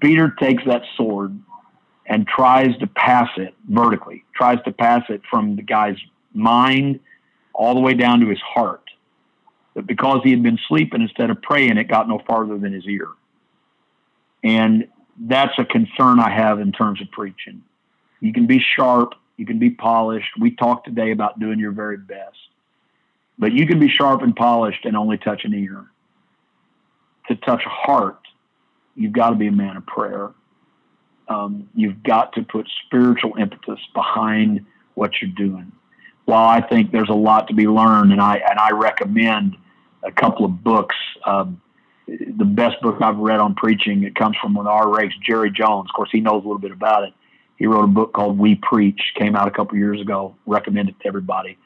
Peter 0.00 0.34
takes 0.38 0.64
that 0.66 0.82
sword 0.96 1.38
and 2.06 2.26
tries 2.26 2.76
to 2.78 2.86
pass 2.86 3.28
it 3.36 3.54
vertically, 3.68 4.24
tries 4.34 4.62
to 4.64 4.72
pass 4.72 5.02
it 5.08 5.22
from 5.30 5.56
the 5.56 5.62
guy's 5.62 5.96
mind 6.34 7.00
all 7.52 7.74
the 7.74 7.80
way 7.80 7.94
down 7.94 8.20
to 8.20 8.28
his 8.28 8.40
heart. 8.40 8.82
But 9.74 9.86
because 9.86 10.20
he 10.22 10.30
had 10.30 10.42
been 10.42 10.58
sleeping 10.68 11.00
instead 11.00 11.30
of 11.30 11.40
praying, 11.42 11.76
it 11.78 11.84
got 11.84 12.08
no 12.08 12.20
farther 12.26 12.58
than 12.58 12.72
his 12.72 12.86
ear. 12.86 13.08
And 14.44 14.88
that's 15.28 15.56
a 15.58 15.64
concern 15.64 16.18
I 16.18 16.30
have 16.30 16.60
in 16.60 16.72
terms 16.72 17.00
of 17.00 17.10
preaching. 17.10 17.62
You 18.20 18.32
can 18.32 18.46
be 18.46 18.58
sharp, 18.76 19.14
you 19.36 19.46
can 19.46 19.58
be 19.58 19.70
polished. 19.70 20.28
We 20.38 20.54
talked 20.54 20.86
today 20.86 21.12
about 21.12 21.38
doing 21.38 21.58
your 21.58 21.72
very 21.72 21.96
best, 21.96 22.36
but 23.38 23.52
you 23.52 23.66
can 23.66 23.78
be 23.78 23.88
sharp 23.88 24.22
and 24.22 24.34
polished 24.34 24.84
and 24.84 24.96
only 24.96 25.18
touch 25.18 25.44
an 25.44 25.54
ear. 25.54 25.86
To 27.28 27.36
touch 27.36 27.62
a 27.64 27.68
heart, 27.68 28.18
you've 28.96 29.12
got 29.12 29.30
to 29.30 29.36
be 29.36 29.46
a 29.46 29.52
man 29.52 29.76
of 29.76 29.86
prayer. 29.86 30.30
Um, 31.28 31.68
you've 31.74 32.02
got 32.02 32.32
to 32.34 32.42
put 32.42 32.68
spiritual 32.86 33.36
impetus 33.38 33.78
behind 33.94 34.66
what 34.94 35.12
you're 35.20 35.30
doing. 35.30 35.70
While 36.24 36.48
I 36.48 36.60
think 36.60 36.90
there's 36.90 37.08
a 37.08 37.14
lot 37.14 37.48
to 37.48 37.54
be 37.54 37.66
learned, 37.66 38.12
and 38.12 38.20
I 38.20 38.36
and 38.36 38.58
I 38.58 38.70
recommend 38.72 39.56
a 40.02 40.12
couple 40.12 40.44
of 40.44 40.62
books. 40.62 40.96
Um, 41.24 41.61
the 42.06 42.44
best 42.44 42.80
book 42.82 43.00
I've 43.00 43.18
read 43.18 43.40
on 43.40 43.54
preaching. 43.54 44.02
It 44.02 44.14
comes 44.14 44.36
from 44.40 44.54
one 44.54 44.66
of 44.66 44.72
our 44.72 44.88
race, 44.88 45.12
Jerry 45.24 45.50
Jones. 45.50 45.88
Of 45.90 45.94
course, 45.94 46.10
he 46.12 46.20
knows 46.20 46.44
a 46.44 46.46
little 46.46 46.58
bit 46.58 46.72
about 46.72 47.04
it. 47.04 47.14
He 47.56 47.66
wrote 47.66 47.84
a 47.84 47.88
book 47.88 48.12
called 48.12 48.38
We 48.38 48.56
Preach, 48.56 49.00
came 49.16 49.36
out 49.36 49.46
a 49.46 49.50
couple 49.50 49.78
years 49.78 50.00
ago. 50.00 50.34
Recommend 50.46 50.88
it 50.88 50.98
to 51.00 51.06
everybody. 51.06 51.56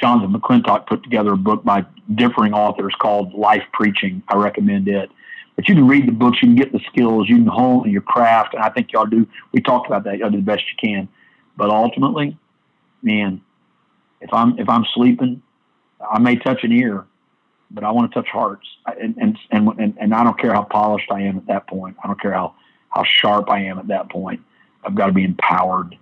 Jonathan 0.00 0.32
McClintock 0.32 0.86
put 0.86 1.02
together 1.04 1.32
a 1.32 1.36
book 1.36 1.62
by 1.64 1.84
differing 2.14 2.52
authors 2.52 2.94
called 2.98 3.32
Life 3.34 3.62
Preaching. 3.72 4.22
I 4.28 4.36
recommend 4.36 4.88
it. 4.88 5.10
But 5.54 5.68
you 5.68 5.76
can 5.76 5.86
read 5.86 6.08
the 6.08 6.12
books, 6.12 6.38
you 6.42 6.48
can 6.48 6.56
get 6.56 6.72
the 6.72 6.80
skills, 6.88 7.28
you 7.28 7.36
can 7.36 7.46
hone 7.46 7.88
your 7.88 8.02
craft, 8.02 8.54
and 8.54 8.62
I 8.62 8.70
think 8.70 8.92
y'all 8.92 9.06
do. 9.06 9.26
We 9.52 9.60
talked 9.60 9.86
about 9.86 10.02
that. 10.04 10.18
Y'all 10.18 10.30
do 10.30 10.38
the 10.38 10.42
best 10.42 10.62
you 10.62 10.88
can. 10.88 11.08
But 11.56 11.70
ultimately, 11.70 12.36
man, 13.02 13.40
if 14.20 14.32
I'm 14.32 14.58
if 14.58 14.68
I'm 14.68 14.84
sleeping, 14.94 15.42
I 16.00 16.18
may 16.18 16.36
touch 16.36 16.64
an 16.64 16.72
ear, 16.72 17.06
but 17.70 17.84
I 17.84 17.90
want 17.90 18.10
to 18.10 18.14
touch 18.14 18.28
hearts. 18.30 18.66
And, 19.00 19.16
and, 19.18 19.38
and, 19.50 19.96
and, 19.98 20.14
I 20.14 20.22
don't 20.24 20.38
care 20.38 20.52
how 20.52 20.62
polished 20.62 21.10
I 21.10 21.22
am 21.22 21.36
at 21.36 21.46
that 21.46 21.66
point. 21.66 21.96
I 22.02 22.06
don't 22.06 22.20
care 22.20 22.32
how, 22.32 22.54
how 22.90 23.04
sharp 23.04 23.50
I 23.50 23.60
am 23.64 23.78
at 23.78 23.88
that 23.88 24.10
point. 24.10 24.40
I've 24.84 24.94
got 24.94 25.06
to 25.06 25.12
be 25.12 25.24
empowered. 25.24 25.96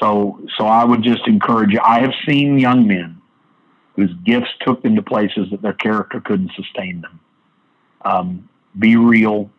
So, 0.00 0.40
so 0.56 0.66
I 0.66 0.84
would 0.84 1.02
just 1.02 1.26
encourage 1.26 1.70
you. 1.70 1.80
I 1.82 2.00
have 2.00 2.12
seen 2.26 2.58
young 2.58 2.86
men 2.86 3.20
whose 3.96 4.12
gifts 4.24 4.50
took 4.60 4.82
them 4.82 4.96
to 4.96 5.02
places 5.02 5.48
that 5.50 5.62
their 5.62 5.72
character 5.72 6.20
couldn't 6.20 6.50
sustain 6.56 7.00
them. 7.00 7.20
Um, 8.04 8.48
be 8.78 8.96
real, 8.96 9.50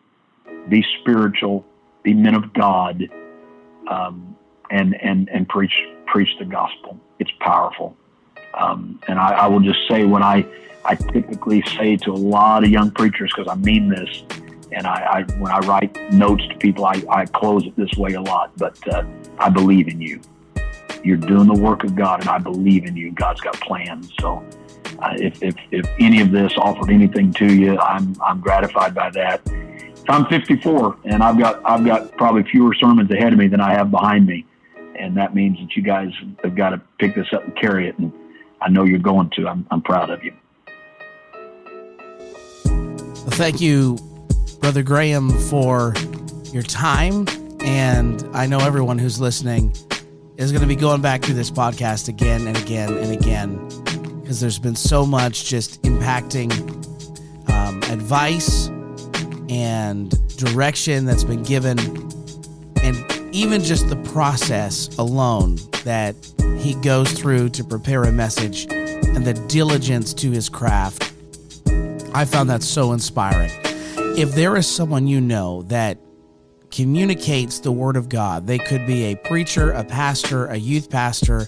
be 0.68 0.84
spiritual, 1.00 1.64
be 2.02 2.12
men 2.12 2.34
of 2.34 2.52
God, 2.52 3.08
um, 3.88 4.36
and, 4.70 4.94
and, 5.02 5.28
and 5.30 5.48
preach, 5.48 5.72
preach 6.06 6.28
the 6.38 6.44
gospel. 6.44 7.00
It's 7.18 7.30
powerful. 7.40 7.96
Um, 8.56 8.98
and 9.06 9.18
I, 9.18 9.32
I 9.32 9.46
will 9.46 9.60
just 9.60 9.78
say 9.88 10.04
when 10.04 10.22
I, 10.22 10.46
I 10.84 10.94
typically 10.94 11.62
say 11.76 11.96
to 11.98 12.10
a 12.10 12.14
lot 12.14 12.64
of 12.64 12.70
young 12.70 12.90
preachers, 12.90 13.32
because 13.34 13.50
I 13.50 13.56
mean 13.56 13.88
this, 13.88 14.22
and 14.72 14.86
I, 14.86 15.24
I, 15.28 15.32
when 15.38 15.52
I 15.52 15.58
write 15.60 16.12
notes 16.12 16.46
to 16.48 16.56
people, 16.56 16.86
I, 16.86 17.02
I 17.08 17.26
close 17.26 17.64
it 17.64 17.76
this 17.76 17.92
way 17.96 18.14
a 18.14 18.20
lot, 18.20 18.52
but 18.56 18.76
uh, 18.92 19.04
I 19.38 19.50
believe 19.50 19.88
in 19.88 20.00
you. 20.00 20.20
You're 21.04 21.16
doing 21.16 21.46
the 21.46 21.60
work 21.60 21.84
of 21.84 21.94
God, 21.94 22.20
and 22.20 22.28
I 22.28 22.38
believe 22.38 22.84
in 22.84 22.96
you. 22.96 23.12
God's 23.12 23.40
got 23.40 23.54
plans. 23.60 24.12
So 24.20 24.44
uh, 24.98 25.14
if, 25.16 25.42
if, 25.42 25.54
if 25.70 25.86
any 26.00 26.20
of 26.20 26.32
this 26.32 26.52
offered 26.56 26.90
anything 26.90 27.32
to 27.34 27.54
you, 27.54 27.78
I'm, 27.78 28.16
I'm 28.24 28.40
gratified 28.40 28.94
by 28.94 29.10
that. 29.10 29.40
I'm 30.08 30.26
54, 30.26 30.98
and 31.04 31.22
I've 31.22 31.38
got, 31.38 31.60
I've 31.64 31.84
got 31.84 32.12
probably 32.12 32.44
fewer 32.44 32.74
sermons 32.74 33.10
ahead 33.10 33.32
of 33.32 33.38
me 33.38 33.48
than 33.48 33.60
I 33.60 33.72
have 33.72 33.90
behind 33.90 34.26
me. 34.26 34.46
And 34.98 35.16
that 35.16 35.34
means 35.34 35.58
that 35.58 35.76
you 35.76 35.82
guys 35.82 36.10
have 36.42 36.54
got 36.54 36.70
to 36.70 36.80
pick 36.98 37.14
this 37.14 37.26
up 37.32 37.44
and 37.44 37.54
carry 37.56 37.88
it. 37.88 37.98
And 37.98 38.12
I 38.60 38.68
know 38.68 38.84
you're 38.84 38.98
going 38.98 39.30
to. 39.30 39.48
I'm, 39.48 39.66
I'm 39.70 39.82
proud 39.82 40.10
of 40.10 40.24
you. 40.24 40.32
Thank 43.30 43.60
you, 43.60 43.98
Brother 44.60 44.82
Graham, 44.82 45.30
for 45.30 45.94
your 46.52 46.62
time. 46.62 47.26
And 47.60 48.24
I 48.32 48.46
know 48.46 48.58
everyone 48.58 48.98
who's 48.98 49.20
listening 49.20 49.74
is 50.36 50.52
going 50.52 50.62
to 50.62 50.68
be 50.68 50.76
going 50.76 51.02
back 51.02 51.22
to 51.22 51.34
this 51.34 51.50
podcast 51.50 52.08
again 52.08 52.46
and 52.46 52.56
again 52.56 52.96
and 52.96 53.12
again 53.12 53.56
because 54.20 54.40
there's 54.40 54.58
been 54.58 54.76
so 54.76 55.06
much 55.06 55.44
just 55.44 55.80
impacting 55.82 56.50
um, 57.48 57.82
advice 57.92 58.68
and 59.48 60.10
direction 60.36 61.04
that's 61.04 61.24
been 61.24 61.42
given. 61.42 61.78
Even 63.36 63.62
just 63.62 63.90
the 63.90 63.96
process 63.96 64.88
alone 64.96 65.58
that 65.84 66.16
he 66.58 66.72
goes 66.76 67.12
through 67.12 67.50
to 67.50 67.62
prepare 67.62 68.04
a 68.04 68.10
message 68.10 68.66
and 68.70 69.26
the 69.26 69.34
diligence 69.46 70.14
to 70.14 70.30
his 70.30 70.48
craft. 70.48 71.12
I 72.14 72.24
found 72.24 72.48
that 72.48 72.62
so 72.62 72.92
inspiring. 72.92 73.50
If 74.16 74.34
there 74.34 74.56
is 74.56 74.66
someone 74.66 75.06
you 75.06 75.20
know 75.20 75.64
that 75.64 75.98
communicates 76.70 77.58
the 77.58 77.72
word 77.72 77.98
of 77.98 78.08
God, 78.08 78.46
they 78.46 78.56
could 78.56 78.86
be 78.86 79.12
a 79.12 79.16
preacher, 79.16 79.70
a 79.70 79.84
pastor, 79.84 80.46
a 80.46 80.56
youth 80.56 80.88
pastor, 80.88 81.46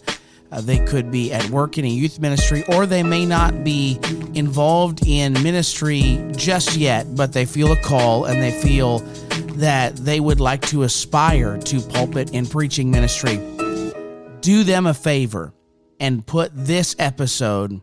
uh, 0.52 0.60
they 0.60 0.84
could 0.84 1.10
be 1.10 1.32
at 1.32 1.48
work 1.48 1.78
in 1.78 1.86
a 1.86 1.88
youth 1.88 2.20
ministry, 2.20 2.64
or 2.68 2.84
they 2.84 3.02
may 3.02 3.24
not 3.24 3.64
be 3.64 3.98
involved 4.34 5.06
in 5.06 5.32
ministry 5.42 6.22
just 6.36 6.76
yet, 6.76 7.16
but 7.16 7.32
they 7.32 7.46
feel 7.46 7.72
a 7.72 7.80
call 7.80 8.26
and 8.26 8.42
they 8.42 8.50
feel 8.50 9.02
that 9.58 9.96
they 9.96 10.20
would 10.20 10.40
like 10.40 10.62
to 10.68 10.84
aspire 10.84 11.58
to 11.58 11.80
pulpit 11.80 12.30
and 12.32 12.48
preaching 12.48 12.90
ministry. 12.90 13.36
Do 14.40 14.62
them 14.62 14.86
a 14.86 14.94
favor 14.94 15.52
and 15.98 16.24
put 16.24 16.52
this 16.54 16.94
episode 16.98 17.80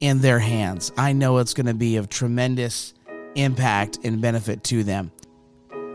in 0.00 0.20
their 0.20 0.38
hands. 0.38 0.90
I 0.96 1.12
know 1.12 1.38
it's 1.38 1.52
going 1.52 1.66
to 1.66 1.74
be 1.74 1.96
of 1.96 2.08
tremendous 2.08 2.94
impact 3.34 3.98
and 4.04 4.22
benefit 4.22 4.64
to 4.64 4.82
them. 4.82 5.12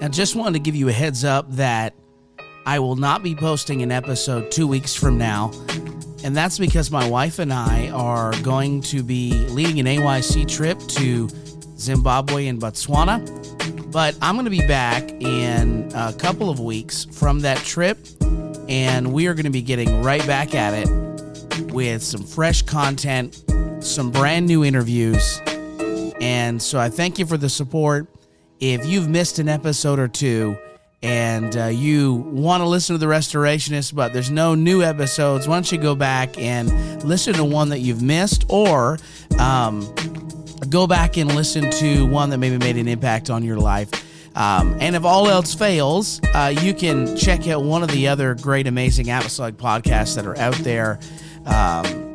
I 0.02 0.08
just 0.10 0.36
wanted 0.36 0.54
to 0.54 0.60
give 0.60 0.76
you 0.76 0.90
a 0.90 0.92
heads 0.92 1.26
up 1.26 1.50
that 1.54 1.96
I 2.66 2.80
will 2.80 2.96
not 2.96 3.24
be 3.24 3.36
posting 3.36 3.82
an 3.82 3.92
episode 3.92 4.52
two 4.52 4.68
weeks 4.68 4.94
from 4.94 5.18
now. 5.18 5.52
And 6.24 6.38
that's 6.38 6.60
because 6.60 6.92
my 6.92 7.10
wife 7.10 7.40
and 7.40 7.52
I 7.52 7.90
are 7.90 8.34
going 8.44 8.82
to 8.84 9.02
be 9.02 9.32
leading 9.50 9.80
an 9.80 9.88
AYC 9.88 10.48
trip 10.48 10.80
to 10.80 11.28
Zimbabwe 11.78 12.48
and 12.48 12.62
Botswana. 12.62 13.63
But 13.94 14.18
I'm 14.24 14.34
going 14.36 14.46
to 14.46 14.52
be 14.52 14.66
back 14.66 15.08
in 15.22 15.92
a 15.94 16.12
couple 16.14 16.50
of 16.50 16.60
weeks 16.60 17.06
from 17.06 17.42
that 17.42 17.60
trip. 17.60 18.00
And 18.68 19.14
we 19.14 19.28
are 19.28 19.36
going 19.36 19.46
to 19.46 19.52
be 19.52 19.62
getting 19.62 20.02
right 20.02 20.26
back 20.26 20.56
at 20.56 20.74
it 20.74 21.72
with 21.72 22.02
some 22.02 22.24
fresh 22.24 22.64
content, 22.64 23.44
some 23.82 24.10
brand 24.10 24.48
new 24.48 24.66
interviews. 24.66 25.40
And 26.20 26.60
so 26.60 26.80
I 26.80 26.90
thank 26.90 27.20
you 27.20 27.28
for 27.28 27.38
the 27.38 27.50
support. 27.50 28.08
If 28.60 28.84
you've 28.88 29.10
missed 29.10 29.38
an 29.38 29.48
episode 29.48 30.00
or 30.00 30.08
two, 30.08 30.58
and 31.04 31.56
uh, 31.58 31.66
you 31.66 32.14
want 32.14 32.62
to 32.62 32.66
listen 32.66 32.94
to 32.94 32.98
the 32.98 33.06
restorationist 33.06 33.94
but 33.94 34.14
there's 34.14 34.32
no 34.32 34.56
new 34.56 34.82
episodes 34.82 35.50
why 35.50 35.56
don't 35.58 35.70
you 35.70 35.78
go 35.78 35.96
back 35.96 36.38
and 36.38 37.04
listen 37.04 37.34
to 37.34 37.44
one 37.44 37.68
that 37.68 37.80
you've 37.80 38.02
missed 38.02 38.46
or 38.48 38.98
um, 39.38 39.82
go 40.74 40.88
back 40.88 41.18
and 41.18 41.36
listen 41.36 41.70
to 41.70 42.04
one 42.08 42.32
that 42.32 42.40
maybe 42.40 42.58
made 42.58 42.78
an 42.78 42.88
impact 42.88 43.30
on 43.30 43.44
your 43.44 43.58
life. 43.58 43.92
Um, 44.36 44.76
and 44.80 44.96
if 44.96 45.06
all 45.06 45.30
else 45.30 45.54
fails 45.54 46.20
uh, 46.34 46.52
you 46.62 46.74
can 46.74 47.16
check 47.16 47.48
out 47.48 47.62
one 47.64 47.84
of 47.84 47.92
the 47.92 48.08
other 48.08 48.34
great 48.34 48.66
amazing 48.66 49.12
apostolic 49.12 49.56
podcasts 49.56 50.16
that 50.16 50.26
are 50.26 50.36
out 50.36 50.56
there. 50.56 51.00
Um, 51.46 52.13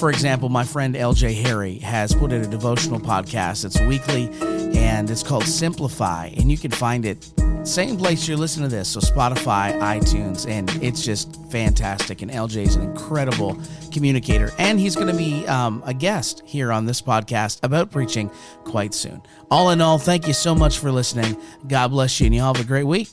for 0.00 0.08
example, 0.08 0.48
my 0.48 0.64
friend 0.64 0.94
LJ 0.94 1.42
Harry 1.42 1.76
has 1.80 2.14
put 2.14 2.32
in 2.32 2.40
a 2.40 2.46
devotional 2.46 2.98
podcast. 2.98 3.66
It's 3.66 3.78
weekly 3.82 4.30
and 4.74 5.10
it's 5.10 5.22
called 5.22 5.44
Simplify, 5.44 6.28
and 6.38 6.50
you 6.50 6.56
can 6.56 6.70
find 6.70 7.04
it 7.04 7.30
same 7.64 7.98
place 7.98 8.26
you're 8.26 8.38
listening 8.38 8.70
to 8.70 8.74
this. 8.74 8.88
So 8.88 9.00
Spotify, 9.00 9.78
iTunes, 9.78 10.48
and 10.48 10.70
it's 10.82 11.04
just 11.04 11.36
fantastic. 11.50 12.22
And 12.22 12.30
LJ 12.30 12.62
is 12.62 12.76
an 12.76 12.82
incredible 12.82 13.60
communicator, 13.92 14.50
and 14.58 14.80
he's 14.80 14.96
going 14.96 15.08
to 15.08 15.16
be 15.16 15.46
um, 15.46 15.82
a 15.84 15.92
guest 15.92 16.42
here 16.46 16.72
on 16.72 16.86
this 16.86 17.02
podcast 17.02 17.60
about 17.62 17.90
preaching 17.90 18.30
quite 18.64 18.94
soon. 18.94 19.20
All 19.50 19.68
in 19.68 19.82
all, 19.82 19.98
thank 19.98 20.26
you 20.26 20.32
so 20.32 20.54
much 20.54 20.78
for 20.78 20.90
listening. 20.90 21.36
God 21.68 21.88
bless 21.88 22.18
you, 22.20 22.26
and 22.26 22.34
you 22.34 22.40
all 22.40 22.54
have 22.54 22.64
a 22.64 22.66
great 22.66 22.84
week. 22.84 23.10